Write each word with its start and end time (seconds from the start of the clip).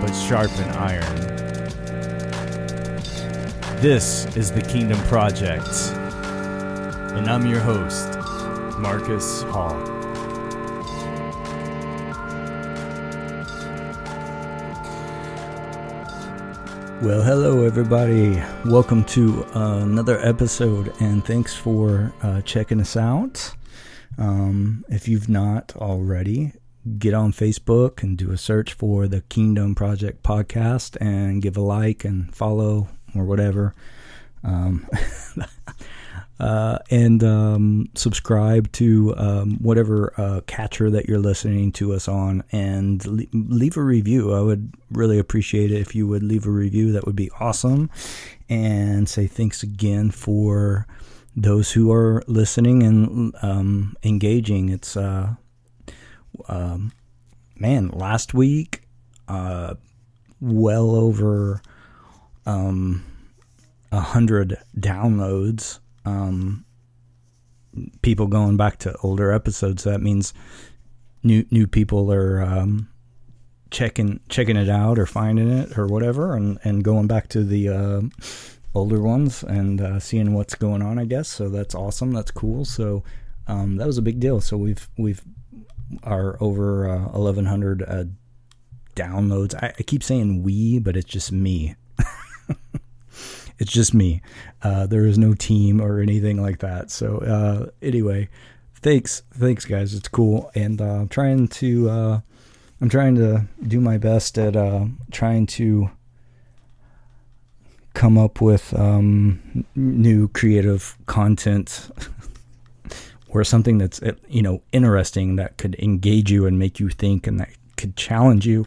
but 0.00 0.12
sharpen 0.12 0.68
iron. 0.70 1.16
This 3.80 4.26
is 4.36 4.52
the 4.52 4.62
Kingdom 4.62 4.98
Project, 5.08 5.68
and 7.16 7.28
I'm 7.28 7.46
your 7.46 7.60
host, 7.60 8.16
Marcus 8.78 9.42
Hall. 9.42 9.74
Well, 17.02 17.22
hello, 17.22 17.64
everybody. 17.64 18.42
Welcome 18.66 19.04
to 19.06 19.44
uh, 19.54 19.82
another 19.82 20.20
episode, 20.20 20.92
and 21.00 21.24
thanks 21.24 21.54
for 21.54 22.12
uh, 22.22 22.42
checking 22.42 22.80
us 22.80 22.96
out. 22.96 23.54
Um, 24.16 24.84
if 24.88 25.08
you've 25.08 25.28
not 25.28 25.74
already, 25.76 26.52
get 26.98 27.14
on 27.14 27.32
Facebook 27.32 28.02
and 28.02 28.16
do 28.16 28.30
a 28.30 28.36
search 28.38 28.74
for 28.74 29.06
the 29.06 29.20
Kingdom 29.22 29.74
Project 29.74 30.22
podcast 30.22 30.96
and 31.00 31.42
give 31.42 31.56
a 31.56 31.60
like 31.60 32.04
and 32.04 32.34
follow 32.34 32.88
or 33.14 33.24
whatever. 33.24 33.74
Um, 34.44 34.86
uh, 36.40 36.78
and 36.90 37.22
um, 37.24 37.88
subscribe 37.94 38.70
to 38.72 39.14
um, 39.16 39.58
whatever 39.60 40.14
uh, 40.16 40.40
catcher 40.46 40.90
that 40.90 41.08
you're 41.08 41.18
listening 41.18 41.72
to 41.72 41.92
us 41.92 42.08
on 42.08 42.44
and 42.52 43.04
le- 43.06 43.24
leave 43.32 43.76
a 43.76 43.82
review. 43.82 44.32
I 44.32 44.40
would 44.40 44.72
really 44.90 45.18
appreciate 45.18 45.72
it 45.72 45.80
if 45.80 45.94
you 45.94 46.06
would 46.06 46.22
leave 46.22 46.46
a 46.46 46.50
review. 46.50 46.92
That 46.92 47.06
would 47.06 47.16
be 47.16 47.30
awesome. 47.40 47.90
And 48.48 49.08
say 49.08 49.26
thanks 49.26 49.62
again 49.62 50.10
for 50.10 50.86
those 51.36 51.72
who 51.72 51.92
are 51.92 52.22
listening 52.26 52.82
and 52.82 53.34
um, 53.42 53.96
engaging. 54.02 54.68
It's 54.68 54.96
uh, 54.96 55.34
um, 56.48 56.92
man, 57.56 57.88
last 57.88 58.34
week, 58.34 58.82
uh, 59.28 59.74
well 60.40 60.94
over 60.94 61.60
um, 62.46 63.04
a 63.92 64.00
hundred 64.00 64.58
downloads. 64.78 65.78
Um, 66.04 66.64
people 68.02 68.26
going 68.26 68.56
back 68.56 68.78
to 68.78 68.96
older 69.02 69.32
episodes. 69.32 69.84
That 69.84 70.00
means 70.00 70.32
new 71.22 71.44
new 71.50 71.66
people 71.66 72.12
are 72.12 72.40
um, 72.42 72.88
checking 73.70 74.20
checking 74.28 74.56
it 74.56 74.68
out 74.68 74.98
or 74.98 75.06
finding 75.06 75.50
it 75.50 75.76
or 75.76 75.86
whatever, 75.86 76.34
and 76.34 76.58
and 76.64 76.84
going 76.84 77.06
back 77.06 77.28
to 77.28 77.44
the 77.44 77.68
uh, 77.68 78.00
older 78.74 79.00
ones 79.02 79.42
and 79.42 79.80
uh, 79.80 80.00
seeing 80.00 80.34
what's 80.34 80.54
going 80.54 80.82
on. 80.82 80.98
I 80.98 81.04
guess 81.04 81.28
so. 81.28 81.48
That's 81.48 81.74
awesome. 81.74 82.12
That's 82.12 82.30
cool. 82.30 82.64
So 82.64 83.02
um, 83.46 83.76
that 83.76 83.86
was 83.86 83.98
a 83.98 84.02
big 84.02 84.20
deal. 84.20 84.40
So 84.40 84.56
we've 84.56 84.88
we've 84.96 85.22
are 86.02 86.36
over 86.40 86.88
uh, 86.88 86.98
1100 87.08 87.82
uh, 87.82 88.04
downloads. 88.94 89.54
I, 89.54 89.72
I, 89.78 89.82
keep 89.82 90.02
saying 90.02 90.42
we, 90.42 90.78
but 90.78 90.96
it's 90.96 91.10
just 91.10 91.32
me. 91.32 91.76
it's 93.58 93.72
just 93.72 93.94
me. 93.94 94.22
Uh, 94.62 94.86
there 94.86 95.06
is 95.06 95.18
no 95.18 95.34
team 95.34 95.80
or 95.80 96.00
anything 96.00 96.40
like 96.42 96.58
that. 96.60 96.90
So 96.90 97.18
uh, 97.18 97.70
anyway, 97.80 98.28
thanks, 98.76 99.22
thanks 99.32 99.64
guys. 99.64 99.94
It's 99.94 100.08
cool, 100.08 100.50
and 100.54 100.80
uh, 100.80 100.84
I'm 100.84 101.08
trying 101.08 101.48
to. 101.48 101.90
Uh, 101.90 102.20
I'm 102.80 102.88
trying 102.88 103.16
to 103.16 103.44
do 103.66 103.80
my 103.80 103.98
best 103.98 104.38
at 104.38 104.54
trying 105.10 105.46
to 105.46 105.90
come 107.98 108.16
up 108.16 108.40
with 108.40 108.72
um, 108.78 109.66
new 109.74 110.28
creative 110.28 110.96
content 111.06 111.90
or 113.28 113.44
something 113.44 113.78
that's 113.78 114.02
uh, 114.02 114.12
you 114.28 114.42
know 114.42 114.62
interesting 114.72 115.36
that 115.36 115.56
could 115.58 115.74
engage 115.76 116.30
you 116.30 116.46
and 116.46 116.58
make 116.58 116.80
you 116.80 116.88
think 116.88 117.26
and 117.26 117.40
that 117.40 117.50
could 117.76 117.96
challenge 117.96 118.46
you 118.46 118.66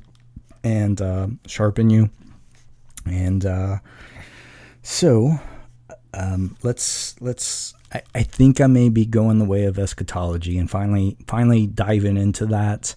and 0.63 1.01
uh, 1.01 1.27
sharpen 1.47 1.89
you. 1.89 2.09
And 3.05 3.45
uh, 3.45 3.77
so 4.83 5.39
um, 6.13 6.55
let's 6.63 7.19
let's 7.21 7.73
I, 7.93 8.01
I, 8.13 8.23
think 8.23 8.61
I 8.61 8.67
may 8.67 8.89
be 8.89 9.05
going 9.05 9.39
the 9.39 9.45
way 9.45 9.65
of 9.65 9.79
eschatology 9.79 10.57
and 10.57 10.69
finally 10.69 11.17
finally 11.27 11.67
diving 11.67 12.17
into 12.17 12.45
that. 12.47 12.95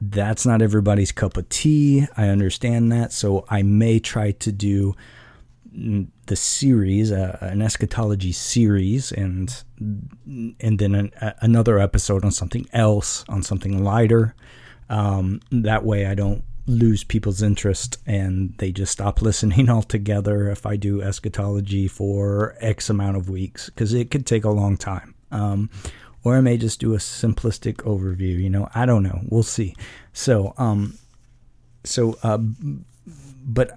That's 0.00 0.44
not 0.44 0.62
everybody's 0.62 1.12
cup 1.12 1.36
of 1.36 1.48
tea. 1.48 2.06
I 2.16 2.28
understand 2.28 2.90
that. 2.92 3.12
So 3.12 3.44
I 3.48 3.62
may 3.62 4.00
try 4.00 4.32
to 4.32 4.50
do 4.50 4.96
the 6.26 6.36
series, 6.36 7.10
uh, 7.10 7.38
an 7.40 7.62
eschatology 7.62 8.32
series, 8.32 9.12
and 9.12 9.62
and 9.78 10.78
then 10.78 10.94
an, 10.94 11.12
another 11.40 11.78
episode 11.78 12.24
on 12.24 12.30
something 12.30 12.66
else, 12.72 13.24
on 13.28 13.42
something 13.42 13.82
lighter. 13.82 14.34
Um, 14.88 15.40
that 15.50 15.84
way, 15.84 16.06
I 16.06 16.14
don't 16.14 16.44
lose 16.66 17.02
people's 17.02 17.42
interest 17.42 17.98
and 18.06 18.54
they 18.58 18.70
just 18.70 18.92
stop 18.92 19.20
listening 19.22 19.68
altogether 19.68 20.48
if 20.48 20.64
I 20.66 20.76
do 20.76 21.02
eschatology 21.02 21.88
for 21.88 22.54
X 22.60 22.88
amount 22.88 23.16
of 23.16 23.28
weeks 23.28 23.66
because 23.66 23.92
it 23.92 24.10
could 24.10 24.26
take 24.26 24.44
a 24.44 24.50
long 24.50 24.76
time. 24.76 25.14
Um, 25.30 25.70
or 26.24 26.36
I 26.36 26.40
may 26.40 26.56
just 26.56 26.78
do 26.78 26.94
a 26.94 26.98
simplistic 26.98 27.76
overview. 27.78 28.40
You 28.40 28.50
know, 28.50 28.68
I 28.74 28.86
don't 28.86 29.02
know. 29.02 29.22
We'll 29.28 29.42
see. 29.42 29.74
So, 30.12 30.54
um, 30.56 30.98
so, 31.84 32.16
uh, 32.22 32.38
but 33.44 33.76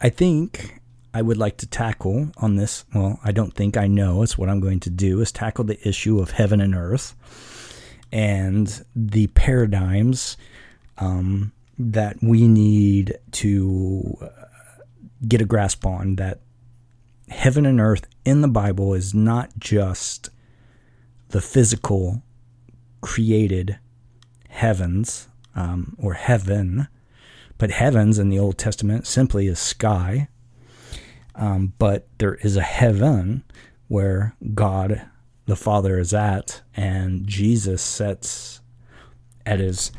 I 0.00 0.08
think 0.08 0.80
I 1.14 1.22
would 1.22 1.36
like 1.36 1.58
to 1.58 1.66
tackle 1.66 2.30
on 2.38 2.56
this, 2.56 2.84
well, 2.94 3.20
I 3.22 3.32
don't 3.32 3.52
think 3.52 3.76
I 3.76 3.86
know, 3.86 4.22
it's 4.22 4.38
what 4.38 4.48
I'm 4.48 4.60
going 4.60 4.80
to 4.80 4.90
do, 4.90 5.20
is 5.20 5.30
tackle 5.30 5.64
the 5.64 5.86
issue 5.86 6.20
of 6.20 6.32
heaven 6.32 6.60
and 6.60 6.74
earth 6.74 7.14
and 8.10 8.84
the 8.94 9.26
paradigms 9.28 10.36
um, 10.98 11.52
that 11.78 12.16
we 12.22 12.48
need 12.48 13.18
to 13.32 14.16
uh, 14.22 14.28
get 15.26 15.40
a 15.40 15.46
grasp 15.46 15.84
on 15.84 16.16
that 16.16 16.40
heaven 17.28 17.66
and 17.66 17.80
earth 17.80 18.06
in 18.24 18.40
the 18.40 18.48
Bible 18.48 18.94
is 18.94 19.14
not 19.14 19.50
just 19.58 20.30
the 21.28 21.40
physical 21.40 22.22
created 23.00 23.78
heavens 24.48 25.28
um, 25.54 25.96
or 25.98 26.14
heaven, 26.14 26.88
but 27.58 27.70
heavens 27.70 28.18
in 28.18 28.28
the 28.28 28.38
Old 28.38 28.58
Testament 28.58 29.06
simply 29.06 29.46
is 29.46 29.58
sky 29.58 30.28
um, 31.34 31.72
but 31.78 32.06
there 32.18 32.34
is 32.36 32.56
a 32.56 32.62
heaven 32.62 33.42
where 33.88 34.34
God 34.54 35.02
the 35.46 35.56
Father 35.56 35.98
is 35.98 36.14
at, 36.14 36.62
and 36.74 37.26
Jesus 37.26 37.82
sits 37.82 38.60
at 39.44 39.58
his 39.58 39.92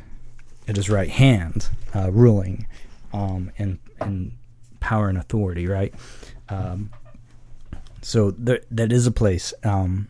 at 0.67 0.75
his 0.75 0.89
right 0.89 1.09
hand, 1.09 1.69
uh, 1.93 2.11
ruling 2.11 2.67
um, 3.11 3.51
in 3.57 3.79
in 4.01 4.33
power 4.79 5.09
and 5.09 5.17
authority. 5.17 5.67
Right. 5.67 5.93
Um, 6.49 6.91
so 8.01 8.31
there, 8.31 8.61
that 8.71 8.91
is 8.91 9.07
a 9.07 9.11
place, 9.11 9.53
um, 9.63 10.07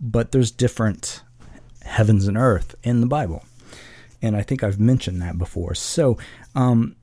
but 0.00 0.32
there's 0.32 0.50
different 0.50 1.22
heavens 1.82 2.28
and 2.28 2.36
earth 2.36 2.74
in 2.82 3.00
the 3.00 3.06
Bible, 3.06 3.44
and 4.20 4.36
I 4.36 4.42
think 4.42 4.62
I've 4.62 4.78
mentioned 4.80 5.22
that 5.22 5.38
before. 5.38 5.74
So 5.74 6.18
um, 6.54 6.96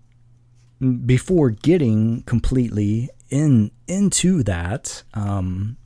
before 1.05 1.49
getting 1.49 2.21
completely 2.23 3.09
in 3.29 3.71
into 3.87 4.43
that, 4.43 5.03
um, 5.13 5.77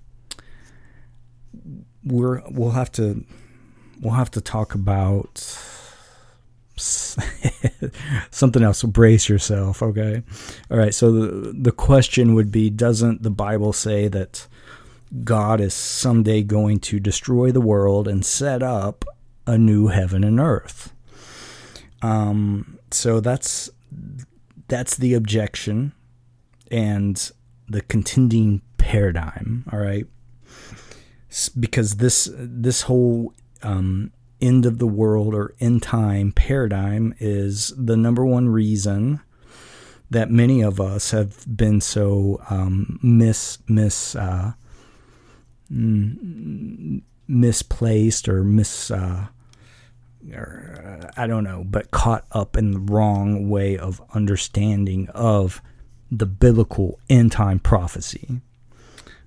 we're 2.03 2.41
we'll 2.49 2.71
have 2.71 2.91
to 2.93 3.25
we'll 3.99 4.13
have 4.13 4.31
to 4.31 4.41
talk 4.41 4.73
about 4.73 5.37
something 6.77 8.63
else. 8.63 8.79
So 8.79 8.87
brace 8.87 9.29
yourself, 9.29 9.81
okay? 9.81 10.23
All 10.69 10.77
right. 10.77 10.93
So 10.93 11.11
the 11.11 11.53
the 11.53 11.71
question 11.71 12.33
would 12.35 12.51
be: 12.51 12.69
Doesn't 12.69 13.23
the 13.23 13.31
Bible 13.31 13.73
say 13.73 14.07
that 14.07 14.47
God 15.23 15.59
is 15.59 15.73
someday 15.73 16.43
going 16.43 16.79
to 16.79 16.99
destroy 16.99 17.51
the 17.51 17.61
world 17.61 18.07
and 18.07 18.25
set 18.25 18.63
up 18.63 19.05
a 19.45 19.57
new 19.57 19.87
heaven 19.87 20.23
and 20.23 20.39
earth? 20.39 20.93
Um. 22.01 22.77
So 22.91 23.19
that's 23.19 23.69
that's 24.67 24.95
the 24.97 25.13
objection 25.13 25.93
and 26.71 27.31
the 27.67 27.81
contending 27.81 28.61
paradigm. 28.77 29.65
All 29.71 29.79
right, 29.79 30.07
because 31.59 31.97
this 31.97 32.29
this 32.33 32.83
whole 32.83 33.33
um, 33.61 34.11
end 34.39 34.65
of 34.65 34.79
the 34.79 34.87
world 34.87 35.35
or 35.35 35.53
end 35.59 35.83
time 35.83 36.31
paradigm 36.31 37.13
is 37.19 37.73
the 37.77 37.95
number 37.95 38.25
one 38.25 38.49
reason 38.49 39.21
that 40.09 40.29
many 40.29 40.61
of 40.61 40.81
us 40.81 41.11
have 41.11 41.45
been 41.55 41.79
so 41.79 42.41
um, 42.49 42.99
mis 43.01 43.59
mis 43.67 44.15
uh, 44.15 44.53
mm, 45.71 47.01
misplaced 47.27 48.27
or 48.27 48.43
mis 48.43 48.91
uh, 48.91 49.27
or, 50.33 51.01
uh, 51.03 51.11
I 51.17 51.27
don't 51.27 51.43
know, 51.43 51.63
but 51.65 51.91
caught 51.91 52.25
up 52.31 52.57
in 52.57 52.71
the 52.71 52.79
wrong 52.79 53.49
way 53.49 53.77
of 53.77 54.01
understanding 54.13 55.09
of 55.09 55.61
the 56.11 56.25
biblical 56.25 56.99
end 57.09 57.31
time 57.31 57.57
prophecy. 57.59 58.41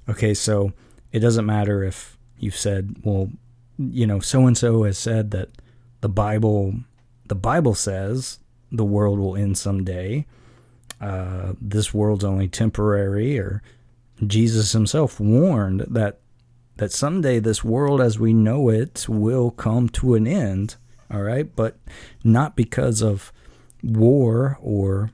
Okay, 0.09 0.35
so 0.35 0.73
it 1.13 1.21
doesn't 1.21 1.47
matter 1.47 1.83
if 1.83 2.19
you've 2.39 2.57
said, 2.57 2.97
well, 3.03 3.31
you 3.79 4.07
know, 4.07 4.21
so 4.21 4.47
and 4.47 4.57
so 4.57 4.85
has 4.85 4.99
said 4.99 5.31
that 5.31 5.49
the 6.01 6.09
Bible 6.09 6.75
the 7.27 7.35
Bible 7.35 7.75
says 7.75 8.39
the 8.71 8.85
world 8.85 9.19
will 9.19 9.37
end 9.37 9.57
someday. 9.57 10.27
Uh, 11.01 11.55
this 11.61 11.93
world's 11.93 12.25
only 12.25 12.49
temporary, 12.49 13.39
or 13.39 13.63
Jesus 14.25 14.73
himself 14.73 15.19
warned 15.19 15.81
that 15.89 16.21
that 16.77 16.93
someday 16.93 17.39
this 17.39 17.65
world 17.65 18.01
as 18.01 18.19
we 18.19 18.33
know 18.33 18.69
it 18.69 19.07
will 19.09 19.51
come 19.51 19.89
to 19.89 20.15
an 20.15 20.27
end. 20.27 20.77
All 21.11 21.23
right, 21.23 21.55
but 21.55 21.79
not 22.23 22.57
because 22.57 23.03
of 23.03 23.33
war 23.83 24.59
or 24.61 25.11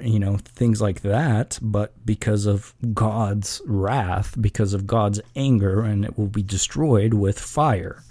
you 0.00 0.18
know 0.18 0.36
things 0.38 0.80
like 0.80 1.02
that, 1.02 1.58
but 1.62 1.92
because 2.04 2.46
of 2.46 2.74
God's 2.92 3.60
wrath, 3.66 4.34
because 4.40 4.74
of 4.74 4.86
God's 4.86 5.20
anger, 5.36 5.82
and 5.82 6.04
it 6.04 6.18
will 6.18 6.26
be 6.28 6.42
destroyed 6.42 7.14
with 7.14 7.38
fire. 7.38 8.02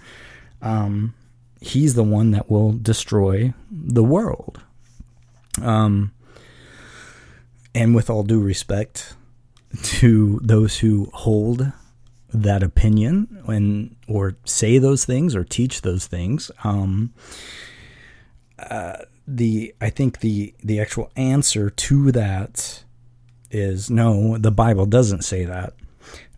Um, 0.62 1.14
he's 1.60 1.94
the 1.94 2.04
one 2.04 2.30
that 2.32 2.50
will 2.50 2.72
destroy 2.72 3.54
the 3.70 4.04
world. 4.04 4.60
Um, 5.60 6.12
and 7.74 7.94
with 7.94 8.10
all 8.10 8.22
due 8.22 8.40
respect 8.40 9.14
to 9.82 10.40
those 10.42 10.78
who 10.78 11.10
hold 11.12 11.72
that 12.32 12.62
opinion 12.62 13.42
and 13.46 13.96
or 14.08 14.36
say 14.44 14.78
those 14.78 15.04
things 15.04 15.34
or 15.34 15.44
teach 15.44 15.82
those 15.82 16.06
things, 16.06 16.50
um, 16.62 17.12
uh, 18.58 18.98
the 19.26 19.74
I 19.80 19.90
think 19.90 20.20
the 20.20 20.54
the 20.62 20.80
actual 20.80 21.10
answer 21.16 21.70
to 21.70 22.12
that 22.12 22.84
is 23.50 23.90
no. 23.90 24.36
The 24.38 24.50
Bible 24.50 24.86
doesn't 24.86 25.22
say 25.22 25.44
that, 25.44 25.74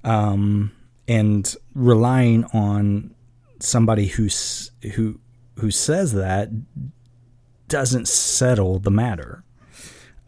um, 0.05 0.73
and 1.09 1.55
relying 1.75 2.45
on 2.47 3.15
somebody 3.61 4.07
who's 4.07 4.71
who 4.95 5.19
who 5.59 5.71
says 5.71 6.13
that 6.13 6.51
doesn't 7.69 8.07
settle 8.07 8.79
the 8.79 8.91
matter. 8.91 9.43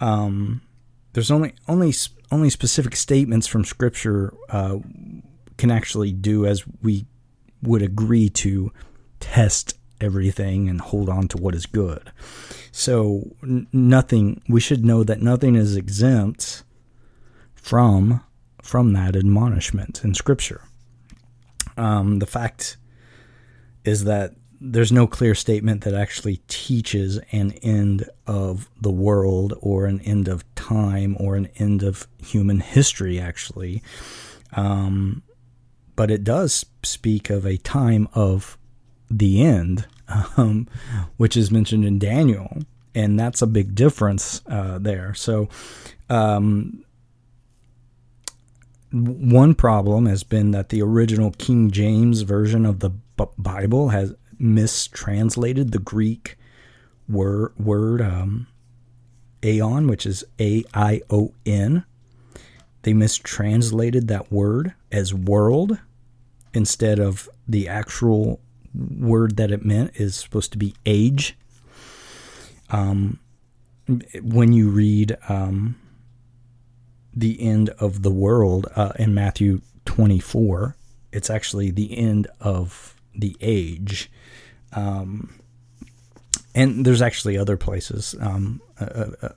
Um, 0.01 0.63
there's 1.13 1.31
only 1.31 1.55
only 1.69 1.93
only 2.31 2.51
specific 2.51 2.97
statements 2.97 3.47
from 3.47 3.65
Scripture 3.65 4.35
uh, 4.49 4.79
can 5.57 5.71
actually 5.71 6.13
do 6.13 6.47
as 6.47 6.65
we 6.83 7.07
would 7.63 7.83
agree 7.83 8.29
to 8.29 8.73
test 9.21 9.78
everything 10.01 10.69
and 10.69 10.81
hold 10.81 11.09
on 11.09 11.29
to 11.29 11.37
what 11.37 11.55
is 11.55 11.67
good. 11.67 12.11
So 12.73 13.37
nothing 13.73 14.43
we 14.49 14.61
should 14.61 14.85
know 14.85 15.05
that 15.05 15.21
nothing 15.21 15.55
is 15.55 15.77
exempt 15.77 16.63
from 17.55 18.23
from 18.63 18.93
that 18.93 19.17
admonishment 19.17 20.05
in 20.05 20.15
Scripture. 20.15 20.63
Um, 21.77 22.19
the 22.19 22.27
fact 22.27 22.77
is 23.85 24.05
that 24.05 24.35
there's 24.61 24.93
no 24.93 25.07
clear 25.07 25.35
statement 25.35 25.85
that 25.85 25.95
actually 25.95 26.39
teaches 26.49 27.19
an 27.31 27.53
end 27.63 28.09
of 28.27 28.69
the 28.81 28.91
world 28.91 29.55
or 29.61 29.87
an 29.87 30.01
end 30.01 30.29
of 30.29 30.45
time 30.55 31.17
or 31.21 31.37
an 31.37 31.49
end 31.57 31.83
of 31.83 32.09
human 32.19 32.61
history, 32.61 33.21
actually. 33.21 33.83
Um, 34.53 35.23
but 35.95 36.11
it 36.11 36.25
does 36.25 36.67
speak 36.83 37.31
of 37.31 37.47
a 37.47 37.57
time 37.57 38.09
of 38.15 38.58
the 39.11 39.43
end, 39.43 39.87
um, 40.37 40.67
which 41.17 41.37
is 41.37 41.51
mentioned 41.51 41.85
in 41.85 41.99
Daniel. 41.99 42.59
And 42.95 43.19
that's 43.19 43.43
a 43.43 43.47
big 43.47 43.75
difference 43.75 44.43
uh, 44.49 44.79
there. 44.79 45.15
So, 45.15 45.49
um, 46.11 46.85
one 48.91 49.55
problem 49.55 50.07
has 50.07 50.25
been 50.25 50.53
that 50.53 50.71
the 50.71 50.81
original 50.83 51.33
King 51.33 51.71
James 51.71 52.23
version 52.23 52.65
of 52.65 52.81
the 52.81 52.91
Bible 53.37 53.91
has 53.91 54.15
mistranslated 54.39 55.73
the 55.73 55.79
Greek 55.79 56.39
word 57.09 57.53
word 57.59 58.01
um, 58.01 58.47
aeon, 59.45 59.87
which 59.89 60.07
is 60.07 60.25
A 60.41 60.65
I 60.73 61.03
O 61.11 61.35
N. 61.45 61.85
They 62.83 62.95
mistranslated 62.95 64.09
that 64.09 64.33
word 64.33 64.75
as 64.91 65.13
world 65.13 65.79
instead 66.55 66.99
of 66.99 67.29
the 67.47 67.69
actual 67.69 68.41
word 68.75 69.37
that 69.37 69.51
it 69.51 69.65
meant 69.65 69.93
is 69.95 70.17
supposed 70.17 70.53
to 70.53 70.59
be 70.59 70.75
age. 70.87 71.37
Um, 72.71 73.19
when 74.23 74.53
you 74.53 74.69
read 74.69 75.17
um, 75.29 75.77
the 77.15 77.41
end 77.41 77.71
of 77.79 78.03
the 78.03 78.11
world 78.11 78.67
uh, 78.77 78.93
in 78.99 79.15
Matthew 79.15 79.63
24, 79.87 80.77
it's 81.13 81.31
actually 81.31 81.71
the 81.71 81.97
end 81.97 82.27
of 82.41 82.95
the 83.15 83.37
age. 83.41 84.11
Um, 84.73 85.41
and 86.55 86.85
there's 86.85 87.03
actually 87.03 87.39
other 87.39 87.57
places 87.57 88.15
um, 88.21 88.61
uh, 88.81 88.85
uh, 88.85 89.11
uh 89.23 89.29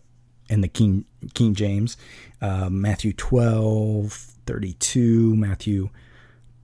in 0.49 0.59
the 0.59 0.67
King 0.67 1.05
King 1.33 1.55
James, 1.55 1.95
uh, 2.41 2.69
Matthew 2.69 3.13
12, 3.13 4.11
32, 4.45 5.35
Matthew 5.35 5.89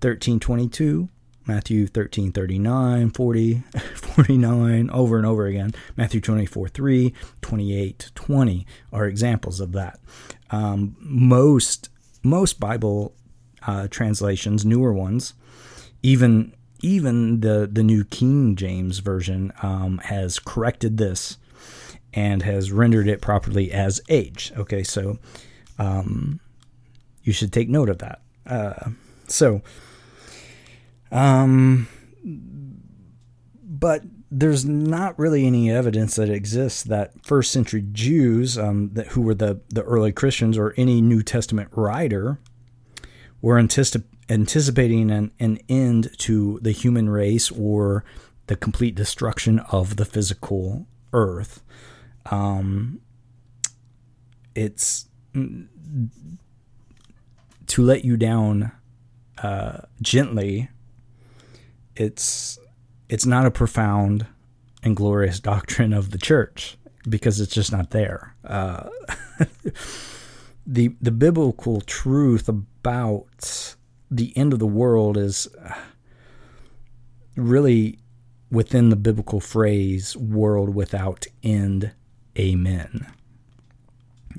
13, 0.01 0.41
22, 0.41 1.07
Matthew 1.47 1.88
13, 1.88 2.31
39, 2.31 3.11
40, 3.11 3.53
49, 3.95 4.89
over 4.89 5.17
and 5.17 5.25
over 5.25 5.45
again. 5.45 5.73
Matthew 5.95 6.21
24, 6.21 6.67
3, 6.67 7.13
28, 7.41 8.11
20 8.13 8.67
are 8.91 9.05
examples 9.05 9.59
of 9.59 9.71
that. 9.71 9.99
Um, 10.51 10.95
most 10.99 11.89
most 12.23 12.59
Bible 12.59 13.13
uh, 13.65 13.88
translations, 13.89 14.65
newer 14.65 14.94
ones, 14.94 15.33
even 16.03 16.53
even 16.81 17.41
the 17.41 17.69
the 17.71 17.83
new 17.83 18.03
King 18.03 18.55
James 18.55 18.99
version 18.99 19.51
um, 19.61 19.99
has 19.99 20.39
corrected 20.39 20.97
this 20.97 21.37
and 22.13 22.44
has 22.44 22.71
rendered 22.71 23.07
it 23.07 23.21
properly 23.21 23.71
as 23.71 24.01
age. 24.09 24.51
Okay, 24.57 24.83
so 24.83 25.18
um, 25.77 26.39
you 27.23 27.33
should 27.33 27.51
take 27.51 27.69
note 27.69 27.89
of 27.89 27.99
that. 27.99 28.21
Uh, 28.45 28.92
so, 29.27 29.61
um, 31.11 31.87
but 33.64 34.04
there's 34.30 34.66
not 34.66 35.18
really 35.18 35.45
any 35.45 35.71
evidence 35.71 36.16
that 36.16 36.30
exists 36.30 36.83
that 36.83 37.26
first 37.26 37.52
century 37.52 37.85
Jews, 37.92 38.57
um, 38.57 38.90
that 38.94 39.07
who 39.07 39.21
were 39.21 39.35
the 39.35 39.61
the 39.69 39.83
early 39.83 40.11
Christians, 40.11 40.57
or 40.57 40.73
any 40.78 41.02
New 41.02 41.23
Testament 41.23 41.69
writer, 41.73 42.40
were 43.42 43.57
anticipating 43.57 44.18
anticipating 44.30 45.09
an, 45.09 45.31
an 45.40 45.57
end 45.69 46.09
to 46.18 46.59
the 46.61 46.71
human 46.71 47.09
race 47.09 47.49
or 47.52 48.04
the 48.47 48.56
complete 48.56 48.95
destruction 48.95 49.59
of 49.71 49.95
the 49.95 50.06
physical 50.06 50.87
earth. 51.14 51.64
Um, 52.30 52.99
it's 54.56 55.07
to 57.68 57.83
let 57.83 58.04
you 58.04 58.18
down 58.18 58.71
uh, 59.42 59.81
gently. 60.02 60.69
It's 61.97 62.59
it's 63.09 63.25
not 63.25 63.45
a 63.45 63.51
profound 63.51 64.27
and 64.83 64.95
glorious 64.95 65.39
doctrine 65.54 65.94
of 65.94 66.11
the 66.11 66.18
church 66.18 66.77
because 67.07 67.39
it's 67.39 67.54
just 67.54 67.71
not 67.71 67.92
there. 67.92 68.35
Uh, 68.44 68.89
the 70.68 70.95
the 71.01 71.11
biblical 71.11 71.81
truth 71.81 72.49
about 72.49 73.75
the 74.11 74.35
end 74.37 74.54
of 74.54 74.59
the 74.59 74.68
world 74.68 75.18
is 75.18 75.47
really 77.35 77.99
within 78.51 78.89
the 78.89 78.95
biblical 78.95 79.39
phrase 79.39 80.16
world 80.18 80.73
without 80.73 81.25
end 81.44 81.92
amen 82.37 83.06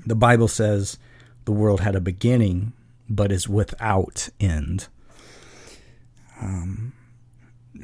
the 0.06 0.14
bible 0.14 0.48
says 0.48 0.98
the 1.44 1.52
world 1.52 1.80
had 1.80 1.94
a 1.94 2.00
beginning 2.00 2.72
but 3.08 3.30
is 3.30 3.48
without 3.48 4.28
end 4.40 4.88
um, 6.40 6.87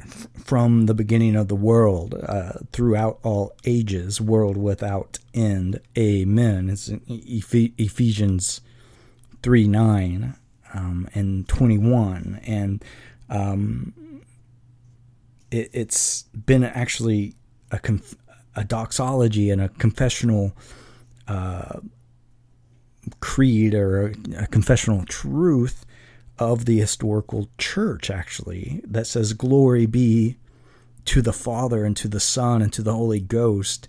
from 0.05 0.85
the 0.85 0.93
beginning 0.93 1.35
of 1.35 1.47
the 1.47 1.55
world 1.55 2.15
uh, 2.27 2.53
throughout 2.71 3.19
all 3.23 3.53
ages 3.65 4.21
world 4.21 4.57
without 4.57 5.19
end 5.33 5.79
amen 5.97 6.69
it's 6.69 6.87
in 6.87 7.01
ephesians 7.07 8.61
3 9.45 9.67
9 9.67 10.35
um, 10.75 11.07
and 11.13 11.47
21. 11.47 12.41
And 12.45 12.83
um, 13.29 14.21
it, 15.51 15.73
has 15.73 16.25
been 16.33 16.63
actually 16.63 17.35
a, 17.71 17.79
conf- 17.79 18.15
a 18.55 18.63
doxology 18.63 19.49
and 19.49 19.61
a 19.61 19.69
confessional 19.69 20.53
uh, 21.27 21.79
creed 23.19 23.73
or 23.73 24.07
a, 24.07 24.43
a 24.43 24.47
confessional 24.47 25.05
truth 25.05 25.85
of 26.37 26.65
the 26.65 26.79
historical 26.79 27.49
church, 27.57 28.09
actually, 28.09 28.81
that 28.85 29.07
says, 29.07 29.33
Glory 29.33 29.85
be 29.85 30.37
to 31.05 31.21
the 31.21 31.33
Father 31.33 31.85
and 31.85 31.95
to 31.97 32.07
the 32.07 32.19
Son 32.19 32.61
and 32.61 32.73
to 32.73 32.81
the 32.81 32.93
Holy 32.93 33.19
Ghost, 33.19 33.87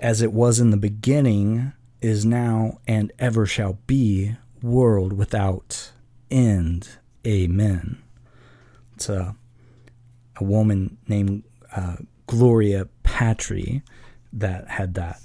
as 0.00 0.22
it 0.22 0.32
was 0.32 0.60
in 0.60 0.70
the 0.70 0.76
beginning, 0.76 1.72
is 2.00 2.24
now, 2.24 2.78
and 2.86 3.12
ever 3.18 3.44
shall 3.44 3.78
be, 3.86 4.36
world 4.62 5.12
without 5.12 5.92
end. 6.30 6.88
Amen. 7.26 8.02
It's 8.94 9.08
a, 9.08 9.34
a 10.36 10.44
woman 10.44 10.98
named 11.06 11.44
uh, 11.74 11.96
Gloria 12.26 12.86
Patri 13.02 13.82
that 14.32 14.68
had 14.68 14.94
that. 14.94 15.20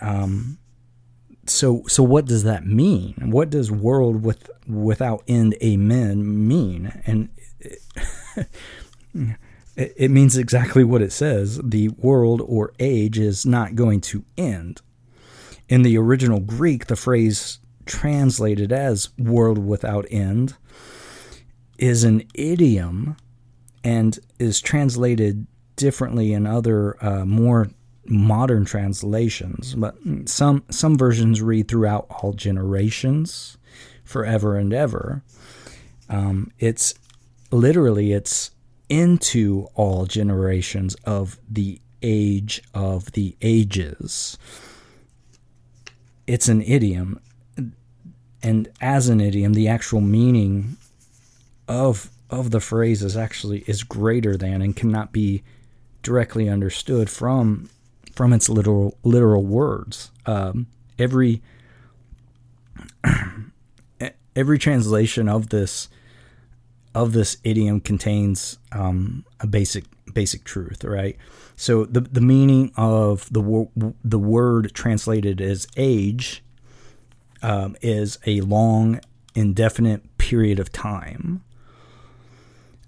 Um, 0.00 0.58
so 1.46 1.82
so 1.88 2.02
what 2.02 2.26
does 2.26 2.44
that 2.44 2.66
mean? 2.66 3.14
What 3.30 3.50
does 3.50 3.70
world 3.70 4.24
with 4.24 4.50
without 4.66 5.22
end 5.26 5.56
amen 5.62 6.48
mean? 6.48 7.00
And 7.04 7.28
it, 7.58 7.78
it 9.76 10.10
means 10.10 10.36
exactly 10.36 10.84
what 10.84 11.02
it 11.02 11.12
says. 11.12 11.60
The 11.62 11.88
world 11.88 12.42
or 12.44 12.72
age 12.78 13.18
is 13.18 13.44
not 13.44 13.74
going 13.74 14.00
to 14.02 14.24
end. 14.36 14.80
In 15.68 15.82
the 15.82 15.96
original 15.96 16.40
Greek, 16.40 16.86
the 16.86 16.96
phrase 16.96 17.58
translated 17.86 18.72
as 18.72 19.10
world 19.18 19.58
without 19.58 20.06
end 20.10 20.54
is 21.78 22.04
an 22.04 22.22
idiom 22.34 23.16
and 23.82 24.18
is 24.38 24.60
translated 24.60 25.46
differently 25.76 26.32
in 26.32 26.46
other 26.46 27.02
uh, 27.04 27.24
more 27.24 27.70
modern 28.06 28.64
translations, 28.64 29.74
but 29.74 29.96
some 30.26 30.64
some 30.70 30.96
versions 30.96 31.40
read 31.40 31.68
throughout 31.68 32.06
all 32.10 32.32
generations, 32.32 33.56
forever 34.04 34.56
and 34.56 34.72
ever. 34.72 35.22
Um, 36.08 36.50
it's 36.58 36.94
literally 37.50 38.12
it's 38.12 38.50
into 38.88 39.68
all 39.74 40.06
generations 40.06 40.94
of 41.04 41.38
the 41.48 41.80
age 42.02 42.62
of 42.74 43.12
the 43.12 43.36
ages. 43.40 44.36
It's 46.26 46.48
an 46.48 46.62
idiom, 46.62 47.20
and 48.42 48.68
as 48.80 49.08
an 49.08 49.20
idiom, 49.20 49.54
the 49.54 49.68
actual 49.68 50.00
meaning 50.00 50.76
of 51.68 52.10
of 52.30 52.50
the 52.50 52.60
phrase 52.60 53.02
is 53.02 53.16
actually 53.16 53.62
is 53.66 53.82
greater 53.82 54.36
than 54.36 54.62
and 54.62 54.74
cannot 54.74 55.12
be 55.12 55.42
directly 56.02 56.48
understood 56.48 57.08
from 57.08 57.68
from 58.12 58.32
its 58.32 58.48
literal 58.48 58.98
literal 59.02 59.44
words. 59.44 60.10
Um, 60.26 60.66
every 60.98 61.42
every 64.36 64.58
translation 64.58 65.28
of 65.28 65.48
this 65.48 65.88
of 66.94 67.12
this 67.12 67.38
idiom 67.42 67.80
contains 67.80 68.58
um, 68.72 69.24
a 69.40 69.46
basic 69.46 69.84
basic 70.12 70.44
truth, 70.44 70.84
right? 70.84 71.16
So 71.56 71.84
the 71.84 72.00
the 72.00 72.20
meaning 72.20 72.72
of 72.76 73.32
the 73.32 73.40
wor- 73.40 73.70
the 74.04 74.18
word 74.18 74.72
translated 74.74 75.40
as 75.40 75.66
age 75.76 76.42
um, 77.42 77.76
is 77.82 78.18
a 78.26 78.40
long, 78.42 79.00
indefinite 79.34 80.16
period 80.18 80.58
of 80.58 80.72
time. 80.72 81.42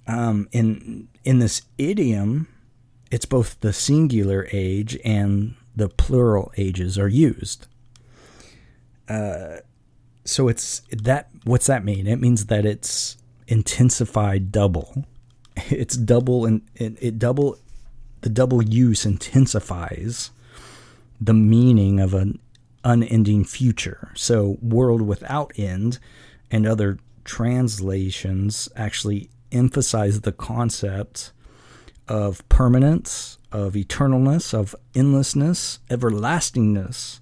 Um, 0.06 0.48
in 0.52 1.08
in 1.24 1.38
this 1.38 1.62
idiom, 1.78 2.48
it's 3.14 3.26
both 3.26 3.60
the 3.60 3.72
singular 3.72 4.48
age 4.50 4.98
and 5.04 5.54
the 5.76 5.88
plural 5.88 6.50
ages 6.56 6.98
are 6.98 7.06
used. 7.06 7.68
Uh, 9.08 9.58
so 10.24 10.48
it's 10.48 10.82
that. 10.90 11.28
What's 11.44 11.68
that 11.68 11.84
mean? 11.84 12.08
It 12.08 12.20
means 12.20 12.46
that 12.46 12.66
it's 12.66 13.16
intensified 13.46 14.50
double. 14.50 15.06
It's 15.70 15.96
double 15.96 16.44
and 16.44 16.62
it, 16.74 16.98
it 17.00 17.18
double. 17.20 17.56
The 18.22 18.28
double 18.28 18.60
use 18.60 19.06
intensifies 19.06 20.32
the 21.20 21.34
meaning 21.34 22.00
of 22.00 22.14
an 22.14 22.40
unending 22.82 23.44
future. 23.44 24.10
So 24.14 24.58
world 24.60 25.02
without 25.02 25.52
end 25.56 26.00
and 26.50 26.66
other 26.66 26.98
translations 27.22 28.68
actually 28.74 29.30
emphasize 29.52 30.22
the 30.22 30.32
concept 30.32 31.30
of 32.08 32.46
permanence, 32.48 33.38
of 33.52 33.74
eternalness, 33.74 34.52
of 34.52 34.74
endlessness, 34.94 35.78
everlastingness, 35.90 37.20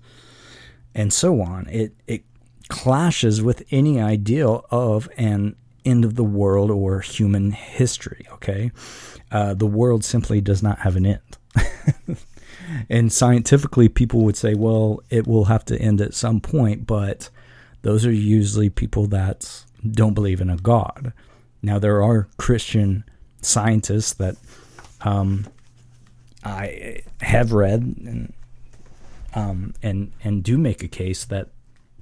and 0.94 1.12
so 1.12 1.40
on. 1.40 1.66
It 1.68 1.94
it 2.06 2.24
clashes 2.68 3.42
with 3.42 3.64
any 3.70 4.00
ideal 4.00 4.64
of 4.70 5.08
an 5.16 5.56
end 5.84 6.04
of 6.04 6.14
the 6.14 6.24
world 6.24 6.70
or 6.70 7.00
human 7.00 7.50
history. 7.52 8.26
Okay, 8.32 8.70
uh, 9.30 9.54
the 9.54 9.66
world 9.66 10.04
simply 10.04 10.40
does 10.40 10.62
not 10.62 10.80
have 10.80 10.96
an 10.96 11.06
end. 11.06 11.38
and 12.88 13.12
scientifically, 13.12 13.88
people 13.88 14.20
would 14.20 14.36
say, 14.36 14.54
well, 14.54 15.00
it 15.10 15.26
will 15.26 15.46
have 15.46 15.64
to 15.66 15.78
end 15.80 16.00
at 16.00 16.14
some 16.14 16.40
point, 16.40 16.86
but 16.86 17.30
those 17.82 18.06
are 18.06 18.12
usually 18.12 18.70
people 18.70 19.06
that 19.08 19.64
don't 19.90 20.14
believe 20.14 20.40
in 20.40 20.50
a 20.50 20.56
God. 20.56 21.12
Now, 21.62 21.78
there 21.78 22.02
are 22.02 22.28
Christian 22.36 23.04
scientists 23.40 24.14
that 24.14 24.36
um, 25.04 25.46
I 26.44 27.02
have 27.20 27.52
read 27.52 27.80
and 27.80 28.32
um, 29.34 29.74
and 29.82 30.12
and 30.22 30.42
do 30.42 30.58
make 30.58 30.82
a 30.82 30.88
case 30.88 31.24
that 31.24 31.48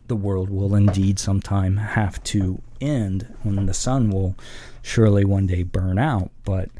the 0.08 0.16
world 0.16 0.50
will 0.50 0.74
indeed 0.74 1.18
sometime 1.18 1.76
have 1.76 2.22
to 2.24 2.60
end 2.80 3.32
when 3.42 3.66
the 3.66 3.74
sun 3.74 4.10
will 4.10 4.34
surely 4.82 5.24
one 5.24 5.46
day 5.46 5.62
burn 5.62 5.98
out. 5.98 6.30
But 6.44 6.70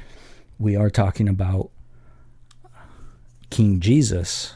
we 0.58 0.74
are 0.74 0.90
talking 0.90 1.28
about 1.28 1.70
King 3.50 3.78
Jesus, 3.78 4.54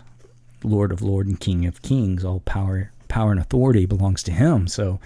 Lord 0.64 0.90
of 0.90 1.02
Lords 1.02 1.28
and 1.28 1.38
King 1.38 1.66
of 1.66 1.83
Kings. 1.83 2.25
All 2.25 2.40
power, 2.40 2.90
power 3.06 3.30
and 3.30 3.40
authority 3.40 3.87
belongs 3.87 4.25
to 4.25 4.33
Him. 4.33 4.66
So 4.66 4.99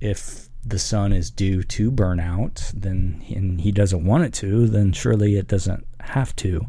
if 0.00 0.49
the 0.64 0.78
sun 0.78 1.12
is 1.12 1.30
due 1.30 1.62
to 1.62 1.90
burn 1.90 2.20
out, 2.20 2.70
then 2.74 3.24
and 3.34 3.60
he 3.60 3.72
doesn't 3.72 4.04
want 4.04 4.24
it 4.24 4.32
to, 4.34 4.66
then 4.66 4.92
surely 4.92 5.36
it 5.36 5.48
doesn't 5.48 5.86
have 6.00 6.34
to. 6.36 6.66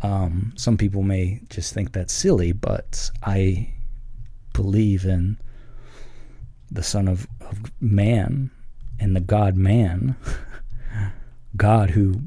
Um, 0.00 0.52
some 0.56 0.76
people 0.76 1.02
may 1.02 1.40
just 1.50 1.74
think 1.74 1.92
that's 1.92 2.12
silly, 2.12 2.52
but 2.52 3.10
I 3.22 3.72
believe 4.52 5.04
in 5.04 5.38
the 6.70 6.82
Son 6.82 7.08
of, 7.08 7.26
of 7.40 7.72
Man 7.80 8.50
and 9.00 9.14
the 9.14 9.20
God 9.20 9.56
Man, 9.56 10.16
God 11.56 11.90
who 11.90 12.22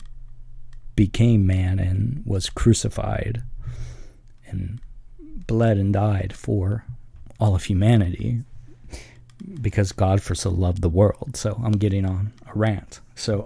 became 0.96 1.48
man 1.48 1.80
and 1.80 2.22
was 2.26 2.50
crucified 2.50 3.42
and 4.48 4.80
bled 5.48 5.78
and 5.78 5.94
died 5.94 6.34
for 6.36 6.86
all 7.40 7.56
of 7.56 7.64
humanity 7.64 8.44
because 9.62 9.92
God 9.92 10.22
for 10.22 10.36
so 10.36 10.50
loved 10.50 10.82
the 10.82 10.90
world. 10.90 11.36
So 11.36 11.60
I'm 11.64 11.74
getting 11.74 12.06
on 12.06 12.34
a 12.48 12.52
rant. 12.54 13.00
So, 13.16 13.46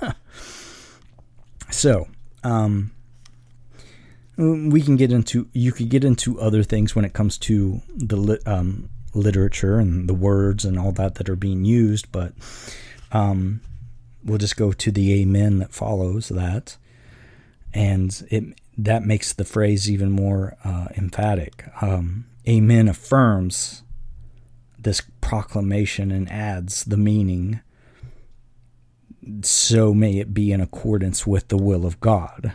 so 1.70 2.08
um, 2.44 2.92
we 4.36 4.80
can 4.80 4.96
get 4.96 5.12
into 5.12 5.48
you 5.52 5.72
could 5.72 5.88
get 5.88 6.04
into 6.04 6.40
other 6.40 6.62
things 6.62 6.94
when 6.96 7.04
it 7.04 7.12
comes 7.12 7.36
to 7.38 7.82
the 7.94 8.40
um, 8.46 8.88
literature 9.14 9.78
and 9.78 10.08
the 10.08 10.14
words 10.14 10.64
and 10.64 10.78
all 10.78 10.92
that 10.92 11.16
that 11.16 11.28
are 11.28 11.36
being 11.36 11.64
used, 11.64 12.10
but 12.12 12.32
um, 13.12 13.60
we'll 14.24 14.38
just 14.38 14.56
go 14.56 14.72
to 14.72 14.90
the 14.90 15.20
amen 15.20 15.58
that 15.58 15.72
follows 15.72 16.28
that, 16.28 16.76
and 17.74 18.26
it 18.30 18.44
that 18.78 19.04
makes 19.04 19.32
the 19.32 19.44
phrase 19.44 19.90
even 19.90 20.10
more 20.10 20.56
uh, 20.64 20.86
emphatic. 20.96 21.64
Um, 21.82 22.26
amen 22.48 22.88
affirms 22.88 23.82
this 24.82 25.02
proclamation 25.20 26.10
and 26.10 26.30
adds 26.30 26.84
the 26.84 26.96
meaning, 26.96 27.60
so 29.42 29.94
may 29.94 30.18
it 30.18 30.34
be 30.34 30.52
in 30.52 30.60
accordance 30.60 31.26
with 31.26 31.48
the 31.48 31.58
will 31.58 31.84
of 31.84 32.00
God. 32.00 32.52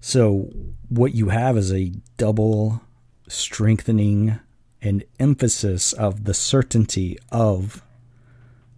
So, 0.00 0.50
what 0.88 1.14
you 1.14 1.30
have 1.30 1.56
is 1.56 1.72
a 1.72 1.92
double 2.18 2.82
strengthening 3.26 4.38
and 4.82 5.02
emphasis 5.18 5.92
of 5.94 6.24
the 6.24 6.34
certainty 6.34 7.18
of 7.32 7.82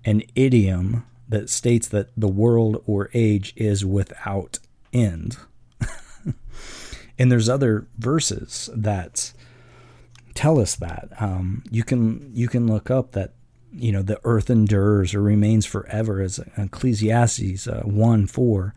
an 0.04 0.22
idiom 0.36 1.04
that 1.28 1.50
states 1.50 1.88
that 1.88 2.10
the 2.16 2.28
world 2.28 2.82
or 2.86 3.10
age 3.12 3.52
is 3.56 3.84
without 3.84 4.60
end. 4.92 5.36
and 7.18 7.30
there's 7.32 7.48
other 7.48 7.88
verses 7.98 8.70
that 8.72 9.32
tell 10.36 10.60
us 10.60 10.76
that. 10.76 11.08
Um, 11.18 11.64
you 11.70 11.82
can 11.82 12.30
you 12.32 12.46
can 12.46 12.68
look 12.68 12.90
up 12.90 13.12
that 13.12 13.32
you 13.72 13.90
know 13.90 14.02
the 14.02 14.20
earth 14.22 14.48
endures 14.50 15.14
or 15.14 15.20
remains 15.20 15.66
forever 15.66 16.20
as 16.20 16.38
Ecclesiastes 16.56 17.66
uh, 17.66 17.82
one 17.84 18.26
four, 18.26 18.74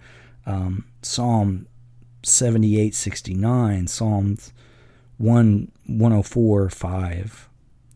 um, 0.47 0.85
Psalm 1.03 1.67
seventy 2.23 2.79
eight 2.79 2.95
sixty 2.95 3.35
nine, 3.35 3.87
Psalms 3.87 4.51
one 5.17 5.71
104 5.85 6.69
5, 6.69 7.49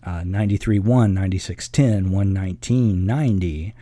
uh, 0.04 0.24
93 0.26 0.80
1, 0.80 1.14
96 1.14 1.70
10, 1.70 2.12
119 2.12 3.06
90, 3.06 3.76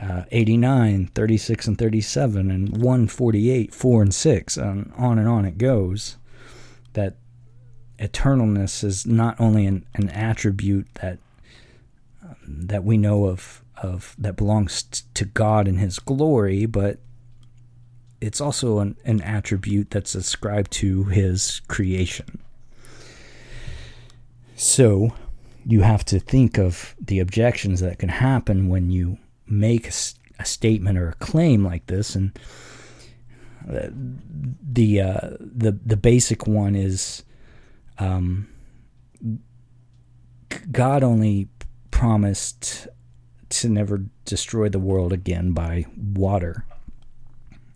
uh, 0.00 0.22
89, 0.30 1.06
36 1.08 1.66
and 1.66 1.78
37, 1.78 2.50
and 2.50 2.68
148 2.70 3.74
4 3.74 4.02
and 4.02 4.14
6, 4.14 4.56
and 4.56 4.92
on 4.96 5.18
and 5.18 5.28
on 5.28 5.44
it 5.44 5.58
goes. 5.58 6.16
That 6.94 7.16
eternalness 8.02 8.82
is 8.82 9.06
not 9.06 9.40
only 9.40 9.64
an, 9.64 9.86
an 9.94 10.08
attribute 10.10 10.88
that 10.94 11.18
um, 12.22 12.36
that 12.66 12.84
we 12.84 12.96
know 12.96 13.26
of 13.26 13.62
of 13.76 14.14
that 14.18 14.36
belongs 14.36 14.82
to 15.14 15.24
God 15.24 15.68
in 15.68 15.78
His 15.78 15.98
glory, 15.98 16.66
but 16.66 16.98
it's 18.20 18.40
also 18.40 18.80
an, 18.80 18.96
an 19.04 19.20
attribute 19.22 19.90
that's 19.90 20.14
ascribed 20.14 20.72
to 20.72 21.04
His 21.04 21.60
creation. 21.68 22.40
So 24.56 25.14
you 25.64 25.82
have 25.82 26.04
to 26.06 26.18
think 26.18 26.58
of 26.58 26.94
the 27.00 27.20
objections 27.20 27.80
that 27.80 27.98
can 27.98 28.08
happen 28.08 28.68
when 28.68 28.90
you 28.90 29.18
make 29.46 29.86
a, 29.86 29.92
a 30.40 30.44
statement 30.44 30.98
or 30.98 31.10
a 31.10 31.14
claim 31.14 31.64
like 31.64 31.86
this, 31.86 32.16
and 32.16 32.36
uh, 33.68 33.88
the 33.92 35.00
uh, 35.00 35.30
the 35.38 35.78
the 35.84 35.96
basic 35.96 36.48
one 36.48 36.74
is 36.74 37.22
um, 37.98 38.48
God 40.70 41.02
only 41.02 41.48
promised 41.90 42.88
to 43.48 43.68
never 43.68 44.04
destroy 44.24 44.68
the 44.68 44.78
world 44.78 45.12
again 45.12 45.52
by 45.52 45.84
water. 45.96 46.64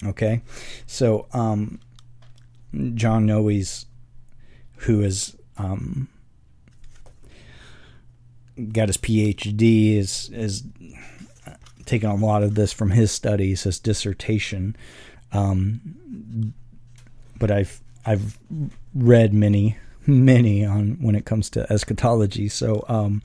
Okay, 0.05 0.43
so 0.87 1.27
um, 1.33 1.81
John 2.95 3.27
Noe's, 3.27 3.87
who 4.79 5.03
is 5.03 5.37
um, 5.57 6.09
got 8.73 8.89
his 8.89 8.97
PhD, 8.97 9.97
is 9.97 10.31
is 10.31 10.65
taken 11.87 12.11
a 12.11 12.15
lot 12.15 12.43
of 12.43 12.55
this 12.55 12.73
from 12.73 12.91
his 12.91 13.11
studies, 13.11 13.63
his 13.63 13.79
dissertation. 13.79 14.77
Um, 15.33 16.53
but 17.39 17.51
I've 17.51 17.81
I've 18.05 18.39
read 18.95 19.33
many 19.33 19.77
many 20.07 20.65
on 20.65 20.99
when 21.01 21.15
it 21.15 21.25
comes 21.25 21.51
to 21.51 21.71
eschatology. 21.73 22.49
So, 22.49 22.85
um, 22.89 23.23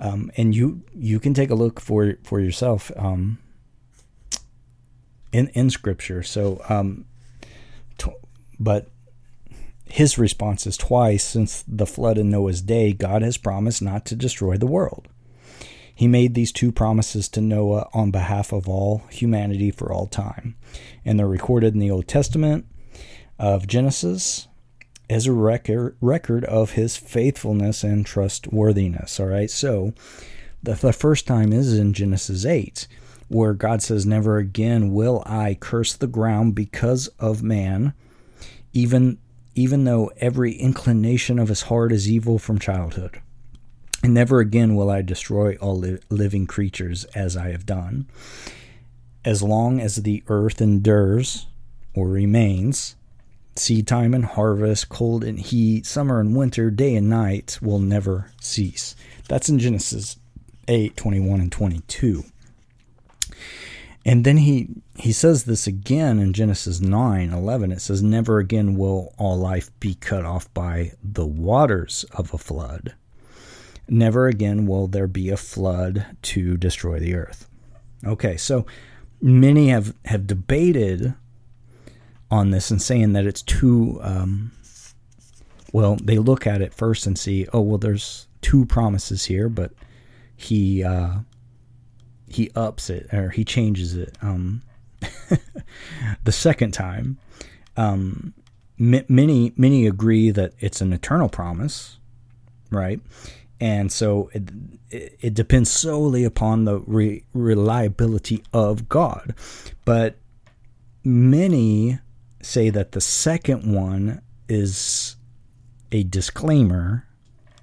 um, 0.00 0.30
and 0.36 0.54
you 0.54 0.82
you 0.94 1.18
can 1.18 1.34
take 1.34 1.50
a 1.50 1.54
look 1.54 1.80
for 1.80 2.14
for 2.24 2.40
yourself 2.40 2.90
um, 2.96 3.38
in 5.32 5.48
in 5.48 5.70
Scripture. 5.70 6.22
So, 6.22 6.60
um, 6.68 7.04
but 8.58 8.90
his 9.86 10.18
response 10.18 10.66
is 10.66 10.76
twice 10.76 11.24
since 11.24 11.64
the 11.66 11.86
flood 11.86 12.18
in 12.18 12.30
Noah's 12.30 12.60
day, 12.60 12.92
God 12.92 13.22
has 13.22 13.36
promised 13.36 13.80
not 13.80 14.04
to 14.06 14.16
destroy 14.16 14.56
the 14.56 14.66
world. 14.66 15.08
He 15.94 16.06
made 16.06 16.34
these 16.34 16.52
two 16.52 16.70
promises 16.70 17.28
to 17.30 17.40
Noah 17.40 17.88
on 17.92 18.10
behalf 18.10 18.52
of 18.52 18.68
all 18.68 19.02
humanity 19.10 19.70
for 19.70 19.92
all 19.92 20.06
time, 20.06 20.56
and 21.04 21.18
they're 21.18 21.26
recorded 21.26 21.74
in 21.74 21.80
the 21.80 21.90
Old 21.90 22.06
Testament 22.06 22.66
of 23.38 23.66
Genesis 23.66 24.47
as 25.10 25.26
a 25.26 25.32
record 25.32 25.96
record 26.00 26.44
of 26.44 26.72
his 26.72 26.96
faithfulness 26.96 27.82
and 27.82 28.04
trustworthiness. 28.04 29.18
All 29.18 29.26
right, 29.26 29.50
so 29.50 29.94
the, 30.62 30.74
the 30.74 30.92
first 30.92 31.26
time 31.26 31.52
is 31.52 31.78
in 31.78 31.92
Genesis 31.92 32.44
8, 32.44 32.86
where 33.28 33.54
God 33.54 33.82
says, 33.82 34.04
Never 34.04 34.38
again 34.38 34.92
will 34.92 35.22
I 35.26 35.56
curse 35.58 35.94
the 35.94 36.06
ground 36.06 36.54
because 36.54 37.08
of 37.18 37.42
man, 37.42 37.94
even, 38.72 39.18
even 39.54 39.84
though 39.84 40.10
every 40.18 40.52
inclination 40.52 41.38
of 41.38 41.48
his 41.48 41.62
heart 41.62 41.92
is 41.92 42.10
evil 42.10 42.38
from 42.38 42.58
childhood. 42.58 43.20
And 44.02 44.14
never 44.14 44.40
again 44.40 44.74
will 44.74 44.90
I 44.90 45.02
destroy 45.02 45.56
all 45.56 45.78
li- 45.78 45.98
living 46.08 46.46
creatures 46.46 47.04
as 47.16 47.36
I 47.36 47.50
have 47.50 47.66
done. 47.66 48.06
As 49.24 49.42
long 49.42 49.80
as 49.80 49.96
the 49.96 50.22
earth 50.28 50.60
endures 50.60 51.46
or 51.94 52.08
remains, 52.08 52.94
seed 53.58 53.86
time 53.86 54.14
and 54.14 54.24
harvest, 54.24 54.88
cold 54.88 55.24
and 55.24 55.38
heat, 55.38 55.86
summer 55.86 56.20
and 56.20 56.36
winter, 56.36 56.70
day 56.70 56.94
and 56.94 57.08
night 57.08 57.58
will 57.60 57.78
never 57.78 58.30
cease. 58.40 58.94
That's 59.28 59.48
in 59.48 59.58
Genesis 59.58 60.16
8 60.68 60.96
21 60.96 61.40
and 61.40 61.52
22. 61.52 62.24
And 64.04 64.24
then 64.24 64.38
he, 64.38 64.68
he 64.96 65.12
says 65.12 65.44
this 65.44 65.66
again 65.66 66.18
in 66.18 66.32
Genesis 66.32 66.80
9 66.80 67.30
11. 67.30 67.72
It 67.72 67.80
says, 67.80 68.02
Never 68.02 68.38
again 68.38 68.76
will 68.76 69.12
all 69.18 69.36
life 69.36 69.70
be 69.80 69.94
cut 69.94 70.24
off 70.24 70.52
by 70.54 70.92
the 71.02 71.26
waters 71.26 72.04
of 72.12 72.32
a 72.32 72.38
flood. 72.38 72.94
Never 73.86 74.26
again 74.26 74.66
will 74.66 74.86
there 74.86 75.06
be 75.06 75.30
a 75.30 75.36
flood 75.36 76.06
to 76.22 76.56
destroy 76.56 76.98
the 76.98 77.14
earth. 77.14 77.48
Okay, 78.04 78.36
so 78.36 78.64
many 79.20 79.68
have, 79.68 79.94
have 80.04 80.26
debated 80.26 81.14
on 82.30 82.50
this 82.50 82.70
and 82.70 82.80
saying 82.80 83.12
that 83.14 83.26
it's 83.26 83.42
too 83.42 83.98
um, 84.02 84.52
well 85.72 85.96
they 86.02 86.18
look 86.18 86.46
at 86.46 86.60
it 86.60 86.74
first 86.74 87.06
and 87.06 87.18
see 87.18 87.46
oh 87.52 87.60
well 87.60 87.78
there's 87.78 88.26
two 88.40 88.66
promises 88.66 89.24
here 89.24 89.48
but 89.48 89.72
he 90.36 90.84
uh, 90.84 91.18
he 92.28 92.50
ups 92.54 92.90
it 92.90 93.12
or 93.12 93.30
he 93.30 93.44
changes 93.44 93.94
it 93.94 94.16
um, 94.22 94.62
the 96.24 96.32
second 96.32 96.72
time. 96.72 97.18
Um, 97.76 98.34
m- 98.78 99.04
many 99.08 99.52
many 99.56 99.86
agree 99.86 100.30
that 100.30 100.52
it's 100.60 100.80
an 100.80 100.92
eternal 100.92 101.28
promise 101.28 101.98
right? 102.70 103.00
And 103.60 103.90
so 103.90 104.30
it, 104.32 104.50
it, 104.90 105.34
depends 105.34 105.70
solely 105.70 106.24
upon 106.24 106.64
the 106.64 106.78
re- 106.80 107.24
reliability 107.32 108.44
of 108.52 108.88
God. 108.88 109.34
But 109.84 110.16
many 111.02 111.98
say 112.40 112.70
that 112.70 112.92
the 112.92 113.00
second 113.00 113.72
one 113.72 114.22
is 114.48 115.16
a 115.92 116.04
disclaimer 116.04 117.06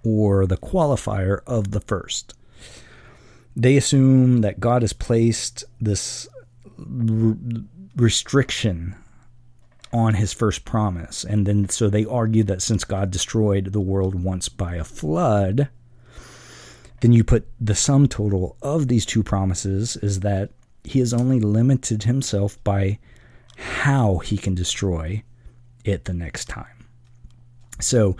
or 0.04 0.46
the 0.46 0.58
qualifier 0.58 1.40
of 1.48 1.72
the 1.72 1.80
first. 1.80 2.34
They 3.56 3.78
assume 3.78 4.42
that 4.42 4.60
God 4.60 4.82
has 4.82 4.94
placed 4.94 5.64
this 5.80 6.28
restriction 7.96 8.96
on 9.94 10.16
his 10.16 10.34
first 10.34 10.66
promise. 10.66 11.24
And 11.24 11.46
then 11.46 11.70
so 11.70 11.90
they 11.90 12.06
argue 12.06 12.44
that 12.44 12.62
since 12.62 12.84
God 12.84 13.12
destroyed 13.12 13.72
the 13.72 13.80
world 13.80 14.22
once 14.22 14.50
by 14.50 14.76
a 14.76 14.84
flood, 14.84 15.70
then 17.02 17.14
you 17.14 17.24
put 17.24 17.48
the 17.60 17.76
sum 17.76 18.08
total 18.08 18.58
of 18.62 18.88
these 18.88 19.06
two 19.06 19.24
promises 19.24 19.96
is 19.98 20.20
that 20.20 20.52
he 20.84 21.00
has 21.00 21.14
only 21.14 21.40
limited 21.40 22.04
himself 22.04 22.62
by 22.64 23.00
how 23.56 24.18
he 24.18 24.38
can 24.38 24.56
destroy 24.56 25.24
it 25.84 26.06
the 26.06 26.14
next 26.14 26.46
time. 26.46 26.88
So 27.80 28.16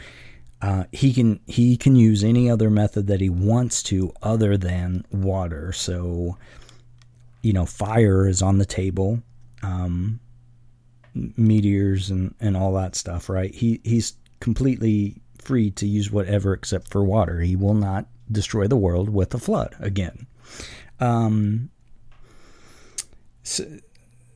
uh, 0.62 0.86
he 0.92 1.14
can 1.14 1.40
he 1.48 1.78
can 1.78 1.96
use 1.96 2.24
any 2.24 2.50
other 2.50 2.70
method 2.70 3.08
that 3.08 3.22
he 3.22 3.30
wants 3.30 3.84
to 3.84 4.14
other 4.22 4.58
than 4.58 5.06
water. 5.12 5.72
So 5.74 6.38
you 7.42 7.54
know, 7.54 7.66
fire 7.66 8.28
is 8.28 8.42
on 8.42 8.58
the 8.58 8.66
table, 8.66 9.22
um, 9.62 10.20
meteors 11.14 12.10
and 12.10 12.34
and 12.40 12.58
all 12.58 12.74
that 12.74 12.96
stuff. 12.96 13.30
Right? 13.30 13.54
He 13.54 13.82
he's 13.84 14.14
completely 14.40 15.22
free 15.40 15.72
to 15.72 15.88
use 15.88 16.12
whatever 16.12 16.54
except 16.54 16.90
for 16.90 17.04
water. 17.04 17.42
He 17.42 17.56
will 17.56 17.76
not 17.76 18.08
destroy 18.32 18.68
the 18.68 18.78
world 18.78 19.10
with 19.10 19.34
a 19.34 19.38
flood 19.38 19.76
again. 19.80 20.26
Um, 21.00 21.70
so, 23.44 23.66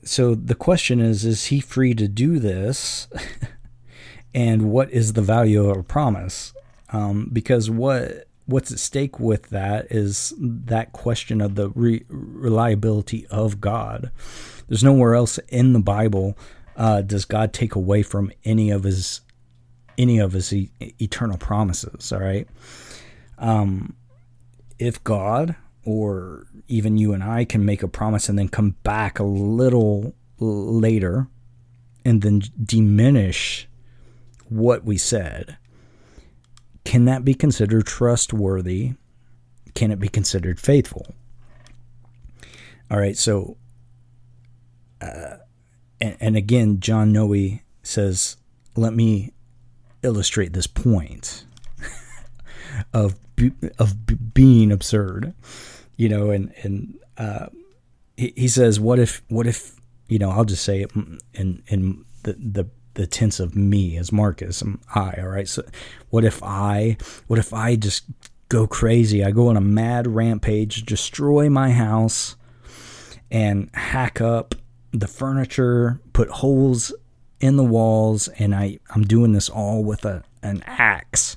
so 0.04 0.36
the 0.36 0.56
question 0.56 1.00
is 1.00 1.26
is 1.26 1.46
he 1.46 1.60
free 1.60 1.94
to 1.96 2.08
do 2.08 2.40
this? 2.40 3.08
And 4.34 4.72
what 4.72 4.92
is 4.92 5.14
the 5.14 5.22
value 5.22 5.70
of 5.70 5.78
a 5.78 5.84
promise? 5.84 6.54
Um, 6.92 7.30
because 7.32 7.70
what 7.70 8.28
what's 8.46 8.72
at 8.72 8.80
stake 8.80 9.20
with 9.20 9.50
that 9.50 9.86
is 9.92 10.34
that 10.40 10.92
question 10.92 11.40
of 11.40 11.54
the 11.54 11.70
re- 11.70 12.06
reliability 12.10 13.28
of 13.28 13.62
god. 13.62 14.12
There's 14.68 14.84
nowhere 14.84 15.14
else 15.14 15.38
in 15.50 15.74
the 15.74 15.80
bible 15.80 16.38
uh, 16.76 17.02
does 17.02 17.26
god 17.26 17.54
take 17.54 17.76
away 17.76 18.02
from 18.02 18.32
any 18.44 18.72
of 18.72 18.84
his 18.84 19.22
any 20.00 20.18
of 20.18 20.32
his 20.32 20.52
e- 20.52 20.72
eternal 21.00 21.38
promises 21.38 22.12
all 22.12 22.20
right? 22.20 22.48
Um, 23.38 23.96
if 24.80 25.04
god 25.04 25.56
or 25.90 26.46
even 26.68 27.00
you 27.00 27.14
and 27.14 27.24
I 27.24 27.46
can 27.46 27.66
make 27.66 27.82
a 27.82 27.88
promise 27.88 28.30
and 28.30 28.38
then 28.38 28.48
come 28.48 28.76
back 28.84 29.18
a 29.18 29.24
little 29.24 30.14
later 30.38 31.28
and 32.06 32.22
then 32.22 32.44
diminish 32.64 33.68
what 34.50 34.84
we 34.86 35.00
said. 35.00 35.58
Can 36.86 37.06
that 37.06 37.26
be 37.26 37.34
considered 37.34 37.88
trustworthy? 37.88 38.94
Can 39.74 39.90
it 39.90 40.00
be 40.00 40.10
considered 40.10 40.60
faithful? 40.60 41.08
All 42.92 43.00
right, 43.00 43.18
so, 43.18 43.58
uh, 45.02 45.38
and, 46.00 46.18
and 46.20 46.38
again, 46.38 46.80
John 46.82 47.12
Noe 47.12 47.60
says, 47.82 48.38
let 48.76 48.94
me 48.94 49.34
illustrate 50.04 50.54
this 50.54 50.68
point 50.68 51.46
of 52.94 53.16
of 53.78 54.34
being 54.34 54.72
absurd, 54.72 55.34
you 56.00 56.08
know, 56.08 56.32
and 56.32 56.54
and 56.64 56.98
uh, 57.18 57.48
he, 58.16 58.32
he 58.36 58.48
says, 58.48 58.80
what 58.80 59.00
if 59.00 59.22
what 59.28 59.46
if 59.46 59.76
you 60.08 60.18
know? 60.18 60.32
I'll 60.32 60.46
just 60.46 60.64
say 60.64 60.82
it 60.82 60.92
in 61.34 61.62
in 61.68 62.06
the 62.24 62.34
the 62.34 62.70
the 62.94 63.06
tense 63.06 63.42
of 63.42 63.54
me 63.54 63.98
as 63.98 64.12
Marcus, 64.14 64.62
I'm 64.62 64.80
I, 64.96 65.16
all 65.20 65.28
right. 65.28 65.48
So, 65.48 65.62
what 66.10 66.24
if 66.24 66.42
I 66.42 66.96
what 67.28 67.38
if 67.38 67.54
I 67.54 67.76
just 67.76 68.06
go 68.48 68.66
crazy? 68.66 69.26
I 69.26 69.32
go 69.32 69.50
on 69.50 69.58
a 69.58 69.62
mad 69.62 70.08
rampage, 70.08 70.84
destroy 70.84 71.50
my 71.50 71.72
house, 71.72 72.38
and 73.30 73.70
hack 73.74 74.22
up 74.22 74.56
the 74.92 75.08
furniture, 75.08 76.00
put 76.14 76.30
holes 76.30 76.94
in 77.42 77.58
the 77.58 77.64
walls, 77.66 78.30
and 78.40 78.56
I 78.56 78.80
I'm 78.96 79.04
doing 79.04 79.34
this 79.34 79.50
all 79.50 79.84
with 79.84 80.06
a 80.06 80.24
an 80.42 80.64
axe. 80.66 81.36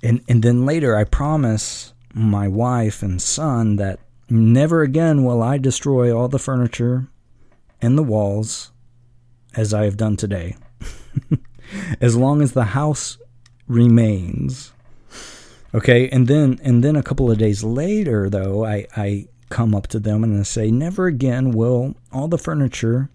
And 0.00 0.22
and 0.28 0.44
then 0.44 0.64
later 0.64 0.96
I 0.96 1.02
promise 1.02 1.91
my 2.14 2.48
wife 2.48 3.02
and 3.02 3.20
son 3.20 3.76
that 3.76 3.98
never 4.28 4.82
again 4.82 5.24
will 5.24 5.42
I 5.42 5.58
destroy 5.58 6.16
all 6.16 6.28
the 6.28 6.38
furniture 6.38 7.08
and 7.80 7.96
the 7.96 8.02
walls 8.02 8.72
as 9.54 9.74
I 9.74 9.84
have 9.84 9.96
done 9.96 10.16
today. 10.16 10.56
as 12.00 12.16
long 12.16 12.42
as 12.42 12.52
the 12.52 12.64
house 12.64 13.18
remains. 13.66 14.72
Okay, 15.74 16.08
and 16.10 16.28
then 16.28 16.60
and 16.62 16.84
then 16.84 16.96
a 16.96 17.02
couple 17.02 17.30
of 17.30 17.38
days 17.38 17.64
later 17.64 18.28
though, 18.28 18.64
I, 18.64 18.86
I 18.96 19.28
come 19.48 19.74
up 19.74 19.86
to 19.88 19.98
them 19.98 20.22
and 20.24 20.38
I 20.38 20.42
say, 20.42 20.70
Never 20.70 21.06
again 21.06 21.52
will 21.52 21.94
all 22.12 22.28
the 22.28 22.38
furniture 22.38 23.10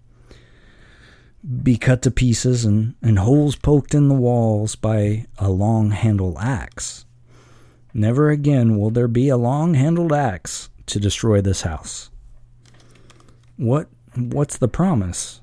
be 1.62 1.76
cut 1.76 2.02
to 2.02 2.10
pieces 2.10 2.64
and, 2.64 2.94
and 3.00 3.18
holes 3.18 3.54
poked 3.54 3.94
in 3.94 4.08
the 4.08 4.14
walls 4.14 4.74
by 4.74 5.26
a 5.38 5.50
long 5.50 5.90
handle 5.90 6.38
axe. 6.38 7.04
Never 7.94 8.30
again 8.30 8.78
will 8.78 8.90
there 8.90 9.08
be 9.08 9.28
a 9.28 9.36
long 9.36 9.74
handled 9.74 10.12
axe 10.12 10.70
to 10.86 11.00
destroy 11.00 11.40
this 11.40 11.62
house. 11.62 12.10
What 13.56 13.88
what's 14.14 14.58
the 14.58 14.68
promise? 14.68 15.40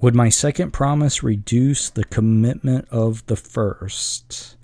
Would 0.00 0.14
my 0.14 0.28
second 0.28 0.72
promise 0.72 1.22
reduce 1.22 1.88
the 1.88 2.04
commitment 2.04 2.88
of 2.90 3.24
the 3.26 3.36
first? 3.36 4.56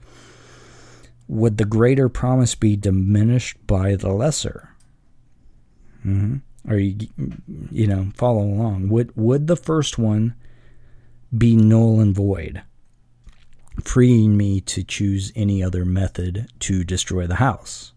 Would 1.29 1.59
the 1.59 1.64
greater 1.64 2.09
promise 2.09 2.55
be 2.55 2.77
diminished 2.77 3.64
by 3.66 3.94
the 3.94 4.11
lesser? 4.11 4.71
Mm-hmm. 6.05 6.71
Or 6.71 6.77
you, 6.77 7.09
you 7.71 7.87
know, 7.87 8.11
follow 8.14 8.42
along. 8.42 8.88
Would 8.88 9.16
would 9.16 9.47
the 9.47 9.57
first 9.57 9.99
one 9.99 10.35
be 11.37 11.57
null 11.57 12.01
and 12.01 12.14
void, 12.14 12.62
freeing 13.82 14.36
me 14.36 14.60
to 14.62 14.82
choose 14.82 15.32
any 15.34 15.62
other 15.62 15.84
method 15.84 16.48
to 16.60 16.84
destroy 16.84 17.26
the 17.26 17.36
house? 17.36 17.92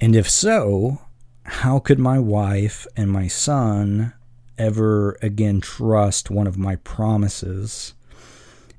And 0.00 0.16
if 0.16 0.28
so, 0.28 1.02
how 1.44 1.78
could 1.78 1.98
my 1.98 2.18
wife 2.18 2.86
and 2.96 3.10
my 3.10 3.28
son 3.28 4.14
ever 4.56 5.18
again 5.22 5.60
trust 5.60 6.30
one 6.30 6.46
of 6.46 6.58
my 6.58 6.76
promises 6.76 7.94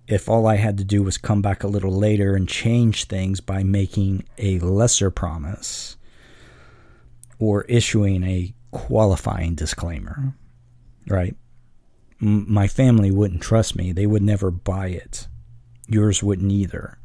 if 0.08 0.28
all 0.28 0.46
I 0.46 0.56
had 0.56 0.78
to 0.78 0.84
do 0.84 1.04
was 1.04 1.18
come 1.18 1.42
back 1.42 1.64
a 1.64 1.68
little 1.68 1.92
later 1.92 2.36
and 2.36 2.48
change 2.48 3.06
things 3.06 3.40
by 3.40 3.64
making 3.64 4.26
a 4.38 4.60
lesser 4.60 5.10
promise 5.10 5.96
or 7.40 7.64
issuing 7.64 8.24
a 8.24 8.54
qualifying 8.72 9.56
disclaimer, 9.56 10.36
right? 11.08 11.36
My 12.22 12.68
family 12.68 13.10
wouldn't 13.10 13.42
trust 13.42 13.76
me. 13.76 13.92
They 13.92 14.06
would 14.06 14.22
never 14.22 14.52
buy 14.52 14.88
it. 14.90 15.28
Yours 15.88 16.22
wouldn't 16.22 16.52
either. 16.52 17.00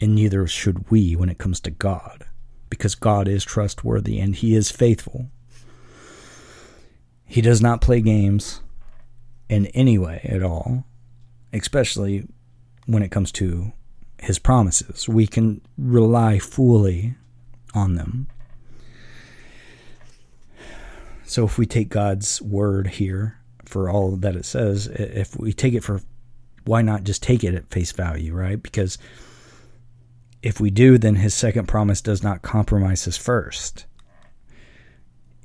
And 0.00 0.14
neither 0.14 0.46
should 0.46 0.88
we 0.90 1.16
when 1.16 1.28
it 1.28 1.38
comes 1.38 1.58
to 1.60 1.72
God, 1.72 2.24
because 2.70 2.94
God 2.94 3.26
is 3.26 3.44
trustworthy 3.44 4.20
and 4.20 4.36
He 4.36 4.54
is 4.54 4.70
faithful. 4.70 5.28
He 7.26 7.40
does 7.40 7.60
not 7.60 7.80
play 7.80 8.00
games 8.00 8.60
in 9.48 9.66
any 9.66 9.98
way 9.98 10.20
at 10.24 10.42
all, 10.42 10.84
especially 11.52 12.28
when 12.86 13.02
it 13.02 13.10
comes 13.10 13.32
to 13.32 13.72
His 14.20 14.38
promises. 14.38 15.08
We 15.08 15.26
can 15.26 15.60
rely 15.76 16.38
fully 16.38 17.16
on 17.74 17.96
them. 17.96 18.28
So 21.24 21.44
if 21.44 21.58
we 21.58 21.66
take 21.66 21.88
God's 21.88 22.40
word 22.40 22.86
here 22.86 23.37
for 23.68 23.90
all 23.90 24.16
that 24.16 24.36
it 24.36 24.44
says. 24.44 24.86
If 24.86 25.36
we 25.38 25.52
take 25.52 25.74
it 25.74 25.84
for, 25.84 26.00
why 26.64 26.82
not 26.82 27.04
just 27.04 27.22
take 27.22 27.44
it 27.44 27.54
at 27.54 27.70
face 27.70 27.92
value, 27.92 28.34
right? 28.34 28.60
Because 28.62 28.98
if 30.42 30.60
we 30.60 30.70
do, 30.70 30.98
then 30.98 31.16
his 31.16 31.34
second 31.34 31.68
promise 31.68 32.00
does 32.00 32.22
not 32.22 32.42
compromise 32.42 33.04
his 33.04 33.16
first. 33.16 33.86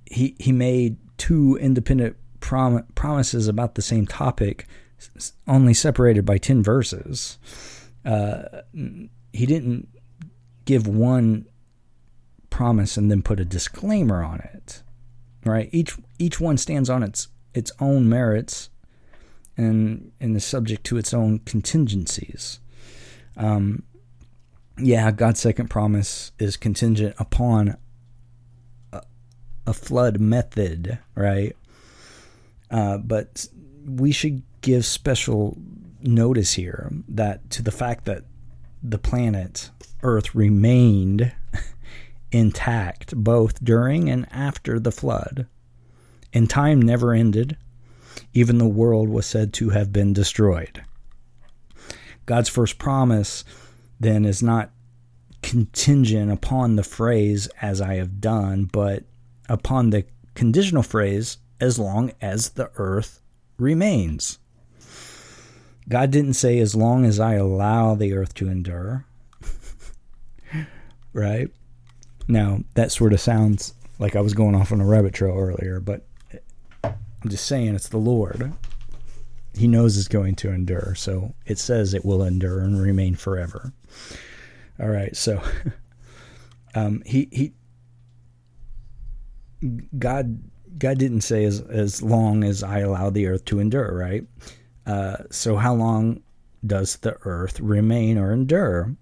He 0.05 0.35
he 0.39 0.51
made 0.51 0.97
two 1.17 1.57
independent 1.59 2.15
prom- 2.39 2.85
promises 2.95 3.47
about 3.47 3.75
the 3.75 3.81
same 3.81 4.05
topic, 4.05 4.67
only 5.47 5.73
separated 5.73 6.25
by 6.25 6.37
ten 6.37 6.61
verses. 6.61 7.37
Uh, 8.05 8.61
he 9.31 9.45
didn't 9.45 9.87
give 10.65 10.87
one 10.87 11.45
promise 12.49 12.97
and 12.97 13.09
then 13.09 13.23
put 13.23 13.39
a 13.39 13.45
disclaimer 13.45 14.23
on 14.23 14.39
it, 14.39 14.83
right? 15.43 15.69
Each 15.71 15.97
each 16.19 16.39
one 16.39 16.57
stands 16.57 16.89
on 16.89 17.01
its 17.01 17.29
its 17.53 17.71
own 17.79 18.09
merits 18.09 18.69
and 19.57 20.11
and 20.19 20.35
is 20.35 20.45
subject 20.45 20.83
to 20.85 20.97
its 20.97 21.13
own 21.13 21.39
contingencies. 21.39 22.59
Um, 23.37 23.83
yeah, 24.77 25.11
God's 25.11 25.39
second 25.39 25.69
promise 25.69 26.31
is 26.39 26.57
contingent 26.57 27.15
upon 27.19 27.77
a, 28.91 29.01
a 29.67 29.73
flood 29.73 30.19
method, 30.19 30.97
right? 31.15 31.55
Uh, 32.71 32.97
but 32.97 33.47
we 33.85 34.11
should 34.11 34.41
give 34.61 34.85
special 34.85 35.57
notice 36.01 36.53
here 36.53 36.91
that 37.07 37.49
to 37.51 37.61
the 37.61 37.71
fact 37.71 38.05
that 38.05 38.23
the 38.81 38.97
planet 38.97 39.69
Earth 40.01 40.33
remained 40.33 41.31
intact 42.31 43.15
both 43.15 43.63
during 43.63 44.09
and 44.09 44.27
after 44.31 44.79
the 44.79 44.91
flood 44.91 45.47
and 46.33 46.49
time 46.49 46.81
never 46.81 47.13
ended. 47.13 47.57
Even 48.33 48.57
the 48.57 48.67
world 48.67 49.09
was 49.09 49.25
said 49.25 49.53
to 49.53 49.69
have 49.69 49.93
been 49.93 50.13
destroyed. 50.13 50.83
God's 52.25 52.49
first 52.49 52.77
promise 52.77 53.43
then 53.99 54.25
is 54.25 54.41
not 54.41 54.71
contingent 55.41 56.31
upon 56.31 56.75
the 56.75 56.83
phrase, 56.83 57.47
as 57.61 57.81
I 57.81 57.95
have 57.95 58.21
done, 58.21 58.65
but 58.65 59.03
upon 59.49 59.89
the 59.89 60.05
conditional 60.35 60.83
phrase, 60.83 61.37
as 61.59 61.77
long 61.77 62.11
as 62.21 62.51
the 62.51 62.71
earth 62.75 63.21
remains. 63.57 64.39
God 65.89 66.11
didn't 66.11 66.33
say, 66.33 66.59
as 66.59 66.75
long 66.75 67.05
as 67.05 67.19
I 67.19 67.33
allow 67.35 67.93
the 67.93 68.13
earth 68.13 68.33
to 68.35 68.49
endure. 68.49 69.05
right? 71.13 71.49
Now, 72.27 72.63
that 72.75 72.91
sort 72.91 73.13
of 73.13 73.19
sounds 73.19 73.73
like 73.99 74.15
I 74.15 74.21
was 74.21 74.33
going 74.33 74.55
off 74.55 74.71
on 74.71 74.81
a 74.81 74.85
rabbit 74.85 75.13
trail 75.13 75.37
earlier, 75.37 75.79
but 75.79 76.05
I'm 77.23 77.29
just 77.29 77.45
saying 77.45 77.73
it's 77.73 77.87
the 77.87 77.97
Lord. 77.97 78.51
He 79.55 79.67
knows 79.67 79.97
it's 79.97 80.07
going 80.07 80.35
to 80.35 80.49
endure. 80.49 80.93
So 80.95 81.35
it 81.45 81.57
says 81.57 81.93
it 81.93 82.03
will 82.03 82.23
endure 82.23 82.59
and 82.59 82.81
remain 82.81 83.15
forever. 83.15 83.71
All 84.79 84.89
right. 84.89 85.15
So 85.15 85.41
um, 86.75 87.01
he, 87.05 87.29
he, 87.31 87.53
God, 89.97 90.43
God 90.77 90.97
didn't 90.97 91.21
say 91.21 91.45
as, 91.45 91.61
as 91.61 92.01
long 92.01 92.43
as 92.43 92.61
I 92.61 92.79
allow 92.79 93.09
the 93.09 93.27
earth 93.27 93.45
to 93.45 93.59
endure, 93.59 93.95
right? 93.95 94.25
Uh, 94.85 95.17
so 95.31 95.55
how 95.55 95.73
long 95.73 96.21
does 96.65 96.97
the 96.97 97.15
earth 97.21 97.59
remain 97.61 98.17
or 98.17 98.33
endure? 98.33 98.95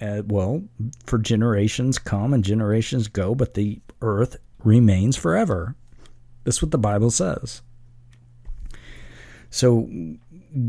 Uh, 0.00 0.22
well, 0.26 0.62
for 1.04 1.18
generations 1.18 1.98
come 1.98 2.32
and 2.32 2.44
generations 2.44 3.08
go, 3.08 3.34
but 3.34 3.54
the 3.54 3.80
earth 4.02 4.36
remains 4.62 5.16
forever. 5.16 5.74
That's 6.46 6.62
what 6.62 6.70
the 6.70 6.78
Bible 6.78 7.10
says. 7.10 7.60
So 9.50 9.90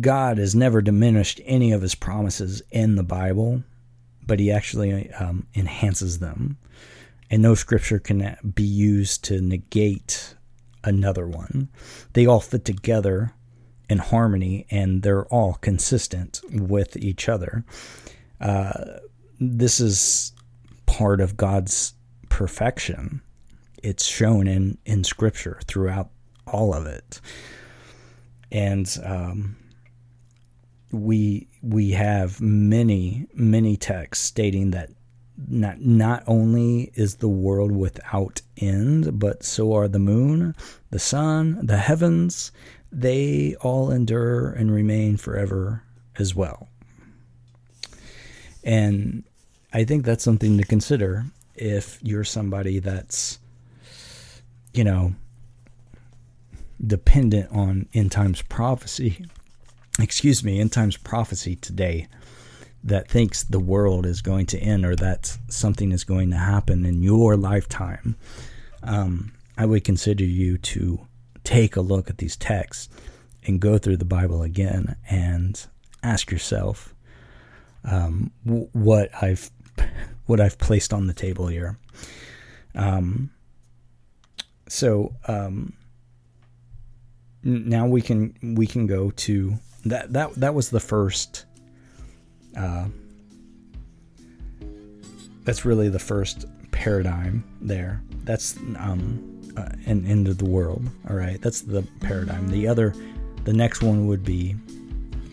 God 0.02 0.40
has 0.40 0.56
never 0.56 0.82
diminished 0.82 1.40
any 1.46 1.72
of 1.72 1.84
his 1.84 1.94
promises 1.94 2.64
in 2.72 2.96
the 2.96 3.04
Bible, 3.04 3.64
but 4.26 4.40
he 4.40 4.52
actually 4.52 5.12
um, 5.14 5.46
enhances 5.54 6.18
them. 6.18 6.58
And 7.30 7.44
no 7.44 7.54
scripture 7.54 8.00
can 8.00 8.38
be 8.56 8.64
used 8.64 9.24
to 9.26 9.40
negate 9.40 10.34
another 10.84 11.28
one. 11.28 11.70
They 12.14 12.26
all 12.26 12.40
fit 12.40 12.66
together 12.66 13.34
in 13.88 14.00
harmony 14.00 14.66
and 14.72 15.04
they're 15.04 15.28
all 15.28 15.60
consistent 15.62 16.42
with 16.52 16.98
each 16.98 17.30
other. 17.30 17.64
Uh, 18.42 18.98
this 19.40 19.80
is 19.80 20.34
part 20.88 21.22
of 21.22 21.38
God's 21.38 21.94
perfection 22.30 23.22
it's 23.88 24.06
shown 24.06 24.48
in 24.48 24.78
in 24.86 25.04
scripture 25.04 25.60
throughout 25.66 26.10
all 26.46 26.74
of 26.74 26.86
it 26.86 27.22
and 28.52 28.98
um, 29.04 29.56
we 30.92 31.48
we 31.62 31.92
have 31.92 32.40
many 32.40 33.28
many 33.34 33.76
texts 33.76 34.26
stating 34.26 34.72
that 34.72 34.90
not 35.48 35.80
not 35.80 36.24
only 36.26 36.92
is 36.96 37.16
the 37.16 37.28
world 37.28 37.72
without 37.72 38.42
end, 38.58 39.20
but 39.20 39.44
so 39.44 39.74
are 39.74 39.88
the 39.88 40.00
moon, 40.00 40.56
the 40.90 41.00
sun, 41.00 41.66
the 41.66 41.78
heavens. 41.78 42.52
They 42.92 43.56
all 43.62 43.92
endure 43.92 44.50
and 44.52 44.72
remain 44.72 45.18
forever 45.18 45.84
as 46.18 46.34
well. 46.34 46.70
And 48.64 49.24
I 49.74 49.84
think 49.84 50.06
that's 50.06 50.24
something 50.24 50.58
to 50.58 50.64
consider 50.64 51.26
if 51.56 52.00
you're 52.02 52.24
somebody 52.24 52.80
that's, 52.80 53.40
you 54.78 54.84
know, 54.84 55.16
dependent 56.86 57.52
on 57.52 57.88
end 57.94 58.12
times 58.12 58.42
prophecy. 58.44 59.26
Excuse 60.00 60.44
me, 60.44 60.60
end 60.60 60.72
times 60.72 60.96
prophecy 60.96 61.56
today 61.56 62.08
that 62.84 63.08
thinks 63.08 63.44
the 63.44 63.60
world 63.60 64.06
is 64.06 64.22
going 64.22 64.46
to 64.46 64.60
end 64.60 64.86
or 64.86 64.96
that 64.96 65.38
something 65.50 65.92
is 65.92 66.04
going 66.04 66.30
to 66.30 66.38
happen 66.38 66.86
in 66.86 67.02
your 67.02 67.36
lifetime, 67.36 68.16
um, 68.84 69.32
I 69.58 69.66
would 69.66 69.84
consider 69.84 70.24
you 70.24 70.58
to 70.60 71.00
take 71.44 71.76
a 71.76 71.82
look 71.82 72.10
at 72.10 72.20
these 72.20 72.36
texts 72.36 72.90
and 73.46 73.60
go 73.60 73.78
through 73.78 73.98
the 73.98 74.06
Bible 74.06 74.44
again 74.44 74.96
and 75.10 75.66
ask 76.04 76.30
yourself 76.30 76.94
um, 77.84 78.32
w- 78.46 78.70
what 78.74 79.10
I've 79.22 79.50
what 80.28 80.40
I've 80.40 80.60
placed 80.60 80.94
on 80.94 81.08
the 81.08 81.14
table 81.14 81.48
here. 81.48 81.78
Um, 82.76 83.32
so 84.68 85.14
um, 85.28 85.74
now 87.44 87.88
we 87.88 88.02
can 88.02 88.56
we 88.56 88.68
can 88.68 88.88
go 88.88 89.12
to 89.12 89.56
that 89.86 90.14
that 90.14 90.34
that 90.36 90.54
was 90.54 90.70
the 90.70 90.80
first 90.80 91.46
uh, 92.58 92.88
that's 95.48 95.64
really 95.64 95.88
the 95.88 96.00
first 96.00 96.46
paradigm 96.72 97.44
there. 97.62 98.02
That's 98.24 98.58
um, 98.78 99.42
uh, 99.56 99.70
an 99.86 100.06
end 100.06 100.28
of 100.28 100.38
the 100.38 100.46
world. 100.46 100.88
All 101.10 101.16
right, 101.16 101.42
that's 101.42 101.62
the 101.62 101.84
paradigm. 102.02 102.50
The 102.50 102.68
other, 102.68 102.94
the 103.46 103.54
next 103.54 103.82
one 103.82 104.08
would 104.08 104.26
be, 104.26 104.54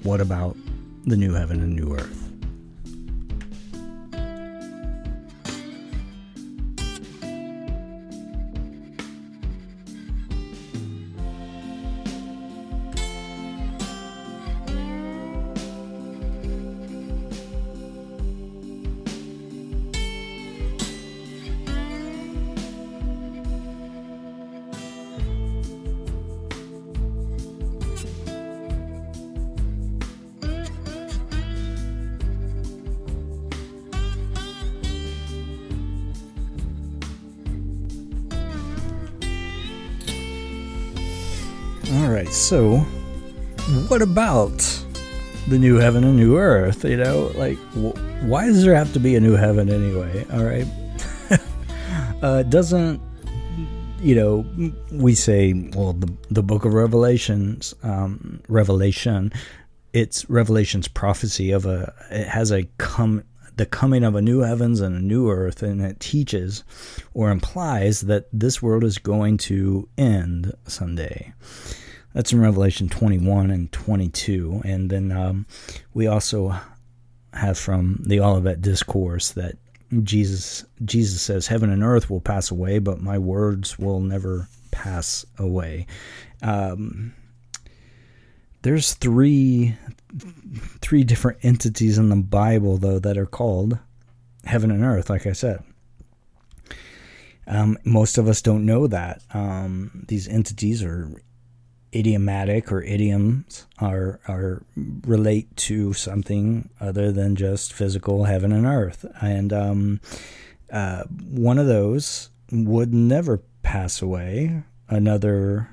what 0.04 0.20
about 0.20 0.56
the 1.04 1.16
new 1.16 1.34
heaven 1.34 1.60
and 1.60 1.74
new 1.74 1.94
earth? 1.94 2.23
All 41.94 42.10
right, 42.10 42.28
so 42.28 42.78
what 43.88 44.02
about 44.02 44.58
the 45.46 45.58
new 45.58 45.76
heaven 45.76 46.02
and 46.02 46.16
new 46.16 46.36
earth? 46.36 46.84
You 46.84 46.96
know, 46.96 47.30
like, 47.36 47.56
wh- 47.74 47.96
why 48.24 48.46
does 48.46 48.64
there 48.64 48.74
have 48.74 48.92
to 48.94 49.00
be 49.00 49.14
a 49.14 49.20
new 49.20 49.34
heaven 49.34 49.70
anyway? 49.70 50.26
All 50.32 50.42
right, 50.42 50.66
uh, 52.22 52.42
doesn't 52.42 53.00
you 54.00 54.16
know? 54.16 54.44
We 54.90 55.14
say, 55.14 55.52
well, 55.74 55.92
the 55.92 56.12
the 56.30 56.42
book 56.42 56.64
of 56.64 56.74
Revelations, 56.74 57.74
um, 57.84 58.40
Revelation, 58.48 59.32
it's 59.92 60.28
Revelation's 60.28 60.88
prophecy 60.88 61.52
of 61.52 61.64
a. 61.64 61.94
It 62.10 62.26
has 62.26 62.50
a 62.50 62.64
come 62.78 63.22
the 63.56 63.66
coming 63.66 64.02
of 64.02 64.16
a 64.16 64.22
new 64.22 64.40
heavens 64.40 64.80
and 64.80 64.96
a 64.96 65.00
new 65.00 65.30
earth, 65.30 65.62
and 65.62 65.80
it 65.80 66.00
teaches 66.00 66.64
or 67.14 67.30
implies 67.30 68.02
that 68.02 68.26
this 68.32 68.60
world 68.60 68.82
is 68.82 68.98
going 68.98 69.36
to 69.38 69.88
end 69.96 70.52
someday. 70.66 71.32
That's 72.14 72.32
in 72.32 72.40
Revelation 72.40 72.88
21 72.88 73.50
and 73.50 73.70
22. 73.72 74.62
And 74.64 74.88
then 74.88 75.12
um, 75.12 75.46
we 75.92 76.06
also 76.06 76.56
have 77.32 77.58
from 77.58 78.00
the 78.06 78.20
Olivet 78.20 78.62
Discourse 78.62 79.32
that 79.32 79.56
Jesus 80.02 80.64
Jesus 80.84 81.20
says, 81.20 81.46
"Heaven 81.46 81.70
and 81.70 81.82
earth 81.82 82.08
will 82.08 82.20
pass 82.20 82.50
away, 82.50 82.78
but 82.78 83.00
my 83.00 83.18
words 83.18 83.78
will 83.78 84.00
never 84.00 84.48
pass 84.70 85.26
away." 85.38 85.86
Um, 86.42 87.12
there's 88.62 88.94
three 88.94 89.76
three 90.80 91.04
different 91.04 91.38
entities 91.42 91.98
in 91.98 92.08
the 92.08 92.16
Bible, 92.16 92.78
though, 92.78 92.98
that 92.98 93.18
are 93.18 93.26
called 93.26 93.78
heaven 94.44 94.70
and 94.70 94.84
earth, 94.84 95.10
like 95.10 95.26
I 95.26 95.32
said. 95.32 95.62
Um, 97.46 97.78
most 97.84 98.16
of 98.16 98.26
us 98.26 98.40
don't 98.40 98.64
know 98.64 98.86
that. 98.86 99.22
Um, 99.32 100.04
these 100.08 100.26
entities 100.28 100.82
are 100.82 101.10
idiomatic 101.94 102.72
or 102.72 102.82
idioms 102.82 103.66
are, 103.78 104.20
are 104.26 104.62
relate 104.76 105.54
to 105.56 105.92
something 105.92 106.68
other 106.80 107.12
than 107.12 107.36
just 107.36 107.72
physical 107.72 108.24
heaven 108.24 108.52
and 108.52 108.66
earth. 108.66 109.04
And 109.20 109.52
um, 109.52 110.00
uh, 110.72 111.04
one 111.04 111.58
of 111.58 111.66
those 111.66 112.30
would 112.50 112.92
never 112.92 113.42
pass 113.62 114.02
away. 114.02 114.62
Another 114.88 115.70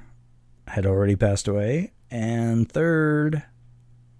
had 0.67 0.85
already 0.85 1.15
passed 1.15 1.47
away. 1.47 1.91
And 2.09 2.69
third 2.71 3.43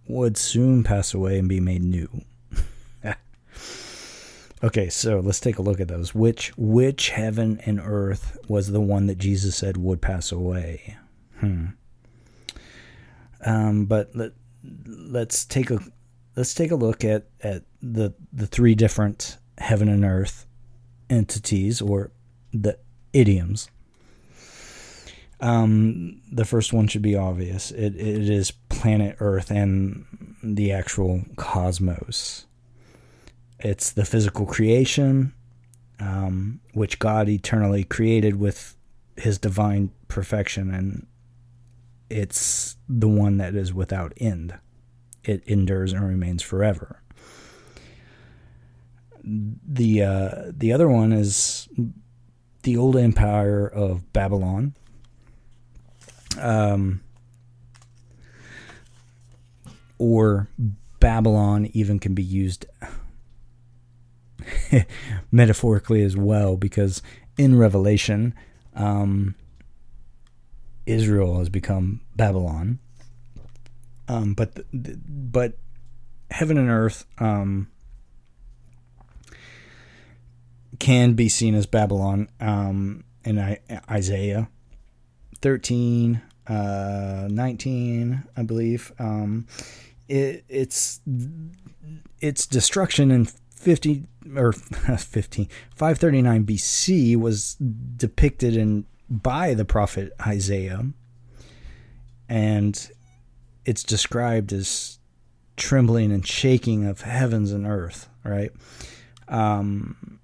would 0.07 0.37
soon 0.37 0.83
pass 0.83 1.13
away 1.13 1.39
and 1.39 1.47
be 1.47 1.59
made 1.59 1.83
new. 1.83 2.21
okay, 4.63 4.89
so 4.89 5.19
let's 5.19 5.39
take 5.39 5.57
a 5.57 5.61
look 5.61 5.79
at 5.79 5.87
those. 5.87 6.15
Which 6.15 6.53
which 6.57 7.09
heaven 7.09 7.59
and 7.65 7.79
earth 7.83 8.37
was 8.47 8.71
the 8.71 8.81
one 8.81 9.07
that 9.07 9.17
Jesus 9.17 9.55
said 9.55 9.77
would 9.77 10.01
pass 10.01 10.31
away? 10.31 10.97
Hmm. 11.39 11.67
Um, 13.45 13.85
but 13.85 14.15
let 14.15 14.31
let's 14.85 15.45
take 15.45 15.71
a 15.71 15.79
let's 16.35 16.53
take 16.53 16.71
a 16.71 16.75
look 16.75 17.03
at 17.03 17.25
at 17.41 17.63
the 17.81 18.13
the 18.31 18.47
three 18.47 18.75
different 18.75 19.37
heaven 19.57 19.89
and 19.89 20.05
earth 20.05 20.45
entities 21.09 21.81
or 21.81 22.11
the 22.53 22.77
idioms. 23.13 23.69
Um, 25.39 26.21
the 26.31 26.45
first 26.45 26.71
one 26.71 26.87
should 26.87 27.01
be 27.01 27.15
obvious. 27.15 27.71
It, 27.71 27.95
it 27.95 28.29
is 28.29 28.51
planet 28.69 29.17
Earth 29.19 29.49
and 29.49 30.05
the 30.43 30.71
actual 30.71 31.23
cosmos. 31.35 32.45
It's 33.59 33.91
the 33.91 34.05
physical 34.05 34.45
creation, 34.45 35.33
um, 35.99 36.59
which 36.73 36.99
God 36.99 37.27
eternally 37.27 37.83
created 37.83 38.39
with 38.39 38.75
His 39.17 39.39
divine 39.39 39.91
perfection, 40.07 40.71
and 40.71 41.07
it's 42.11 42.77
the 42.87 43.07
one 43.07 43.37
that 43.37 43.55
is 43.55 43.73
without 43.73 44.13
end. 44.17 44.53
It 45.23 45.43
endures 45.45 45.93
and 45.93 46.07
remains 46.07 46.41
forever. 46.41 47.01
The 49.23 50.03
uh, 50.03 50.31
the 50.49 50.73
other 50.73 50.89
one 50.89 51.13
is 51.13 51.69
the 52.63 52.77
old 52.77 52.97
empire 52.97 53.67
of 53.67 54.11
Babylon 54.13 54.75
um, 56.39 57.01
or 59.97 60.47
Babylon 60.99 61.69
even 61.73 61.99
can 61.99 62.13
be 62.13 62.23
used 62.23 62.65
metaphorically 65.31 66.03
as 66.03 66.15
well, 66.15 66.57
because 66.57 67.01
in 67.37 67.57
Revelation, 67.57 68.33
um, 68.75 69.35
Israel 70.85 71.39
has 71.39 71.49
become 71.49 72.01
Babylon. 72.15 72.79
Um, 74.07 74.33
but 74.33 74.65
but 74.73 75.53
heaven 76.31 76.57
and 76.57 76.69
earth 76.69 77.05
um, 77.19 77.69
can 80.79 81.13
be 81.13 81.29
seen 81.29 81.55
as 81.55 81.65
Babylon 81.65 82.29
um, 82.39 83.03
in 83.23 83.57
Isaiah 83.89 84.49
13, 85.41 86.21
uh, 86.47 87.27
19, 87.29 88.23
I 88.35 88.43
believe. 88.43 88.91
Um, 88.99 89.47
it, 90.07 90.43
it's 90.49 90.99
its 92.19 92.45
destruction 92.45 93.11
in 93.11 93.25
50 93.55 94.03
or 94.35 94.51
15 94.97 95.47
539 95.75 96.45
BC 96.45 97.15
was 97.15 97.55
depicted 97.55 98.55
in 98.57 98.85
by 99.11 99.53
the 99.53 99.65
prophet 99.65 100.13
Isaiah 100.25 100.85
and 102.29 102.91
it's 103.65 103.83
described 103.83 104.53
as 104.53 104.99
trembling 105.57 106.11
and 106.11 106.25
shaking 106.25 106.85
of 106.85 107.01
heavens 107.01 107.51
and 107.51 107.67
earth, 107.67 108.07
right? 108.23 108.51
Um, 109.27 110.19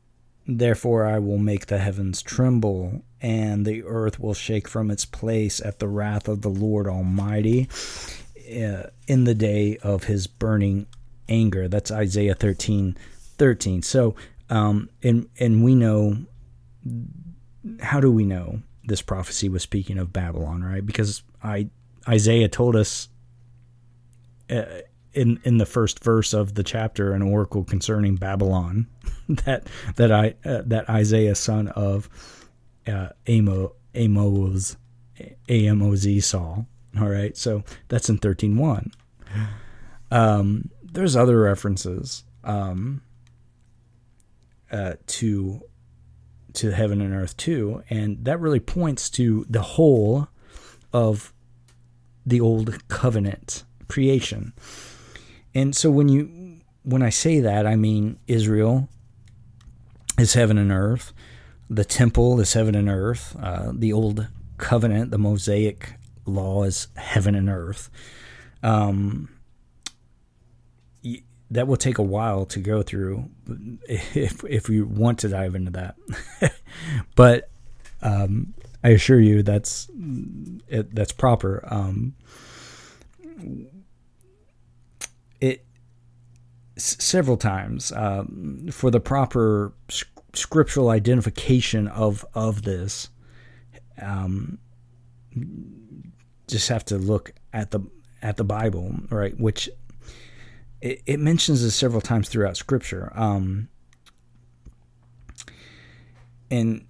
Therefore, 0.47 1.05
I 1.05 1.19
will 1.19 1.37
make 1.37 1.65
the 1.65 1.77
heavens 1.77 2.21
tremble, 2.21 3.03
and 3.19 3.65
the 3.65 3.83
earth 3.83 4.17
will 4.17 4.33
shake 4.33 4.67
from 4.67 4.89
its 4.89 5.03
place 5.03 5.59
at 5.59 5.79
the 5.79 5.89
wrath 5.89 6.29
of 6.29 6.41
the 6.41 6.49
Lord 6.49 6.87
Almighty 6.87 7.67
uh, 8.49 8.83
in 9.07 9.25
the 9.25 9.35
day 9.35 9.77
of 9.83 10.05
his 10.05 10.25
burning 10.25 10.87
anger. 11.27 11.67
That's 11.67 11.91
Isaiah 11.91 12.33
13 12.33 12.97
13. 13.37 13.81
So, 13.83 14.15
um, 14.49 14.89
and, 15.03 15.29
and 15.37 15.63
we 15.63 15.75
know, 15.75 16.25
how 17.81 17.99
do 17.99 18.11
we 18.11 18.23
know 18.23 18.61
this 18.87 19.01
prophecy 19.01 19.49
was 19.49 19.61
speaking 19.61 19.97
of 19.97 20.11
Babylon, 20.11 20.63
right? 20.63 20.85
Because 20.85 21.21
I, 21.43 21.69
Isaiah 22.07 22.47
told 22.47 22.75
us 22.75 23.09
uh, 24.49 24.63
in 25.13 25.39
in 25.43 25.57
the 25.57 25.65
first 25.65 26.03
verse 26.03 26.33
of 26.33 26.53
the 26.53 26.63
chapter 26.63 27.11
an 27.11 27.21
oracle 27.21 27.63
concerning 27.63 28.15
Babylon 28.15 28.87
that 29.29 29.67
that 29.95 30.11
I 30.11 30.35
uh, 30.45 30.61
that 30.65 30.89
Isaiah 30.89 31.35
son 31.35 31.67
of 31.69 32.09
uh, 32.87 33.09
Amo 33.27 33.73
Amos 33.93 34.77
Amoz 35.49 36.25
saw. 36.25 36.63
All 36.99 37.09
right, 37.09 37.35
so 37.35 37.63
that's 37.89 38.09
in 38.09 38.17
thirteen 38.17 38.57
one. 38.57 38.91
Um, 40.09 40.69
there's 40.83 41.15
other 41.15 41.39
references 41.41 42.23
um, 42.43 43.01
uh, 44.71 44.93
to 45.07 45.61
to 46.57 46.71
heaven 46.71 47.01
and 47.01 47.13
earth 47.13 47.37
too, 47.37 47.83
and 47.89 48.23
that 48.25 48.39
really 48.39 48.59
points 48.59 49.09
to 49.11 49.45
the 49.49 49.61
whole 49.61 50.27
of 50.91 51.33
the 52.25 52.41
old 52.41 52.87
covenant 52.87 53.63
creation. 53.87 54.53
And 55.53 55.75
so 55.75 55.89
when 55.89 56.09
you 56.09 56.61
when 56.83 57.01
I 57.01 57.09
say 57.09 57.39
that, 57.39 57.65
I 57.65 57.75
mean 57.75 58.19
Israel 58.27 58.89
is 60.17 60.33
heaven 60.33 60.57
and 60.57 60.71
earth. 60.71 61.13
The 61.69 61.85
temple 61.85 62.39
is 62.39 62.53
heaven 62.53 62.75
and 62.75 62.89
earth. 62.89 63.35
Uh, 63.41 63.71
the 63.73 63.93
old 63.93 64.27
covenant, 64.57 65.11
the 65.11 65.17
Mosaic 65.17 65.95
law, 66.25 66.63
is 66.63 66.87
heaven 66.95 67.35
and 67.35 67.49
earth. 67.49 67.89
Um, 68.63 69.29
that 71.51 71.67
will 71.67 71.77
take 71.77 71.97
a 71.97 72.03
while 72.03 72.45
to 72.45 72.59
go 72.59 72.81
through 72.81 73.29
if 73.87 74.43
if 74.43 74.69
you 74.69 74.85
want 74.85 75.19
to 75.19 75.29
dive 75.29 75.55
into 75.55 75.71
that. 75.71 75.95
but 77.15 77.49
um, 78.01 78.53
I 78.83 78.89
assure 78.89 79.19
you 79.19 79.43
that's 79.43 79.89
it, 80.67 80.93
that's 80.93 81.11
proper. 81.11 81.63
Um, 81.69 82.15
it 85.39 85.65
several 86.75 87.37
times 87.37 87.91
um, 87.91 88.67
for 88.71 88.91
the 88.91 88.99
proper 88.99 89.73
scriptural 90.33 90.89
identification 90.89 91.87
of 91.87 92.25
of 92.33 92.63
this. 92.63 93.09
Um, 94.01 94.59
just 96.47 96.69
have 96.69 96.85
to 96.85 96.97
look 96.97 97.33
at 97.53 97.71
the 97.71 97.81
at 98.21 98.37
the 98.37 98.43
Bible, 98.43 98.95
right? 99.09 99.37
Which 99.39 99.69
it, 100.81 101.01
it 101.05 101.19
mentions 101.19 101.63
this 101.63 101.75
several 101.75 102.01
times 102.01 102.29
throughout 102.29 102.57
Scripture. 102.57 103.11
Um, 103.15 103.69
and 106.49 106.85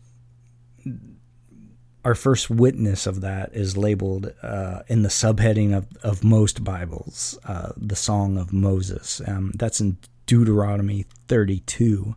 our 2.08 2.16
first 2.16 2.50
witness 2.50 3.06
of 3.06 3.22
that 3.22 3.54
is 3.54 3.76
labeled 3.76 4.34
uh, 4.42 4.84
in 4.88 5.02
the 5.02 5.10
subheading 5.10 5.76
of, 5.76 5.88
of 6.04 6.24
most 6.24 6.64
Bibles, 6.64 7.38
uh, 7.46 7.74
the 7.76 7.98
Song 7.98 8.38
of 8.38 8.54
Moses. 8.54 9.22
Um, 9.28 9.52
that's 9.56 9.82
in 9.82 9.98
Deuteronomy 10.26 11.06
32, 11.28 12.16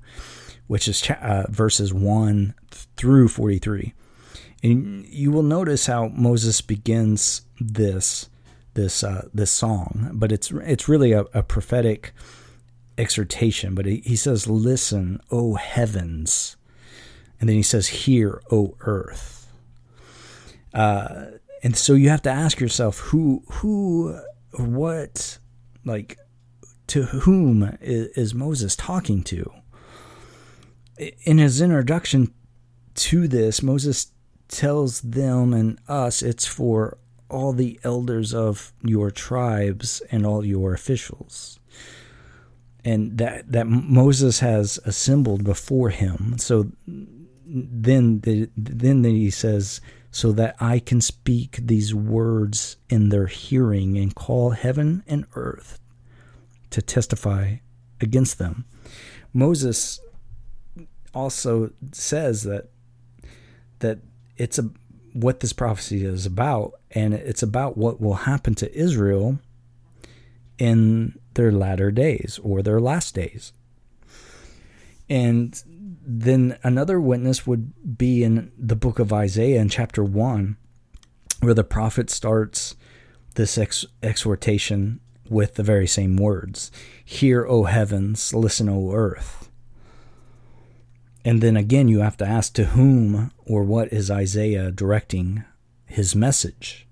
which 0.68 0.86
is 0.86 1.00
cha- 1.00 1.14
uh, 1.14 1.46
verses 1.48 1.92
1 1.92 2.54
through 2.70 3.28
43. 3.28 3.92
And 4.62 5.06
you 5.06 5.32
will 5.32 5.42
notice 5.42 5.86
how 5.86 6.08
Moses 6.08 6.60
begins 6.60 7.42
this 7.58 8.29
this 8.80 9.04
uh, 9.04 9.28
this 9.34 9.50
song, 9.50 10.10
but 10.14 10.32
it's 10.32 10.50
it's 10.50 10.88
really 10.88 11.12
a, 11.12 11.22
a 11.34 11.42
prophetic 11.42 12.12
exhortation. 12.96 13.74
But 13.74 13.86
he, 13.86 14.02
he 14.04 14.16
says, 14.16 14.46
"Listen, 14.46 15.20
O 15.30 15.54
heavens," 15.54 16.56
and 17.38 17.48
then 17.48 17.56
he 17.56 17.62
says, 17.62 17.88
"Hear, 17.88 18.40
O 18.50 18.76
earth." 18.80 19.40
Uh, 20.72 21.26
and 21.62 21.76
so 21.76 21.94
you 21.94 22.08
have 22.08 22.22
to 22.22 22.30
ask 22.30 22.60
yourself 22.60 22.98
who, 22.98 23.42
who, 23.50 24.18
what, 24.56 25.38
like, 25.84 26.18
to 26.86 27.02
whom 27.02 27.76
is, 27.80 28.06
is 28.08 28.34
Moses 28.34 28.76
talking 28.76 29.22
to? 29.24 29.52
In 31.24 31.38
his 31.38 31.60
introduction 31.60 32.32
to 32.94 33.28
this, 33.28 33.62
Moses 33.62 34.12
tells 34.48 35.00
them 35.00 35.52
and 35.52 35.78
us 35.88 36.22
it's 36.22 36.46
for 36.46 36.98
all 37.30 37.52
the 37.52 37.78
elders 37.84 38.34
of 38.34 38.72
your 38.82 39.10
tribes 39.10 40.02
and 40.10 40.26
all 40.26 40.44
your 40.44 40.74
officials 40.74 41.58
and 42.84 43.18
that 43.18 43.50
that 43.50 43.66
Moses 43.66 44.40
has 44.40 44.78
assembled 44.84 45.44
before 45.44 45.90
him 45.90 46.36
so 46.38 46.70
then 47.46 48.20
the, 48.20 48.48
then 48.56 49.04
he 49.04 49.30
says 49.30 49.80
so 50.12 50.32
that 50.32 50.56
I 50.60 50.78
can 50.78 51.00
speak 51.00 51.58
these 51.62 51.94
words 51.94 52.76
in 52.88 53.10
their 53.10 53.26
hearing 53.26 53.96
and 53.96 54.14
call 54.14 54.50
heaven 54.50 55.04
and 55.06 55.24
earth 55.34 55.78
to 56.70 56.82
testify 56.82 57.56
against 58.00 58.38
them. 58.38 58.64
Moses 59.32 60.00
also 61.14 61.70
says 61.92 62.42
that 62.44 62.70
that 63.80 63.98
it's 64.36 64.58
a 64.58 64.70
what 65.12 65.40
this 65.40 65.52
prophecy 65.52 66.04
is 66.04 66.26
about 66.26 66.72
and 66.92 67.14
it's 67.14 67.42
about 67.42 67.76
what 67.76 68.00
will 68.00 68.14
happen 68.14 68.54
to 68.56 68.74
Israel 68.76 69.38
in 70.58 71.18
their 71.34 71.50
latter 71.50 71.90
days 71.90 72.38
or 72.42 72.62
their 72.62 72.80
last 72.80 73.14
days. 73.14 73.52
And 75.08 75.60
then 76.06 76.58
another 76.62 77.00
witness 77.00 77.46
would 77.46 77.98
be 77.98 78.22
in 78.22 78.52
the 78.56 78.76
book 78.76 78.98
of 78.98 79.12
Isaiah 79.12 79.60
in 79.60 79.68
chapter 79.68 80.04
1, 80.04 80.56
where 81.40 81.54
the 81.54 81.64
prophet 81.64 82.10
starts 82.10 82.76
this 83.34 83.58
ex- 83.58 83.86
exhortation 84.02 85.00
with 85.28 85.54
the 85.54 85.62
very 85.62 85.86
same 85.86 86.16
words 86.16 86.70
Hear, 87.04 87.46
O 87.46 87.64
heavens, 87.64 88.34
listen, 88.34 88.68
O 88.68 88.92
earth. 88.92 89.49
And 91.24 91.42
then 91.42 91.56
again, 91.56 91.88
you 91.88 92.00
have 92.00 92.16
to 92.18 92.26
ask 92.26 92.54
to 92.54 92.66
whom 92.66 93.32
or 93.44 93.62
what 93.62 93.92
is 93.92 94.10
Isaiah 94.10 94.70
directing 94.70 95.44
his 95.86 96.16
message? 96.16 96.86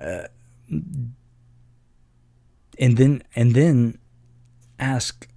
Uh, 0.00 0.24
and 0.70 1.14
then 2.96 3.22
and 3.36 3.54
then 3.54 3.98
ask 4.78 5.28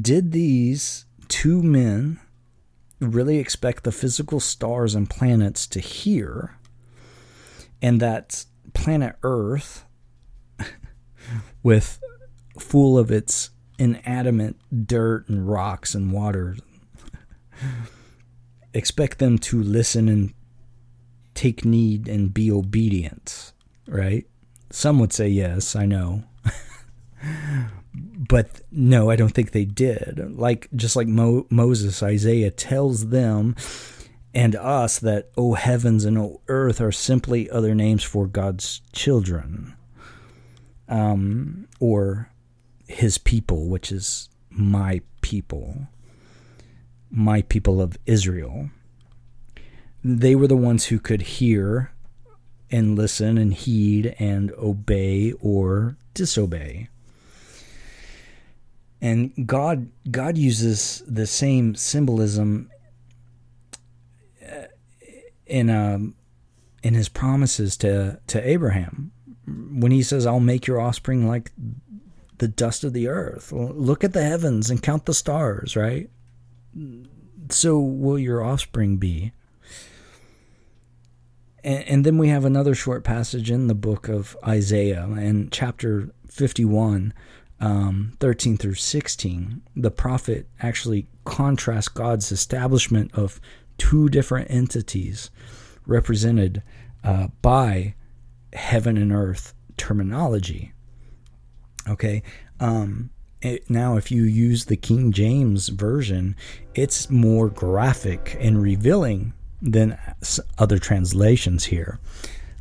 did 0.00 0.32
these 0.32 1.06
two 1.28 1.62
men 1.62 2.20
really 3.00 3.38
expect 3.38 3.84
the 3.84 3.92
physical 3.92 4.40
stars 4.40 4.94
and 4.94 5.10
planets 5.10 5.66
to 5.66 5.80
hear, 5.80 6.56
and 7.82 8.00
that 8.00 8.46
planet 8.72 9.16
Earth, 9.22 9.84
with 11.62 12.00
full 12.58 12.98
of 12.98 13.10
its 13.10 13.50
inanimate 13.78 14.56
dirt 14.86 15.28
and 15.28 15.48
rocks 15.48 15.94
and 15.94 16.12
water, 16.12 16.56
expect 18.72 19.18
them 19.18 19.38
to 19.38 19.62
listen 19.62 20.08
and 20.08 20.34
take 21.34 21.64
need 21.64 22.08
and 22.08 22.32
be 22.32 22.50
obedient, 22.50 23.52
right? 23.86 24.26
Some 24.70 24.98
would 24.98 25.12
say 25.12 25.28
yes, 25.28 25.76
I 25.76 25.86
know 25.86 26.24
but 28.28 28.60
no, 28.70 29.10
I 29.10 29.16
don't 29.16 29.32
think 29.32 29.50
they 29.52 29.64
did. 29.64 30.36
Like 30.36 30.68
just 30.74 30.96
like 30.96 31.06
Mo- 31.06 31.46
Moses, 31.50 32.02
Isaiah 32.02 32.50
tells 32.50 33.08
them 33.08 33.56
and 34.34 34.56
us 34.56 34.98
that 34.98 35.30
O 35.36 35.54
heavens 35.54 36.04
and 36.04 36.18
O 36.18 36.40
earth 36.48 36.80
are 36.80 36.92
simply 36.92 37.48
other 37.50 37.74
names 37.74 38.02
for 38.02 38.26
God's 38.26 38.80
children, 38.92 39.74
um, 40.88 41.68
or 41.78 42.30
His 42.86 43.18
people, 43.18 43.66
which 43.66 43.90
is 43.90 44.28
my 44.50 45.00
people, 45.20 45.88
my 47.10 47.42
people 47.42 47.80
of 47.80 47.96
Israel. 48.06 48.70
They 50.02 50.34
were 50.34 50.46
the 50.46 50.56
ones 50.56 50.86
who 50.86 50.98
could 50.98 51.22
hear 51.22 51.92
and 52.70 52.96
listen 52.96 53.38
and 53.38 53.54
heed 53.54 54.14
and 54.18 54.52
obey 54.52 55.32
or 55.40 55.96
disobey 56.12 56.88
and 59.04 59.46
God 59.46 59.90
God 60.10 60.38
uses 60.38 61.02
the 61.06 61.26
same 61.26 61.74
symbolism 61.74 62.70
uh, 64.42 64.68
in 65.46 65.68
um 65.68 66.14
in 66.82 66.94
his 66.94 67.10
promises 67.10 67.76
to 67.78 68.18
to 68.28 68.48
Abraham 68.48 69.12
when 69.46 69.92
he 69.92 70.02
says, 70.02 70.24
I'll 70.24 70.40
make 70.40 70.66
your 70.66 70.80
offspring 70.80 71.28
like 71.28 71.52
the 72.38 72.48
dust 72.48 72.84
of 72.84 72.92
the 72.92 73.08
earth. 73.08 73.52
Look 73.52 74.04
at 74.04 74.12
the 74.12 74.24
heavens 74.24 74.70
and 74.70 74.82
count 74.82 75.06
the 75.06 75.14
stars, 75.14 75.76
right? 75.76 76.10
So 77.50 77.78
will 77.78 78.18
your 78.18 78.42
offspring 78.42 78.96
be. 78.96 79.32
And, 81.62 81.84
and 81.84 82.06
then 82.06 82.18
we 82.18 82.28
have 82.28 82.44
another 82.44 82.74
short 82.74 83.04
passage 83.04 83.50
in 83.50 83.68
the 83.68 83.74
book 83.74 84.08
of 84.08 84.36
Isaiah 84.46 85.04
in 85.04 85.48
chapter 85.50 86.10
51, 86.28 87.14
um, 87.60 88.12
13 88.20 88.56
through 88.56 88.74
16. 88.74 89.62
The 89.76 89.90
prophet 89.90 90.48
actually 90.60 91.06
contrasts 91.24 91.88
God's 91.88 92.30
establishment 92.30 93.12
of 93.14 93.40
two 93.78 94.08
different 94.08 94.50
entities 94.50 95.30
represented 95.86 96.62
uh, 97.02 97.28
by 97.42 97.94
heaven 98.52 98.96
and 98.96 99.12
earth 99.12 99.54
terminology. 99.76 100.73
Okay. 101.88 102.22
Um, 102.60 103.10
it, 103.42 103.68
now, 103.68 103.96
if 103.96 104.10
you 104.10 104.22
use 104.22 104.64
the 104.64 104.76
King 104.76 105.12
James 105.12 105.68
version, 105.68 106.34
it's 106.74 107.10
more 107.10 107.48
graphic 107.50 108.36
and 108.40 108.60
revealing 108.60 109.34
than 109.60 109.98
other 110.58 110.78
translations 110.78 111.64
here. 111.64 111.98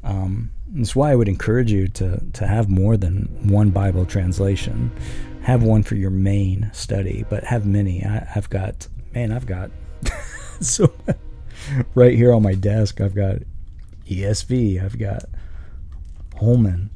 Um, 0.04 0.52
that's 0.70 0.96
why 0.96 1.12
I 1.12 1.16
would 1.16 1.30
encourage 1.30 1.72
you 1.72 1.88
to, 1.90 2.22
to 2.34 2.48
have 2.48 2.70
more 2.70 2.98
than 2.98 3.26
one 3.50 3.70
Bible 3.70 4.06
translation. 4.06 4.92
Have 5.44 5.64
one 5.64 5.84
for 5.84 5.96
your 5.96 6.10
main 6.10 6.70
study, 6.74 7.26
but 7.30 7.44
have 7.44 7.66
many. 7.66 8.04
I, 8.04 8.28
I've 8.36 8.50
got, 8.50 8.88
man, 9.14 9.32
I've 9.32 9.46
got 9.46 9.72
so 10.60 10.92
right 11.96 12.16
here 12.16 12.34
on 12.34 12.42
my 12.42 12.56
desk, 12.56 13.00
I've 13.00 13.16
got 13.16 13.38
ESV, 14.10 14.84
I've 14.84 14.98
got 14.98 15.24
Holman, 16.38 16.90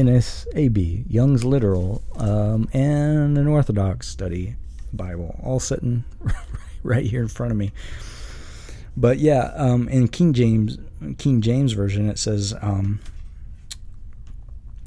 NSAB, 0.00 1.04
Young's 1.08 1.44
Literal, 1.44 2.02
um, 2.16 2.68
and 2.72 3.36
an 3.36 3.46
Orthodox 3.46 4.08
Study 4.08 4.56
Bible, 4.94 5.38
all 5.42 5.60
sitting 5.60 6.04
right 6.82 7.04
here 7.04 7.20
in 7.20 7.28
front 7.28 7.52
of 7.52 7.58
me. 7.58 7.72
But 8.96 9.18
yeah, 9.18 9.52
um, 9.56 9.88
in 9.88 10.08
King 10.08 10.32
James 10.32 10.78
King 11.18 11.40
James 11.42 11.72
version, 11.72 12.08
it 12.08 12.18
says, 12.18 12.54
um, 12.60 13.00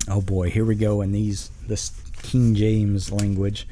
"Oh 0.07 0.21
boy, 0.21 0.49
here 0.49 0.65
we 0.65 0.75
go 0.75 1.01
in 1.01 1.11
these 1.11 1.49
this 1.67 1.91
King 2.21 2.55
James 2.55 3.11
language, 3.11 3.67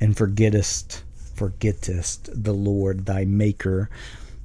and 0.00 0.16
forgettest, 0.16 1.02
forgettest 1.34 2.30
the 2.32 2.52
Lord 2.54 3.06
thy 3.06 3.24
Maker." 3.24 3.88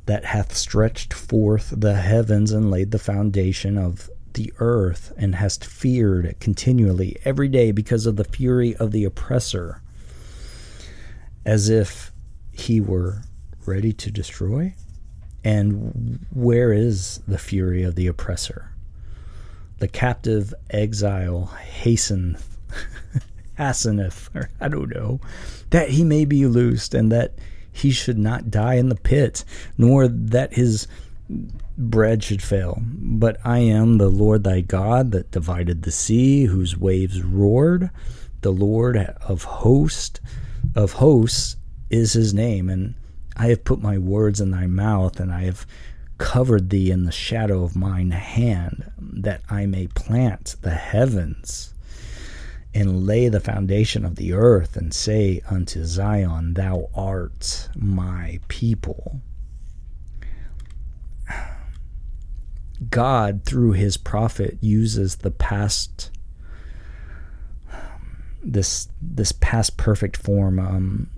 That 0.06 0.24
hath 0.24 0.56
stretched 0.56 1.14
forth 1.14 1.74
the 1.76 1.96
heavens 1.96 2.54
and 2.54 2.72
laid 2.72 2.92
the 2.92 2.98
foundation 2.98 3.78
of 3.78 4.10
the 4.38 4.54
earth 4.60 5.12
and 5.18 5.36
hast 5.36 5.66
feared 5.66 6.40
continually 6.40 7.18
every 7.26 7.50
day 7.50 7.72
because 7.72 8.06
of 8.06 8.16
the 8.16 8.24
fury 8.24 8.76
of 8.78 8.92
the 8.92 9.04
oppressor, 9.04 9.82
as 11.46 11.70
if 11.70 12.12
he 12.54 12.80
were 12.80 13.24
ready 13.66 13.92
to 13.92 14.10
destroy? 14.12 14.74
And 15.44 16.26
where 16.34 16.72
is 16.72 17.20
the 17.28 17.38
fury 17.38 17.84
of 17.84 17.96
the 17.96 18.08
oppressor? 18.08 18.72
The 19.80 19.88
captive 19.88 20.54
exile 20.70 21.52
hasteneth, 21.84 22.58
hasteneth, 23.58 24.30
or 24.36 24.50
I 24.60 24.68
don't 24.68 24.94
know, 24.94 25.20
that 25.72 25.90
he 25.90 26.04
may 26.04 26.26
be 26.26 26.46
loosed, 26.46 26.94
and 26.94 27.12
that 27.12 27.34
he 27.72 27.92
should 27.92 28.18
not 28.18 28.50
die 28.50 28.76
in 28.76 28.90
the 28.90 28.96
pit, 28.96 29.44
nor 29.78 30.08
that 30.08 30.54
his 30.54 30.88
bread 31.78 32.24
should 32.24 32.42
fail. 32.42 32.82
But 32.84 33.38
I 33.44 33.60
am 33.60 33.98
the 33.98 34.10
Lord 34.10 34.44
thy 34.44 34.62
God 34.62 35.12
that 35.12 35.32
divided 35.32 35.84
the 35.84 35.92
sea, 35.92 36.46
whose 36.46 36.78
waves 36.78 37.22
roared. 37.22 37.90
The 38.42 38.52
Lord 38.52 38.98
of 38.98 39.44
hosts, 39.44 40.20
of 40.76 40.94
hosts 40.94 41.56
is 41.90 42.14
his 42.14 42.34
name, 42.34 42.70
and 42.70 42.96
I 43.36 43.48
have 43.48 43.64
put 43.64 43.82
my 43.82 43.98
words 43.98 44.42
in 44.42 44.52
thy 44.52 44.68
mouth, 44.68 45.20
and 45.20 45.32
I 45.32 45.44
have 45.44 45.66
covered 46.18 46.70
thee 46.70 46.90
in 46.92 47.04
the 47.04 47.12
shadow 47.12 47.64
of 47.64 47.76
mine 47.76 48.12
hand, 48.12 48.92
that 49.00 49.42
I 49.50 49.66
may 49.66 49.88
plant 49.88 50.56
the 50.62 50.72
heavens 50.72 51.74
and 52.74 53.06
lay 53.06 53.30
the 53.30 53.40
foundation 53.40 54.06
of 54.06 54.16
the 54.16 54.34
earth, 54.34 54.76
and 54.76 54.94
say 54.94 55.42
unto 55.50 55.84
Zion, 55.84 56.54
Thou 56.54 56.90
art 56.96 57.70
my 57.76 58.40
people. 58.48 59.22
God, 62.90 63.44
through 63.44 63.72
his 63.72 63.98
prophet, 63.98 64.58
uses 64.62 65.18
the 65.18 65.32
past 65.32 66.12
this 68.44 68.88
this 69.02 69.32
past 69.34 69.78
perfect 69.78 70.16
form 70.16 70.60
um, 70.60 71.10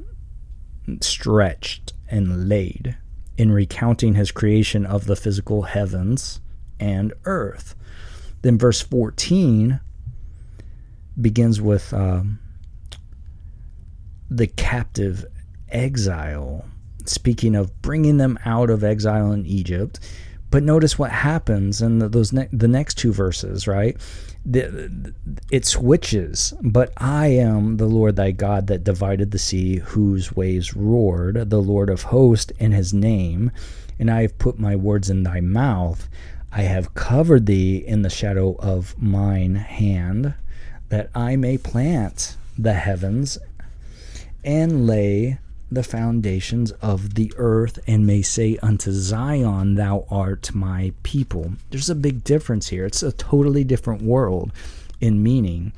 stretched 1.01 1.93
and 2.09 2.47
laid 2.49 2.97
in 3.37 3.51
recounting 3.51 4.15
his 4.15 4.31
creation 4.31 4.85
of 4.85 5.05
the 5.05 5.15
physical 5.15 5.63
heavens 5.63 6.41
and 6.79 7.13
earth. 7.25 7.75
Then 8.41 8.57
verse 8.57 8.81
14 8.81 9.79
begins 11.19 11.61
with 11.61 11.93
um, 11.93 12.39
the 14.29 14.47
captive 14.47 15.25
exile, 15.69 16.65
speaking 17.05 17.55
of 17.55 17.81
bringing 17.81 18.17
them 18.17 18.39
out 18.45 18.69
of 18.69 18.83
exile 18.83 19.31
in 19.31 19.45
Egypt 19.45 19.99
but 20.51 20.63
notice 20.63 20.97
what 20.97 21.11
happens 21.11 21.81
in 21.81 21.99
the, 21.99 22.09
those 22.09 22.33
ne- 22.33 22.49
the 22.51 22.67
next 22.67 22.97
two 22.97 23.13
verses, 23.13 23.67
right? 23.67 23.95
The, 24.45 25.13
it 25.51 25.65
switches. 25.65 26.53
But 26.61 26.91
I 26.97 27.27
am 27.27 27.77
the 27.77 27.85
Lord 27.85 28.15
thy 28.15 28.31
God 28.31 28.67
that 28.67 28.83
divided 28.83 29.31
the 29.31 29.39
sea, 29.39 29.77
whose 29.77 30.35
waves 30.35 30.75
roared, 30.75 31.49
the 31.49 31.61
Lord 31.61 31.89
of 31.89 32.03
hosts 32.03 32.51
in 32.59 32.71
his 32.71 32.93
name. 32.93 33.51
And 33.99 34.09
I 34.09 34.23
have 34.23 34.37
put 34.39 34.59
my 34.59 34.75
words 34.75 35.09
in 35.09 35.23
thy 35.23 35.39
mouth. 35.41 36.09
I 36.51 36.63
have 36.63 36.95
covered 36.95 37.45
thee 37.45 37.77
in 37.77 38.01
the 38.01 38.09
shadow 38.09 38.55
of 38.57 38.99
mine 38.99 39.55
hand, 39.55 40.33
that 40.89 41.09
I 41.13 41.35
may 41.35 41.57
plant 41.57 42.37
the 42.57 42.73
heavens 42.73 43.37
and 44.43 44.87
lay 44.87 45.37
the 45.71 45.83
foundations 45.83 46.71
of 46.73 47.13
the 47.15 47.31
earth 47.37 47.79
and 47.85 48.05
may 48.05 48.21
say 48.21 48.57
unto 48.61 48.91
Zion, 48.91 49.75
Thou 49.75 50.05
art 50.09 50.53
my 50.53 50.93
people. 51.03 51.53
There's 51.69 51.89
a 51.89 51.95
big 51.95 52.23
difference 52.23 52.69
here. 52.69 52.85
It's 52.85 53.03
a 53.03 53.11
totally 53.11 53.63
different 53.63 54.01
world 54.01 54.51
in 54.99 55.21
meaning. 55.21 55.71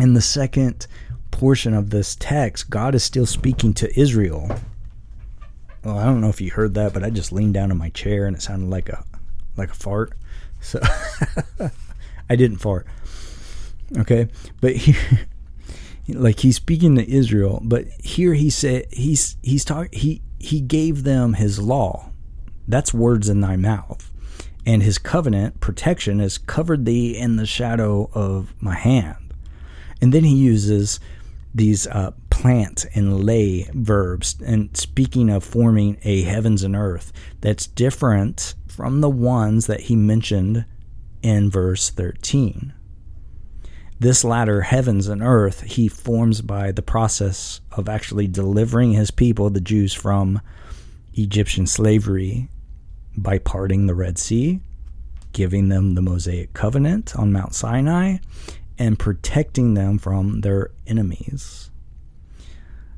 In 0.00 0.14
the 0.14 0.22
second 0.22 0.86
portion 1.30 1.74
of 1.74 1.90
this 1.90 2.16
text, 2.16 2.70
God 2.70 2.94
is 2.94 3.04
still 3.04 3.26
speaking 3.26 3.74
to 3.74 4.00
Israel. 4.00 4.50
Well, 5.84 5.98
I 5.98 6.04
don't 6.04 6.20
know 6.20 6.28
if 6.28 6.40
you 6.40 6.50
heard 6.50 6.74
that, 6.74 6.92
but 6.92 7.04
I 7.04 7.10
just 7.10 7.32
leaned 7.32 7.54
down 7.54 7.70
in 7.70 7.76
my 7.76 7.90
chair 7.90 8.26
and 8.26 8.36
it 8.36 8.42
sounded 8.42 8.70
like 8.70 8.88
a 8.88 9.04
like 9.56 9.70
a 9.70 9.74
fart. 9.74 10.12
So 10.60 10.80
I 12.30 12.36
didn't 12.36 12.58
fart. 12.58 12.86
Okay, 13.98 14.28
but 14.60 14.76
here 14.76 14.96
like 16.12 16.40
he's 16.40 16.56
speaking 16.56 16.96
to 16.96 17.10
Israel, 17.10 17.60
but 17.62 17.86
here 18.02 18.34
he 18.34 18.50
said 18.50 18.86
he's 18.92 19.36
he's 19.42 19.64
talk 19.64 19.94
he 19.94 20.22
he 20.38 20.60
gave 20.60 21.04
them 21.04 21.34
his 21.34 21.58
law. 21.58 22.10
That's 22.66 22.94
words 22.94 23.28
in 23.28 23.40
thy 23.40 23.56
mouth. 23.56 24.10
And 24.64 24.82
his 24.82 24.98
covenant 24.98 25.60
protection 25.60 26.20
has 26.20 26.38
covered 26.38 26.84
thee 26.84 27.16
in 27.16 27.36
the 27.36 27.46
shadow 27.46 28.10
of 28.14 28.54
my 28.60 28.74
hand. 28.74 29.34
And 30.00 30.12
then 30.12 30.24
he 30.24 30.36
uses 30.36 31.00
these 31.54 31.86
uh, 31.88 32.12
plant 32.30 32.86
and 32.94 33.24
lay 33.24 33.68
verbs, 33.74 34.36
and 34.44 34.76
speaking 34.76 35.28
of 35.28 35.44
forming 35.44 35.98
a 36.02 36.22
heavens 36.22 36.62
and 36.62 36.74
earth 36.74 37.12
that's 37.40 37.66
different 37.66 38.54
from 38.66 39.00
the 39.00 39.10
ones 39.10 39.66
that 39.66 39.80
he 39.82 39.96
mentioned 39.96 40.64
in 41.22 41.50
verse 41.50 41.90
13. 41.90 42.72
This 44.02 44.24
latter 44.24 44.62
heavens 44.62 45.06
and 45.06 45.22
earth 45.22 45.60
he 45.60 45.86
forms 45.86 46.40
by 46.40 46.72
the 46.72 46.82
process 46.82 47.60
of 47.70 47.88
actually 47.88 48.26
delivering 48.26 48.94
his 48.94 49.12
people, 49.12 49.48
the 49.48 49.60
Jews, 49.60 49.94
from 49.94 50.40
Egyptian 51.14 51.68
slavery 51.68 52.48
by 53.16 53.38
parting 53.38 53.86
the 53.86 53.94
Red 53.94 54.18
Sea, 54.18 54.60
giving 55.32 55.68
them 55.68 55.94
the 55.94 56.02
Mosaic 56.02 56.52
covenant 56.52 57.14
on 57.14 57.30
Mount 57.30 57.54
Sinai, 57.54 58.16
and 58.76 58.98
protecting 58.98 59.74
them 59.74 59.98
from 59.98 60.40
their 60.40 60.72
enemies. 60.84 61.70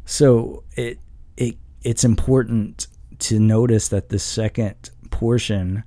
So 0.07 0.65
it 0.75 1.01
it 1.37 1.59
it's 1.83 2.05
important 2.05 2.87
to 3.19 3.39
notice 3.39 3.89
that 3.89 4.09
the 4.09 4.19
second 4.19 4.89
portion 5.11 5.85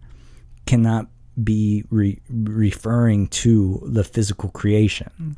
cannot 0.67 1.07
be 1.41 1.83
re- 1.89 2.19
referring 2.29 3.27
to 3.27 3.81
the 3.85 4.03
physical 4.03 4.49
creation. 4.49 5.37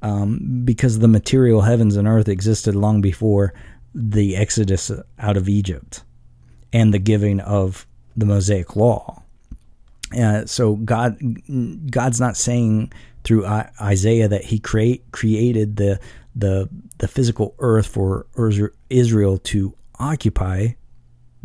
Um, 0.00 0.62
because 0.64 0.98
the 0.98 1.08
material 1.08 1.60
heavens 1.60 1.96
and 1.96 2.08
earth 2.08 2.28
existed 2.28 2.74
long 2.74 3.00
before 3.00 3.54
the 3.94 4.36
exodus 4.36 4.90
out 5.18 5.36
of 5.36 5.48
Egypt 5.48 6.02
and 6.72 6.92
the 6.92 6.98
giving 6.98 7.38
of 7.38 7.86
the 8.16 8.26
Mosaic 8.26 8.74
law. 8.74 9.22
Uh, 10.18 10.44
so 10.44 10.74
God, 10.76 11.18
God's 11.90 12.20
not 12.20 12.36
saying 12.36 12.92
through 13.24 13.46
Isaiah 13.46 14.28
that 14.28 14.44
He 14.44 14.58
create 14.58 15.10
created 15.12 15.76
the 15.76 16.00
the 16.34 16.68
the 16.98 17.08
physical 17.08 17.54
earth 17.58 17.86
for 17.86 18.26
Israel 18.90 19.38
to 19.38 19.74
occupy 19.98 20.68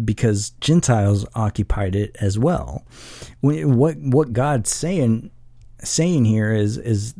because 0.04 0.52
Gentiles 0.62 1.26
occupied 1.36 1.95
it 1.95 2.16
as 2.20 2.38
well. 2.38 2.86
What 3.41 3.98
what 3.98 4.34
God's 4.34 4.70
saying 4.70 5.32
saying 5.84 6.26
here 6.26 6.54
is 6.54 6.78
is 6.78 7.14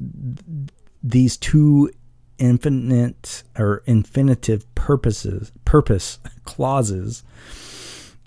these 1.03 1.38
two 1.38 1.91
infinite 2.38 3.43
or 3.57 3.84
infinitive 3.86 4.73
purposes 4.75 5.51
purpose 5.65 6.19
clauses 6.45 7.23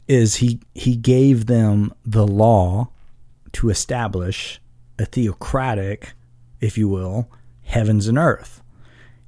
is 0.09 0.37
he 0.37 0.61
he 0.75 0.97
gave 0.97 1.47
them 1.47 1.93
the 2.05 2.27
law 2.27 2.89
to 3.53 3.71
establish 3.71 4.61
a 4.99 5.05
theocratic 5.05 6.13
if 6.61 6.77
you 6.77 6.89
will 6.89 7.29
heavens 7.63 8.09
and 8.09 8.19
earth 8.19 8.63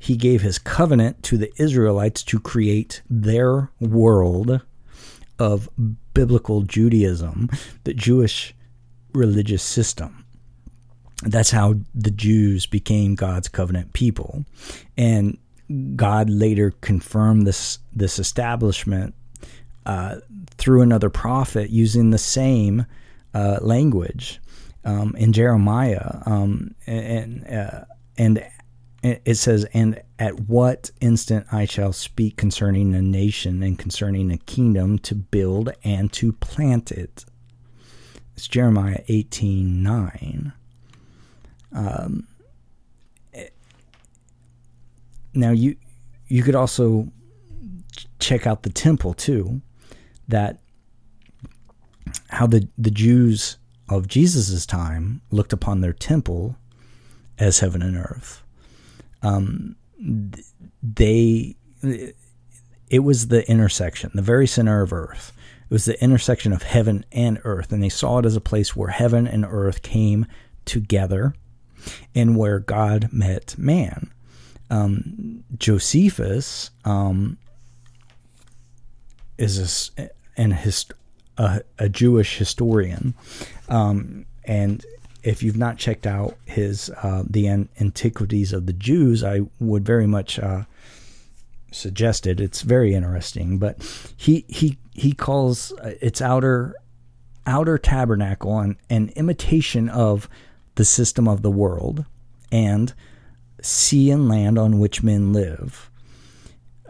he 0.03 0.17
gave 0.17 0.43
his 0.43 0.59
covenant 0.59 1.23
to 1.23 1.39
the 1.39 1.53
Israelites 1.63 2.25
to 2.25 2.41
create 2.41 3.03
their 3.09 3.71
world 3.79 4.61
of 5.39 5.69
biblical 6.15 6.63
Judaism 6.63 7.51
the 7.85 7.95
Jewish 7.95 8.55
religious 9.15 9.63
system 9.63 10.23
that's 11.23 11.51
how 11.51 11.75
the 11.95 12.11
Jews 12.11 12.67
became 12.67 13.15
God's 13.15 13.49
covenant 13.49 13.93
people. 13.93 14.45
And 14.97 15.39
God 15.97 16.29
later 16.29 16.73
confirmed 16.81 17.47
this 17.47 17.79
this 17.93 18.19
establishment 18.19 19.15
uh, 19.87 20.17
through 20.49 20.83
another 20.83 21.11
prophet 21.11 21.71
using 21.71 22.11
the 22.11 22.19
same 22.19 22.87
uh, 23.35 23.59
language 23.61 24.41
um, 24.85 25.15
in 25.17 25.33
Jeremiah. 25.33 26.19
Um, 26.27 26.75
and 26.87 27.47
uh, 27.47 27.85
and 28.19 28.45
it 29.03 29.35
says, 29.37 29.65
"And 29.75 30.01
at 30.19 30.49
what 30.49 30.91
instant 31.01 31.47
I 31.51 31.65
shall 31.65 31.93
speak 31.93 32.37
concerning 32.37 32.95
a 32.95 33.03
nation 33.03 33.63
and 33.63 33.79
concerning 33.79 34.31
a 34.31 34.39
kingdom 34.39 34.99
to 35.01 35.15
build 35.15 35.71
and 35.83 36.13
to 36.15 36.33
plant 36.33 36.93
it." 36.93 37.25
It's 38.37 38.49
Jeremiah 38.49 39.03
eighteen 39.09 39.83
nine. 39.83 40.53
Um, 41.73 42.27
now 45.35 45.51
you 45.51 45.77
you 46.29 46.43
could 46.43 46.55
also 46.55 47.11
check 48.19 48.47
out 48.47 48.63
the 48.63 48.71
temple 48.71 49.15
too. 49.15 49.61
That 50.29 50.61
how 52.29 52.47
the 52.47 52.69
the 52.79 52.91
Jews 52.91 53.57
of 53.89 54.07
Jesus's 54.07 54.65
time 54.65 55.21
looked 55.31 55.53
upon 55.53 55.81
their 55.81 55.93
temple 55.93 56.57
as 57.39 57.59
heaven 57.59 57.83
and 57.83 57.97
earth. 57.97 58.42
Um, 59.23 59.77
they 60.83 61.57
it 62.93 62.99
was 62.99 63.29
the 63.29 63.49
intersection, 63.51 64.11
the 64.15 64.23
very 64.23 64.47
center 64.47 64.83
of 64.83 64.93
earth. 64.93 65.33
It 65.63 65.73
was 65.73 65.87
the 65.87 66.03
intersection 66.03 66.53
of 66.53 66.63
heaven 66.63 67.07
and 67.11 67.41
earth, 67.45 67.73
and 67.73 67.83
they 67.83 67.89
saw 67.89 68.19
it 68.19 68.27
as 68.27 68.37
a 68.37 68.41
place 68.41 68.77
where 68.77 68.91
heaven 68.91 69.27
and 69.27 69.47
earth 69.49 69.81
came 69.81 70.27
together 70.67 71.35
and 72.15 72.37
where 72.37 72.59
God 72.59 73.09
met 73.11 73.57
man. 73.57 74.13
Um, 74.71 75.45
Josephus 75.57 76.71
um, 76.85 77.39
is 79.39 79.91
a, 79.97 80.11
an 80.37 80.51
hist- 80.51 80.93
a, 81.39 81.63
a, 81.79 81.89
Jewish 81.89 82.37
historian, 82.37 83.15
um, 83.69 84.27
and 84.45 84.85
if 85.23 85.43
you've 85.43 85.57
not 85.57 85.79
checked 85.79 86.07
out 86.07 86.37
his 86.45 86.91
uh, 87.03 87.23
the 87.29 87.49
Antiquities 87.49 88.53
of 88.53 88.67
the 88.67 88.73
Jews, 88.73 89.23
I 89.23 89.43
would 89.61 89.85
very 89.85 90.07
much 90.07 90.39
uh, 90.39 90.65
suggest 91.71 92.27
it. 92.27 92.41
It's 92.41 92.63
very 92.63 92.95
interesting. 92.95 93.59
But 93.59 93.83
he 94.17 94.45
he 94.49 94.79
he 94.93 95.13
calls 95.13 95.73
uh, 95.73 95.95
its 96.01 96.21
outer 96.21 96.75
outer 97.47 97.79
tabernacle 97.79 98.59
an, 98.59 98.77
an 98.89 99.11
imitation 99.17 99.89
of 99.89 100.29
the 100.75 100.85
system 100.85 101.29
of 101.29 101.43
the 101.43 101.51
world, 101.51 102.05
and 102.51 102.93
sea 103.61 104.11
and 104.11 104.29
land 104.29 104.59
on 104.59 104.79
which 104.79 105.03
men 105.03 105.33
live. 105.33 105.91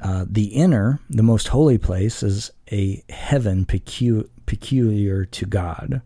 Uh, 0.03 0.24
the 0.28 0.47
inner, 0.47 0.99
the 1.09 1.22
most 1.22 1.49
holy 1.49 1.78
place, 1.78 2.22
is 2.22 2.51
a 2.72 3.05
heaven 3.09 3.64
pecu- 3.64 4.28
peculiar 4.47 5.24
to 5.24 5.47
God. 5.47 6.03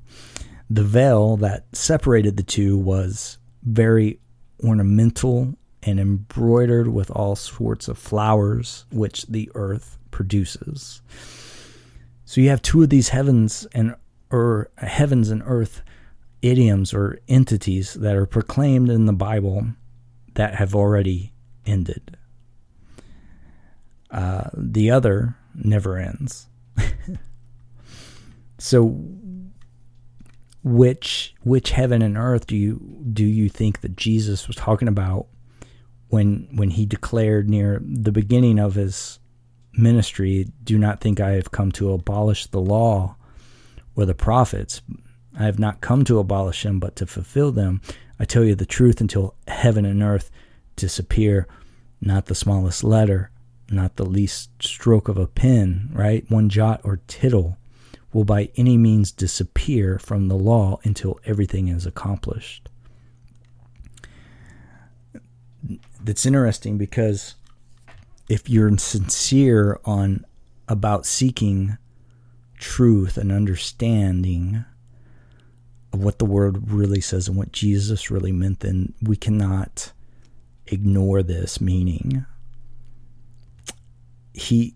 The 0.69 0.83
veil 0.83 1.37
that 1.39 1.65
separated 1.73 2.37
the 2.37 2.43
two 2.43 2.77
was 2.77 3.39
very 3.63 4.21
ornamental 4.63 5.55
and 5.83 6.01
embroidered 6.01 6.89
with 6.89 7.11
all 7.11 7.37
sorts 7.37 7.89
of 7.89 7.99
flowers 7.99 8.85
which 8.91 9.27
the 9.27 9.51
earth 9.55 9.99
produces. 10.11 11.01
So 12.25 12.41
you 12.41 12.49
have 12.49 12.63
two 12.63 12.83
of 12.83 12.91
these 12.91 13.11
heavens 13.11 13.67
and 13.73 13.95
or 14.31 14.71
heavens 14.79 15.31
and 15.31 15.43
earth 15.47 15.83
idioms 16.43 16.93
or 16.93 17.19
entities 17.29 17.95
that 17.95 18.17
are 18.17 18.27
proclaimed 18.27 18.91
in 18.91 19.07
the 19.07 19.13
Bible 19.13 19.69
that 20.35 20.57
have 20.57 20.75
already 20.75 21.33
ended. 21.65 22.17
Uh, 24.11 24.51
the 24.55 24.91
other 24.91 25.37
never 25.55 25.97
ends. 25.99 26.47
so, 28.59 29.05
which 30.67 31.33
which 31.45 31.71
heaven 31.71 32.03
and 32.03 32.19
earth 32.19 32.45
do 32.49 32.57
you 32.57 33.05
do 33.13 33.25
you 33.25 33.49
think 33.49 33.83
that 33.83 33.97
Jesus 33.97 34.49
was 34.49 34.57
talking 34.57 34.89
about 34.89 35.29
when 36.09 36.49
when 36.57 36.71
he 36.71 36.85
declared 36.85 37.49
near 37.49 37.81
the 37.81 38.11
beginning 38.11 38.59
of 38.59 38.75
his 38.75 39.21
ministry, 39.75 40.49
"Do 40.65 40.77
not 40.77 41.01
think 41.01 41.21
I 41.21 41.31
have 41.35 41.53
come 41.53 41.71
to 41.73 41.93
abolish 41.93 42.47
the 42.47 42.61
law 42.61 43.15
or 43.95 44.07
the 44.07 44.15
prophets, 44.15 44.83
I 45.39 45.45
have 45.45 45.61
not 45.61 45.81
come 45.81 46.03
to 46.07 46.19
abolish 46.19 46.65
them, 46.65 46.81
but 46.81 46.97
to 46.97 47.07
fulfill 47.07 47.53
them. 47.53 47.81
I 48.19 48.25
tell 48.25 48.43
you 48.43 48.57
the 48.57 48.67
truth 48.67 49.01
until 49.01 49.37
heaven 49.47 49.85
and 49.85 50.03
earth 50.03 50.33
disappear, 50.75 51.47
not 52.01 52.27
the 52.27 52.35
smallest 52.35 52.83
letter, 52.83 53.31
not 53.71 53.95
the 53.97 54.05
least 54.05 54.51
stroke 54.61 55.07
of 55.07 55.17
a 55.17 55.29
pen, 55.29 55.91
right? 55.93 56.29
One 56.29 56.49
jot 56.49 56.81
or 56.83 57.03
tittle 57.07 57.57
will 58.17 58.25
by 58.25 58.49
any 58.57 58.79
means 58.79 59.13
disappear 59.13 59.99
from 59.99 60.29
the 60.29 60.39
law 60.39 60.81
until 60.85 61.21
everything 61.27 61.69
is 61.69 61.85
accomplished. 61.85 62.71
That's 66.03 66.25
interesting 66.25 66.79
because 66.79 67.35
if 68.27 68.49
you're 68.49 68.79
sincere 68.79 69.79
on 69.85 70.25
about 70.67 71.05
seeking 71.05 71.77
truth 72.57 73.19
and 73.19 73.31
understanding 73.31 74.65
of 75.93 76.03
what 76.03 76.19
the 76.19 76.25
word 76.25 76.71
really 76.73 77.03
says 77.03 77.29
and 77.29 77.37
what 77.37 77.53
Jesus 77.53 78.11
really 78.11 78.33
meant, 78.33 78.61
then 78.61 78.95
we 79.03 79.17
cannot 79.17 79.93
ignore 80.69 81.23
this 81.23 81.61
meaning. 81.61 82.25
He 84.33 84.75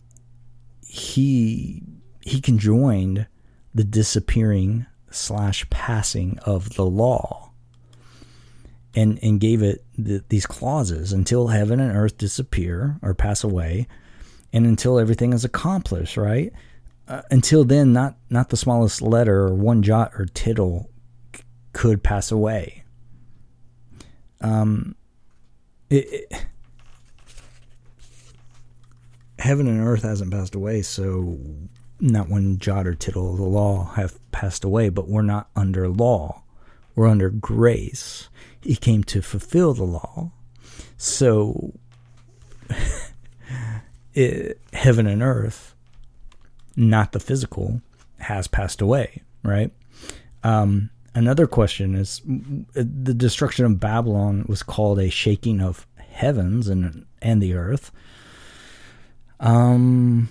he 0.83 1.83
he 2.21 2.41
conjoined 2.41 3.27
the 3.75 3.85
disappearing 3.85 4.87
slash 5.11 5.69
passing 5.71 6.39
of 6.41 6.75
the 6.75 6.87
law 6.87 7.51
and 8.95 9.19
and 9.23 9.41
gave 9.41 9.63
it 9.63 9.85
the, 9.97 10.23
these 10.29 10.47
clauses 10.47 11.13
until 11.13 11.49
heaven 11.49 11.81
and 11.81 11.97
earth 11.97 12.19
disappear 12.19 12.99
or 13.03 13.15
pass 13.15 13.45
away 13.45 13.87
and 14.53 14.67
until 14.67 14.99
everything 14.99 15.33
is 15.33 15.45
accomplished 15.45 16.17
right 16.17 16.53
uh, 17.09 17.23
until 17.31 17.65
then 17.65 17.93
not 17.93 18.17
not 18.31 18.51
the 18.51 18.57
smallest 18.57 19.03
letter 19.03 19.43
or 19.43 19.55
one 19.55 19.83
jot 19.83 20.13
or 20.15 20.27
tittle 20.27 20.91
could 21.73 22.03
pass 22.03 22.31
away. 22.31 22.85
Um, 24.41 24.95
it, 25.89 26.29
it, 26.31 26.47
heaven 29.39 29.67
and 29.67 29.87
earth 29.87 30.03
hasn't 30.03 30.31
passed 30.31 30.55
away, 30.55 30.83
so 30.83 31.39
not 32.01 32.29
one 32.29 32.59
jot 32.59 32.87
or 32.87 32.95
tittle 32.95 33.33
of 33.33 33.39
the 33.39 33.45
law 33.45 33.93
have 33.95 34.19
passed 34.33 34.65
away, 34.65 34.89
but 34.89 35.09
we're 35.09 35.23
not 35.23 35.49
under 35.55 35.89
law. 35.89 36.43
We're 36.95 37.07
under 37.07 37.31
grace. 37.31 38.29
He 38.61 38.77
came 38.77 39.05
to 39.05 39.23
fulfill 39.23 39.75
the 39.75 39.85
law. 39.85 40.33
So, 40.97 41.75
it, 44.15 44.61
heaven 44.73 45.07
and 45.07 45.23
earth, 45.23 45.75
not 46.77 47.13
the 47.13 47.21
physical, 47.21 47.81
has 48.19 48.49
passed 48.49 48.81
away, 48.81 49.23
right? 49.43 49.71
Um, 50.43 50.91
another 51.15 51.47
question 51.47 51.95
is 51.95 52.21
the 52.27 53.15
destruction 53.15 53.65
of 53.65 53.81
Babylon 53.81 54.45
was 54.49 54.63
called 54.63 54.99
a 54.99 55.11
shaking 55.11 55.61
of 55.61 55.87
heavens 55.97 56.69
and 56.69 57.07
and 57.23 57.43
the 57.43 57.55
earth. 57.55 57.91
Um, 59.39 60.29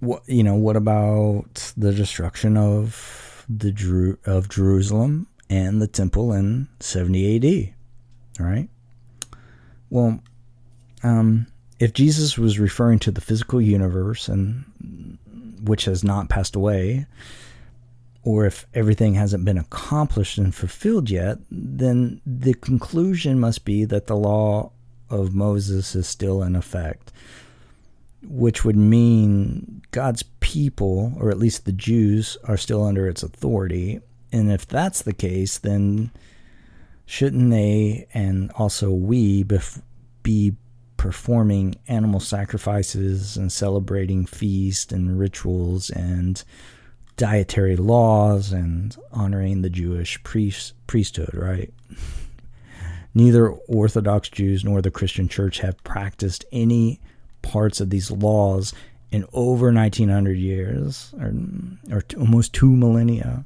what 0.00 0.22
you 0.26 0.42
know? 0.42 0.54
What 0.54 0.76
about 0.76 1.72
the 1.76 1.92
destruction 1.92 2.56
of 2.56 3.44
the 3.48 4.18
of 4.26 4.48
Jerusalem 4.48 5.28
and 5.48 5.80
the 5.80 5.86
temple 5.86 6.32
in 6.32 6.68
70 6.80 7.36
AD. 7.36 8.44
right 8.44 8.68
Well, 9.90 10.20
um, 11.02 11.46
if 11.78 11.92
Jesus 11.92 12.38
was 12.38 12.58
referring 12.58 12.98
to 13.00 13.10
the 13.10 13.20
physical 13.20 13.60
universe 13.60 14.28
and 14.28 15.18
which 15.62 15.84
has 15.84 16.02
not 16.02 16.28
passed 16.28 16.56
away, 16.56 17.06
or 18.22 18.44
if 18.44 18.66
everything 18.74 19.14
hasn't 19.14 19.44
been 19.44 19.58
accomplished 19.58 20.38
and 20.38 20.54
fulfilled 20.54 21.10
yet, 21.10 21.38
then 21.50 22.20
the 22.26 22.54
conclusion 22.54 23.38
must 23.38 23.64
be 23.64 23.84
that 23.84 24.06
the 24.06 24.16
law 24.16 24.72
of 25.08 25.34
Moses 25.34 25.94
is 25.94 26.08
still 26.08 26.42
in 26.42 26.56
effect, 26.56 27.12
which 28.28 28.64
would 28.64 28.76
mean 28.76 29.82
God's 29.90 30.22
people, 30.40 31.14
or 31.18 31.30
at 31.30 31.38
least 31.38 31.64
the 31.64 31.72
Jews, 31.72 32.36
are 32.44 32.56
still 32.56 32.84
under 32.84 33.08
its 33.08 33.22
authority. 33.22 34.00
And 34.32 34.50
if 34.50 34.66
that's 34.66 35.02
the 35.02 35.14
case, 35.14 35.58
then 35.58 36.10
shouldn't 37.06 37.50
they 37.50 38.08
and 38.12 38.50
also 38.52 38.90
we 38.90 39.44
bef- 39.44 39.82
be 40.22 40.56
performing 40.96 41.76
animal 41.88 42.20
sacrifices 42.20 43.36
and 43.36 43.52
celebrating 43.52 44.26
feasts 44.26 44.92
and 44.92 45.18
rituals 45.18 45.90
and 45.90 46.42
dietary 47.16 47.76
laws 47.76 48.52
and 48.52 48.96
honoring 49.12 49.62
the 49.62 49.70
Jewish 49.70 50.22
priest, 50.22 50.74
priesthood, 50.86 51.30
right? 51.32 51.72
Neither 53.14 53.50
Orthodox 53.50 54.28
Jews 54.28 54.64
nor 54.64 54.82
the 54.82 54.90
Christian 54.90 55.28
church 55.28 55.60
have 55.60 55.82
practiced 55.84 56.44
any 56.52 57.00
parts 57.50 57.80
of 57.80 57.90
these 57.90 58.10
laws 58.10 58.74
in 59.10 59.24
over 59.32 59.72
1900 59.72 60.36
years 60.36 61.14
or, 61.20 61.32
or 61.90 62.02
almost 62.18 62.52
two 62.52 62.70
millennia, 62.70 63.44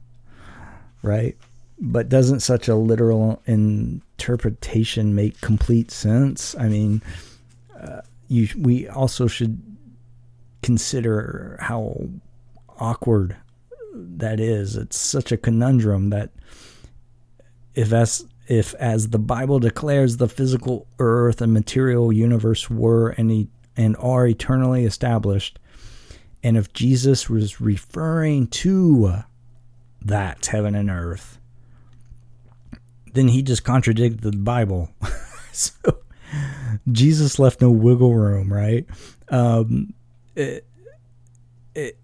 right? 1.03 1.37
But 1.79 2.09
doesn't 2.09 2.41
such 2.41 2.69
a 2.69 2.75
literal 2.75 3.43
interpretation 3.47 5.15
make 5.15 5.41
complete 5.41 5.91
sense? 5.91 6.55
I 6.59 6.69
mean, 6.69 7.03
uh, 7.79 8.01
you, 8.29 8.49
we 8.59 8.89
also 8.89 9.27
should 9.27 9.61
consider 10.63 11.59
how 11.61 12.09
awkward 12.79 13.37
that 13.95 14.41
is. 14.41 14.77
It's 14.77 14.99
such 14.99 15.33
a 15.33 15.37
conundrum 15.37 16.11
that 16.11 16.31
if 17.75 17.93
as 17.93 18.27
if 18.49 18.75
as 18.75 19.11
the 19.11 19.19
Bible 19.19 19.61
declares 19.61 20.17
the 20.17 20.29
physical 20.29 20.87
earth 20.99 21.41
and 21.41 21.53
material 21.53 22.13
universe 22.13 22.69
were 22.69 23.11
and 23.11 23.31
and 23.81 23.97
are 23.97 24.27
eternally 24.27 24.85
established, 24.85 25.59
and 26.43 26.59
if 26.59 26.71
Jesus 26.75 27.31
was 27.31 27.63
referring 27.63 28.47
to 28.49 29.23
that 30.03 30.45
heaven 30.45 30.75
and 30.75 30.91
earth, 30.91 31.39
then 33.15 33.29
he 33.29 33.43
just 33.43 33.65
contradicted 33.65 34.21
the 34.21 34.33
Bible. 34.37 34.91
so 35.53 35.73
Jesus 36.93 37.39
left 37.39 37.63
no 37.63 37.71
wiggle 37.71 38.15
room, 38.15 38.53
right? 38.53 38.87
Um, 39.31 39.95
it, 40.37 40.67
it, 41.75 41.97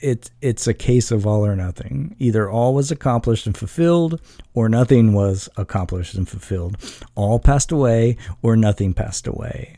it's 0.00 0.30
it's 0.40 0.66
a 0.66 0.72
case 0.72 1.10
of 1.10 1.26
all 1.26 1.44
or 1.44 1.56
nothing. 1.56 2.16
Either 2.18 2.48
all 2.48 2.72
was 2.72 2.90
accomplished 2.90 3.44
and 3.44 3.54
fulfilled, 3.54 4.18
or 4.54 4.70
nothing 4.70 5.12
was 5.12 5.50
accomplished 5.58 6.14
and 6.14 6.26
fulfilled. 6.26 6.78
All 7.14 7.38
passed 7.38 7.70
away, 7.70 8.16
or 8.40 8.56
nothing 8.56 8.94
passed 8.94 9.26
away. 9.26 9.77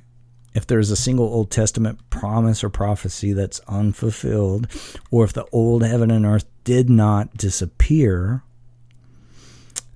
If 0.52 0.66
there 0.66 0.78
is 0.78 0.90
a 0.90 0.96
single 0.96 1.26
Old 1.26 1.50
Testament 1.50 1.98
promise 2.10 2.64
or 2.64 2.70
prophecy 2.70 3.32
that's 3.32 3.60
unfulfilled, 3.68 4.66
or 5.10 5.24
if 5.24 5.32
the 5.32 5.46
old 5.52 5.84
heaven 5.84 6.10
and 6.10 6.26
earth 6.26 6.46
did 6.64 6.90
not 6.90 7.36
disappear, 7.36 8.42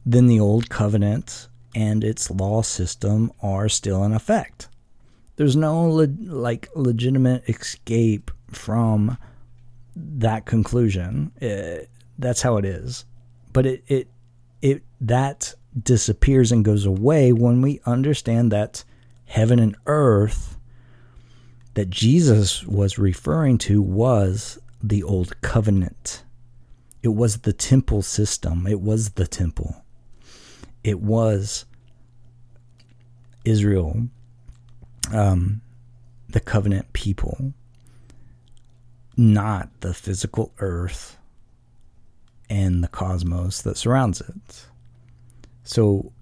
then 0.06 0.26
the 0.26 0.40
old 0.40 0.70
covenant 0.70 1.48
and 1.74 2.04
its 2.04 2.30
law 2.30 2.62
system 2.62 3.32
are 3.42 3.68
still 3.68 4.04
in 4.04 4.12
effect. 4.12 4.68
There's 5.36 5.56
no 5.56 5.88
le- 5.88 6.06
like 6.20 6.68
legitimate 6.76 7.48
escape 7.48 8.30
from 8.50 9.18
that 9.96 10.46
conclusion. 10.46 11.32
It, 11.40 11.82
uh, 11.82 11.86
that's 12.18 12.42
how 12.42 12.56
it 12.58 12.64
is. 12.64 13.04
But 13.52 13.66
it, 13.66 13.84
it 13.88 14.08
it 14.62 14.82
that 15.00 15.54
disappears 15.82 16.52
and 16.52 16.64
goes 16.64 16.86
away 16.86 17.32
when 17.32 17.60
we 17.60 17.80
understand 17.84 18.52
that 18.52 18.84
heaven 19.34 19.58
and 19.58 19.76
earth 19.86 20.56
that 21.74 21.90
Jesus 21.90 22.64
was 22.64 22.98
referring 22.98 23.58
to 23.58 23.82
was 23.82 24.60
the 24.80 25.02
old 25.02 25.40
covenant. 25.40 26.22
It 27.02 27.08
was 27.08 27.38
the 27.38 27.52
temple 27.52 28.02
system. 28.02 28.66
It 28.66 28.80
was 28.80 29.10
the 29.10 29.26
temple. 29.26 29.84
It 30.84 31.00
was 31.00 31.64
Israel, 33.44 34.08
um, 35.12 35.60
the 36.28 36.40
covenant 36.40 36.92
people 36.92 37.52
not 39.16 39.68
the 39.80 39.94
physical 39.94 40.52
earth 40.58 41.18
and 42.50 42.82
the 42.82 42.88
cosmos 42.88 43.62
that 43.62 43.76
surrounds 43.76 44.20
it. 44.20 44.66
So 45.62 46.12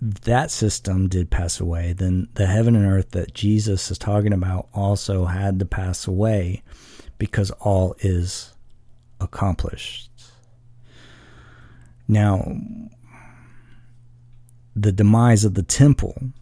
that 0.00 0.50
system 0.50 1.08
did 1.08 1.30
pass 1.30 1.60
away. 1.60 1.92
Then 1.92 2.28
the 2.34 2.46
heaven 2.46 2.74
and 2.74 2.86
earth 2.86 3.10
that 3.10 3.34
Jesus 3.34 3.90
is 3.90 3.98
talking 3.98 4.32
about 4.32 4.68
also 4.72 5.26
had 5.26 5.58
to 5.58 5.66
pass 5.66 6.06
away 6.06 6.62
because 7.18 7.50
all 7.60 7.94
is 8.00 8.54
accomplished. 9.20 10.10
Now, 12.08 12.56
the 14.74 14.92
demise 14.92 15.44
of 15.44 15.54
the 15.54 15.62
temple 15.62 16.32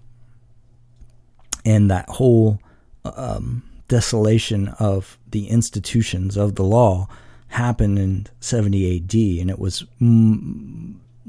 and 1.64 1.90
that 1.90 2.08
whole 2.08 2.60
um, 3.04 3.62
desolation 3.88 4.68
of 4.78 5.18
the 5.28 5.48
institutions 5.48 6.36
of 6.36 6.54
the 6.54 6.62
law 6.64 7.08
happened 7.48 7.98
in 7.98 8.26
70 8.40 8.96
AD, 8.96 9.14
and 9.40 9.50
it 9.50 9.58
was 9.58 9.84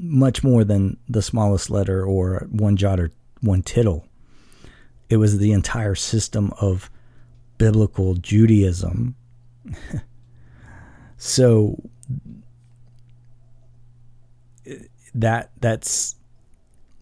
much 0.00 0.42
more 0.42 0.64
than 0.64 0.96
the 1.08 1.22
smallest 1.22 1.70
letter 1.70 2.04
or 2.04 2.48
one 2.50 2.76
jot 2.76 2.98
or 2.98 3.10
one 3.42 3.62
tittle. 3.62 4.06
It 5.08 5.18
was 5.18 5.38
the 5.38 5.52
entire 5.52 5.94
system 5.94 6.52
of 6.60 6.90
biblical 7.58 8.14
Judaism. 8.14 9.14
so 11.18 11.82
that 15.14 15.50
that's 15.60 16.16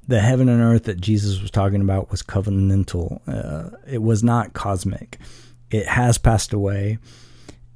the 0.08 0.20
heaven 0.20 0.48
and 0.48 0.62
earth 0.62 0.84
that 0.84 1.00
Jesus 1.00 1.40
was 1.40 1.50
talking 1.50 1.82
about 1.82 2.10
was 2.10 2.22
covenantal. 2.22 3.20
Uh, 3.28 3.76
it 3.86 4.02
was 4.02 4.24
not 4.24 4.54
cosmic. 4.54 5.18
It 5.70 5.86
has 5.86 6.16
passed 6.16 6.52
away. 6.52 6.98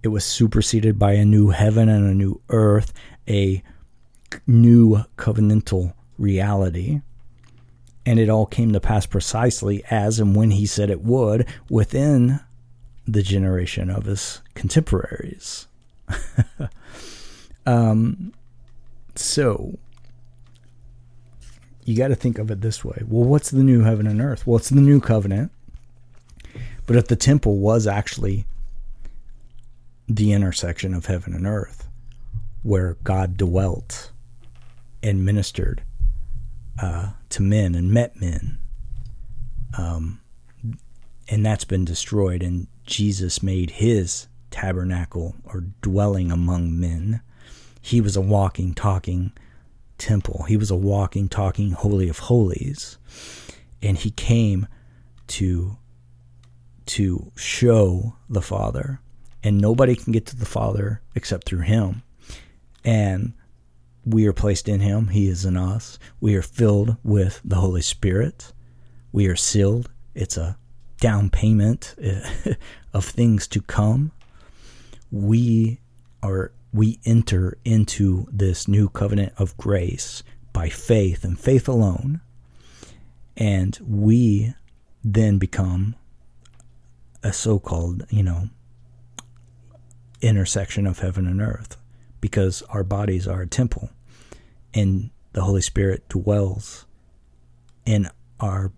It 0.02 0.08
was 0.08 0.24
superseded 0.24 0.98
by 0.98 1.12
a 1.12 1.24
new 1.24 1.50
heaven 1.50 1.88
and 1.88 2.10
a 2.10 2.14
new 2.14 2.40
earth, 2.48 2.92
a 3.28 3.62
new 4.46 5.04
covenantal 5.16 5.94
reality. 6.18 7.00
And 8.04 8.18
it 8.18 8.28
all 8.28 8.46
came 8.46 8.72
to 8.72 8.80
pass 8.80 9.06
precisely 9.06 9.84
as 9.90 10.18
and 10.18 10.34
when 10.34 10.52
he 10.52 10.66
said 10.66 10.90
it 10.90 11.02
would 11.02 11.46
within 11.70 12.40
the 13.06 13.22
generation 13.22 13.90
of 13.90 14.04
his 14.04 14.40
contemporaries. 14.54 15.66
um, 17.66 18.32
so 19.14 19.78
you 21.84 21.96
got 21.96 22.08
to 22.08 22.14
think 22.14 22.38
of 22.38 22.50
it 22.50 22.60
this 22.60 22.84
way. 22.84 23.02
Well, 23.06 23.24
what's 23.24 23.50
the 23.50 23.62
new 23.62 23.82
heaven 23.82 24.06
and 24.06 24.20
earth? 24.20 24.46
Well, 24.46 24.56
it's 24.56 24.68
the 24.68 24.80
new 24.80 25.00
covenant. 25.00 25.50
But 26.86 26.96
if 26.96 27.08
the 27.08 27.16
temple 27.16 27.58
was 27.58 27.86
actually 27.86 28.46
the 30.08 30.32
intersection 30.32 30.94
of 30.94 31.06
heaven 31.06 31.34
and 31.34 31.46
earth, 31.46 31.88
where 32.62 32.96
God 33.02 33.36
dwelt 33.36 34.11
and 35.02 35.24
ministered 35.24 35.82
uh, 36.80 37.10
to 37.30 37.42
men 37.42 37.74
and 37.74 37.90
met 37.90 38.20
men, 38.20 38.58
um, 39.76 40.20
and 41.28 41.44
that's 41.44 41.64
been 41.64 41.84
destroyed, 41.84 42.42
and 42.42 42.66
Jesus 42.84 43.42
made 43.42 43.70
his 43.70 44.28
tabernacle 44.50 45.34
or 45.44 45.64
dwelling 45.80 46.30
among 46.30 46.78
men. 46.78 47.20
He 47.80 48.00
was 48.00 48.16
a 48.16 48.20
walking, 48.20 48.74
talking 48.74 49.32
temple. 49.98 50.44
He 50.48 50.56
was 50.56 50.70
a 50.70 50.76
walking, 50.76 51.28
talking 51.28 51.72
holy 51.72 52.08
of 52.08 52.18
holies, 52.20 52.98
and 53.80 53.96
he 53.96 54.10
came 54.10 54.66
to 55.28 55.76
to 56.84 57.32
show 57.36 58.14
the 58.28 58.42
Father. 58.42 59.00
And 59.44 59.60
nobody 59.60 59.96
can 59.96 60.12
get 60.12 60.26
to 60.26 60.36
the 60.36 60.46
Father 60.46 61.00
except 61.14 61.46
through 61.46 61.60
Him. 61.60 62.02
And 62.84 63.32
we 64.04 64.26
are 64.26 64.32
placed 64.32 64.68
in 64.68 64.80
Him, 64.80 65.08
He 65.08 65.28
is 65.28 65.44
in 65.44 65.56
us. 65.56 65.98
We 66.20 66.34
are 66.34 66.42
filled 66.42 66.96
with 67.02 67.40
the 67.44 67.56
Holy 67.56 67.82
Spirit. 67.82 68.52
We 69.12 69.26
are 69.26 69.36
sealed. 69.36 69.90
It's 70.14 70.36
a 70.36 70.56
down 71.00 71.30
payment 71.30 71.94
of 72.94 73.04
things 73.04 73.46
to 73.48 73.60
come. 73.60 74.12
We 75.10 75.80
are 76.22 76.52
we 76.72 76.98
enter 77.04 77.58
into 77.64 78.26
this 78.32 78.66
new 78.66 78.88
covenant 78.88 79.34
of 79.36 79.56
grace 79.58 80.22
by 80.54 80.70
faith 80.70 81.22
and 81.22 81.38
faith 81.38 81.68
alone. 81.68 82.22
And 83.36 83.78
we 83.86 84.54
then 85.04 85.36
become 85.38 85.96
a 87.22 87.32
so 87.32 87.58
called, 87.58 88.06
you 88.08 88.22
know, 88.22 88.48
intersection 90.22 90.86
of 90.86 91.00
heaven 91.00 91.26
and 91.26 91.42
earth 91.42 91.76
because 92.22 92.62
our 92.70 92.84
bodies 92.84 93.28
are 93.28 93.42
a 93.42 93.46
temple 93.46 93.90
and 94.72 95.10
the 95.34 95.42
Holy 95.42 95.60
Spirit 95.60 96.08
dwells 96.08 96.86
in 97.84 98.08
our 98.40 98.72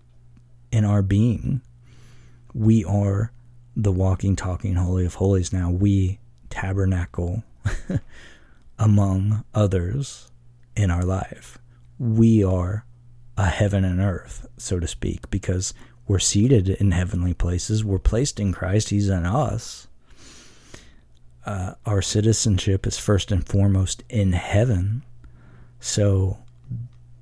in 0.73 0.85
our 0.85 1.03
being. 1.03 1.61
We 2.53 2.85
are 2.85 3.33
the 3.77 3.93
walking, 3.93 4.35
talking 4.35 4.75
holy 4.75 5.05
of 5.05 5.15
holies 5.15 5.53
now. 5.53 5.71
We 5.71 6.19
tabernacle 6.51 7.45
among 8.79 9.45
others 9.55 10.31
in 10.77 10.91
our 10.91 11.05
life. 11.05 11.59
We 11.99 12.43
are 12.43 12.85
a 13.37 13.47
heaven 13.47 13.85
and 13.85 14.01
earth, 14.01 14.47
so 14.57 14.79
to 14.79 14.87
speak, 14.87 15.31
because 15.31 15.75
we're 16.07 16.19
seated 16.19 16.69
in 16.69 16.93
heavenly 16.93 17.35
places. 17.35 17.85
We're 17.85 17.99
placed 17.99 18.39
in 18.39 18.53
Christ. 18.53 18.91
He's 18.91 19.09
in 19.09 19.27
us. 19.27 19.89
Uh, 21.47 21.75
our 21.85 22.01
citizenship 22.01 22.87
is 22.87 22.99
first 22.99 23.31
and 23.31 23.47
foremost 23.47 24.03
in 24.09 24.33
heaven. 24.33 25.03
So 25.79 26.39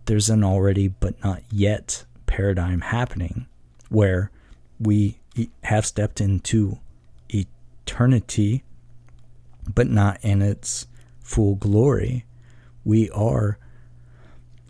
there's 0.07 0.31
an 0.31 0.45
already 0.45 0.89
but 0.89 1.23
not 1.25 1.43
yet 1.51 2.05
paradigm 2.27 2.81
happening 2.81 3.47
where 3.89 4.31
we 4.79 5.19
have 5.65 5.87
stepped 5.87 6.21
into 6.21 6.79
eternity, 7.29 8.63
but 9.75 9.89
not 9.89 10.19
in 10.23 10.41
its 10.43 10.87
full 11.21 11.57
glory. 11.57 12.25
We 12.85 13.11
are 13.11 13.59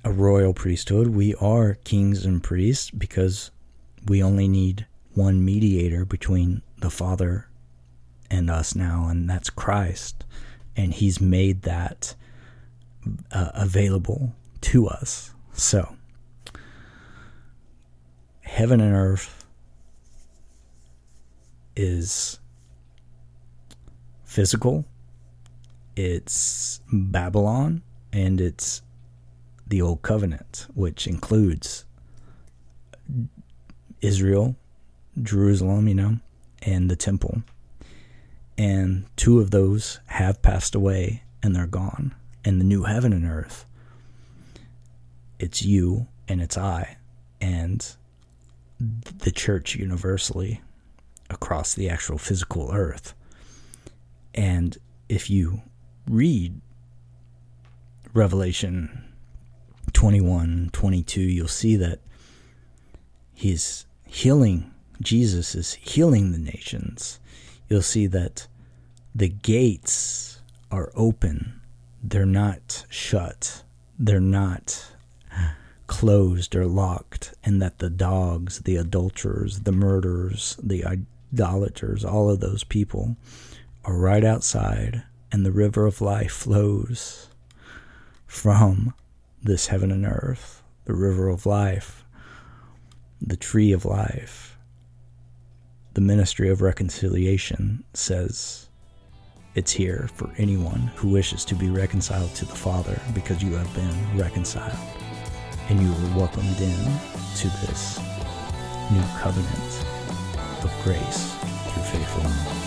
a 0.04 0.12
royal 0.12 0.54
priesthood. 0.54 1.08
We 1.08 1.34
are 1.36 1.74
kings 1.84 2.24
and 2.24 2.42
priests 2.42 2.90
because 2.90 3.50
we 4.06 4.22
only 4.22 4.48
need 4.48 4.86
one 5.14 5.44
mediator 5.44 6.04
between 6.04 6.62
the 6.78 6.90
Father 6.90 7.48
and 8.32 8.50
us 8.50 8.74
now, 8.74 9.06
and 9.08 9.28
that's 9.28 9.50
Christ. 9.50 10.24
And 10.74 10.94
He's 10.94 11.20
made 11.20 11.62
that 11.62 12.14
uh, 13.30 13.50
available 13.54 14.34
to 14.62 14.88
us. 14.88 15.34
So, 15.52 15.94
heaven 18.40 18.80
and 18.80 18.96
earth 18.96 19.44
is 21.76 22.38
physical, 24.24 24.86
it's 25.94 26.80
Babylon, 26.90 27.82
and 28.14 28.40
it's 28.40 28.80
the 29.66 29.82
Old 29.82 30.00
Covenant, 30.00 30.66
which 30.74 31.06
includes 31.06 31.84
Israel, 34.00 34.56
Jerusalem, 35.22 35.86
you 35.86 35.94
know, 35.94 36.18
and 36.62 36.90
the 36.90 36.96
temple. 36.96 37.42
And 38.62 39.06
two 39.16 39.40
of 39.40 39.50
those 39.50 39.98
have 40.06 40.40
passed 40.40 40.76
away 40.76 41.24
and 41.42 41.52
they're 41.52 41.66
gone. 41.66 42.14
And 42.44 42.60
the 42.60 42.64
new 42.64 42.84
heaven 42.84 43.12
and 43.12 43.26
earth, 43.26 43.66
it's 45.40 45.62
you 45.62 46.06
and 46.28 46.40
it's 46.40 46.56
I 46.56 46.96
and 47.40 47.84
the 48.78 49.32
church 49.32 49.74
universally 49.74 50.60
across 51.28 51.74
the 51.74 51.88
actual 51.88 52.18
physical 52.18 52.70
earth. 52.72 53.14
And 54.32 54.78
if 55.08 55.28
you 55.28 55.62
read 56.08 56.60
Revelation 58.14 59.12
21, 59.92 60.70
22, 60.72 61.20
you'll 61.20 61.48
see 61.48 61.74
that 61.74 61.98
he's 63.34 63.86
healing, 64.06 64.72
Jesus 65.00 65.56
is 65.56 65.72
healing 65.72 66.30
the 66.30 66.38
nations. 66.38 67.18
You'll 67.68 67.82
see 67.82 68.06
that 68.06 68.46
the 69.14 69.28
gates 69.28 70.40
are 70.70 70.90
open, 70.94 71.60
they're 72.02 72.24
not 72.24 72.86
shut, 72.88 73.62
they're 73.98 74.20
not 74.20 74.92
closed 75.86 76.56
or 76.56 76.66
locked, 76.66 77.34
and 77.44 77.60
that 77.60 77.78
the 77.78 77.90
dogs, 77.90 78.60
the 78.60 78.76
adulterers, 78.76 79.60
the 79.60 79.72
murderers, 79.72 80.56
the 80.62 80.84
idolaters, 80.84 82.04
all 82.04 82.30
of 82.30 82.40
those 82.40 82.64
people 82.64 83.16
are 83.84 83.96
right 83.96 84.24
outside, 84.24 85.02
and 85.30 85.44
the 85.44 85.52
river 85.52 85.86
of 85.86 86.00
life 86.00 86.32
flows 86.32 87.28
from 88.26 88.94
this 89.42 89.66
heaven 89.66 89.90
and 89.90 90.06
earth, 90.06 90.62
the 90.86 90.94
river 90.94 91.28
of 91.28 91.44
life, 91.44 92.04
the 93.20 93.36
tree 93.36 93.72
of 93.72 93.84
life. 93.84 94.56
The 95.94 96.00
ministry 96.00 96.48
of 96.48 96.62
reconciliation 96.62 97.84
says 97.92 98.70
it's 99.54 99.72
here 99.72 100.08
for 100.14 100.30
anyone 100.38 100.80
who 100.96 101.08
wishes 101.08 101.44
to 101.44 101.54
be 101.54 101.68
reconciled 101.68 102.34
to 102.34 102.46
the 102.46 102.54
Father 102.54 102.98
because 103.14 103.42
you 103.42 103.54
have 103.54 103.74
been 103.74 104.16
reconciled 104.16 104.78
and 105.68 105.80
you 105.80 105.88
were 105.88 106.18
welcomed 106.18 106.58
in 106.60 106.78
to 107.36 107.48
this 107.66 107.98
new 108.90 109.02
covenant 109.18 109.84
of 110.62 110.72
grace 110.82 111.34
through 111.68 111.82
faith 111.82 112.16
alone. 112.16 112.62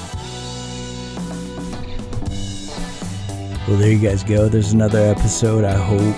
Well, 3.68 3.78
there 3.78 3.92
you 3.92 4.00
guys 4.00 4.24
go. 4.24 4.48
There's 4.48 4.74
another 4.74 5.00
episode. 5.00 5.64
I 5.64 5.74
hope 5.74 6.16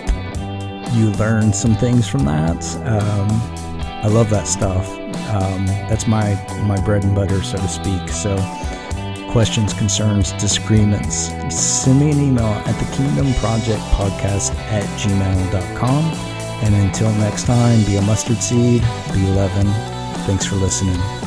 you 0.98 1.12
learned 1.12 1.56
some 1.56 1.76
things 1.76 2.08
from 2.08 2.26
that. 2.26 2.62
Um, 2.86 3.28
I 4.04 4.08
love 4.08 4.30
that 4.32 4.48
stuff. 4.48 4.90
Um, 5.30 5.66
that's 5.88 6.08
my 6.08 6.34
my 6.64 6.80
bread 6.84 7.06
and 7.06 7.16
butter, 7.16 7.42
so 7.44 7.58
to 7.58 7.68
speak. 7.68 8.10
So, 8.10 8.36
questions, 9.38 9.72
concerns, 9.72 10.32
disagreements, 10.42 11.30
send 11.56 12.00
me 12.00 12.10
an 12.10 12.20
email 12.20 12.44
at 12.66 12.74
the 12.80 12.96
Kingdom 12.98 13.32
Project 13.36 13.80
Podcast 13.92 14.56
at 14.72 14.84
gmail.com. 15.00 16.06
And 16.64 16.74
until 16.74 17.12
next 17.20 17.44
time, 17.44 17.84
be 17.84 17.98
a 17.98 18.02
mustard 18.02 18.42
seed, 18.42 18.82
be 19.14 19.28
11. 19.28 19.68
Thanks 20.26 20.44
for 20.48 20.56
listening. 20.56 21.27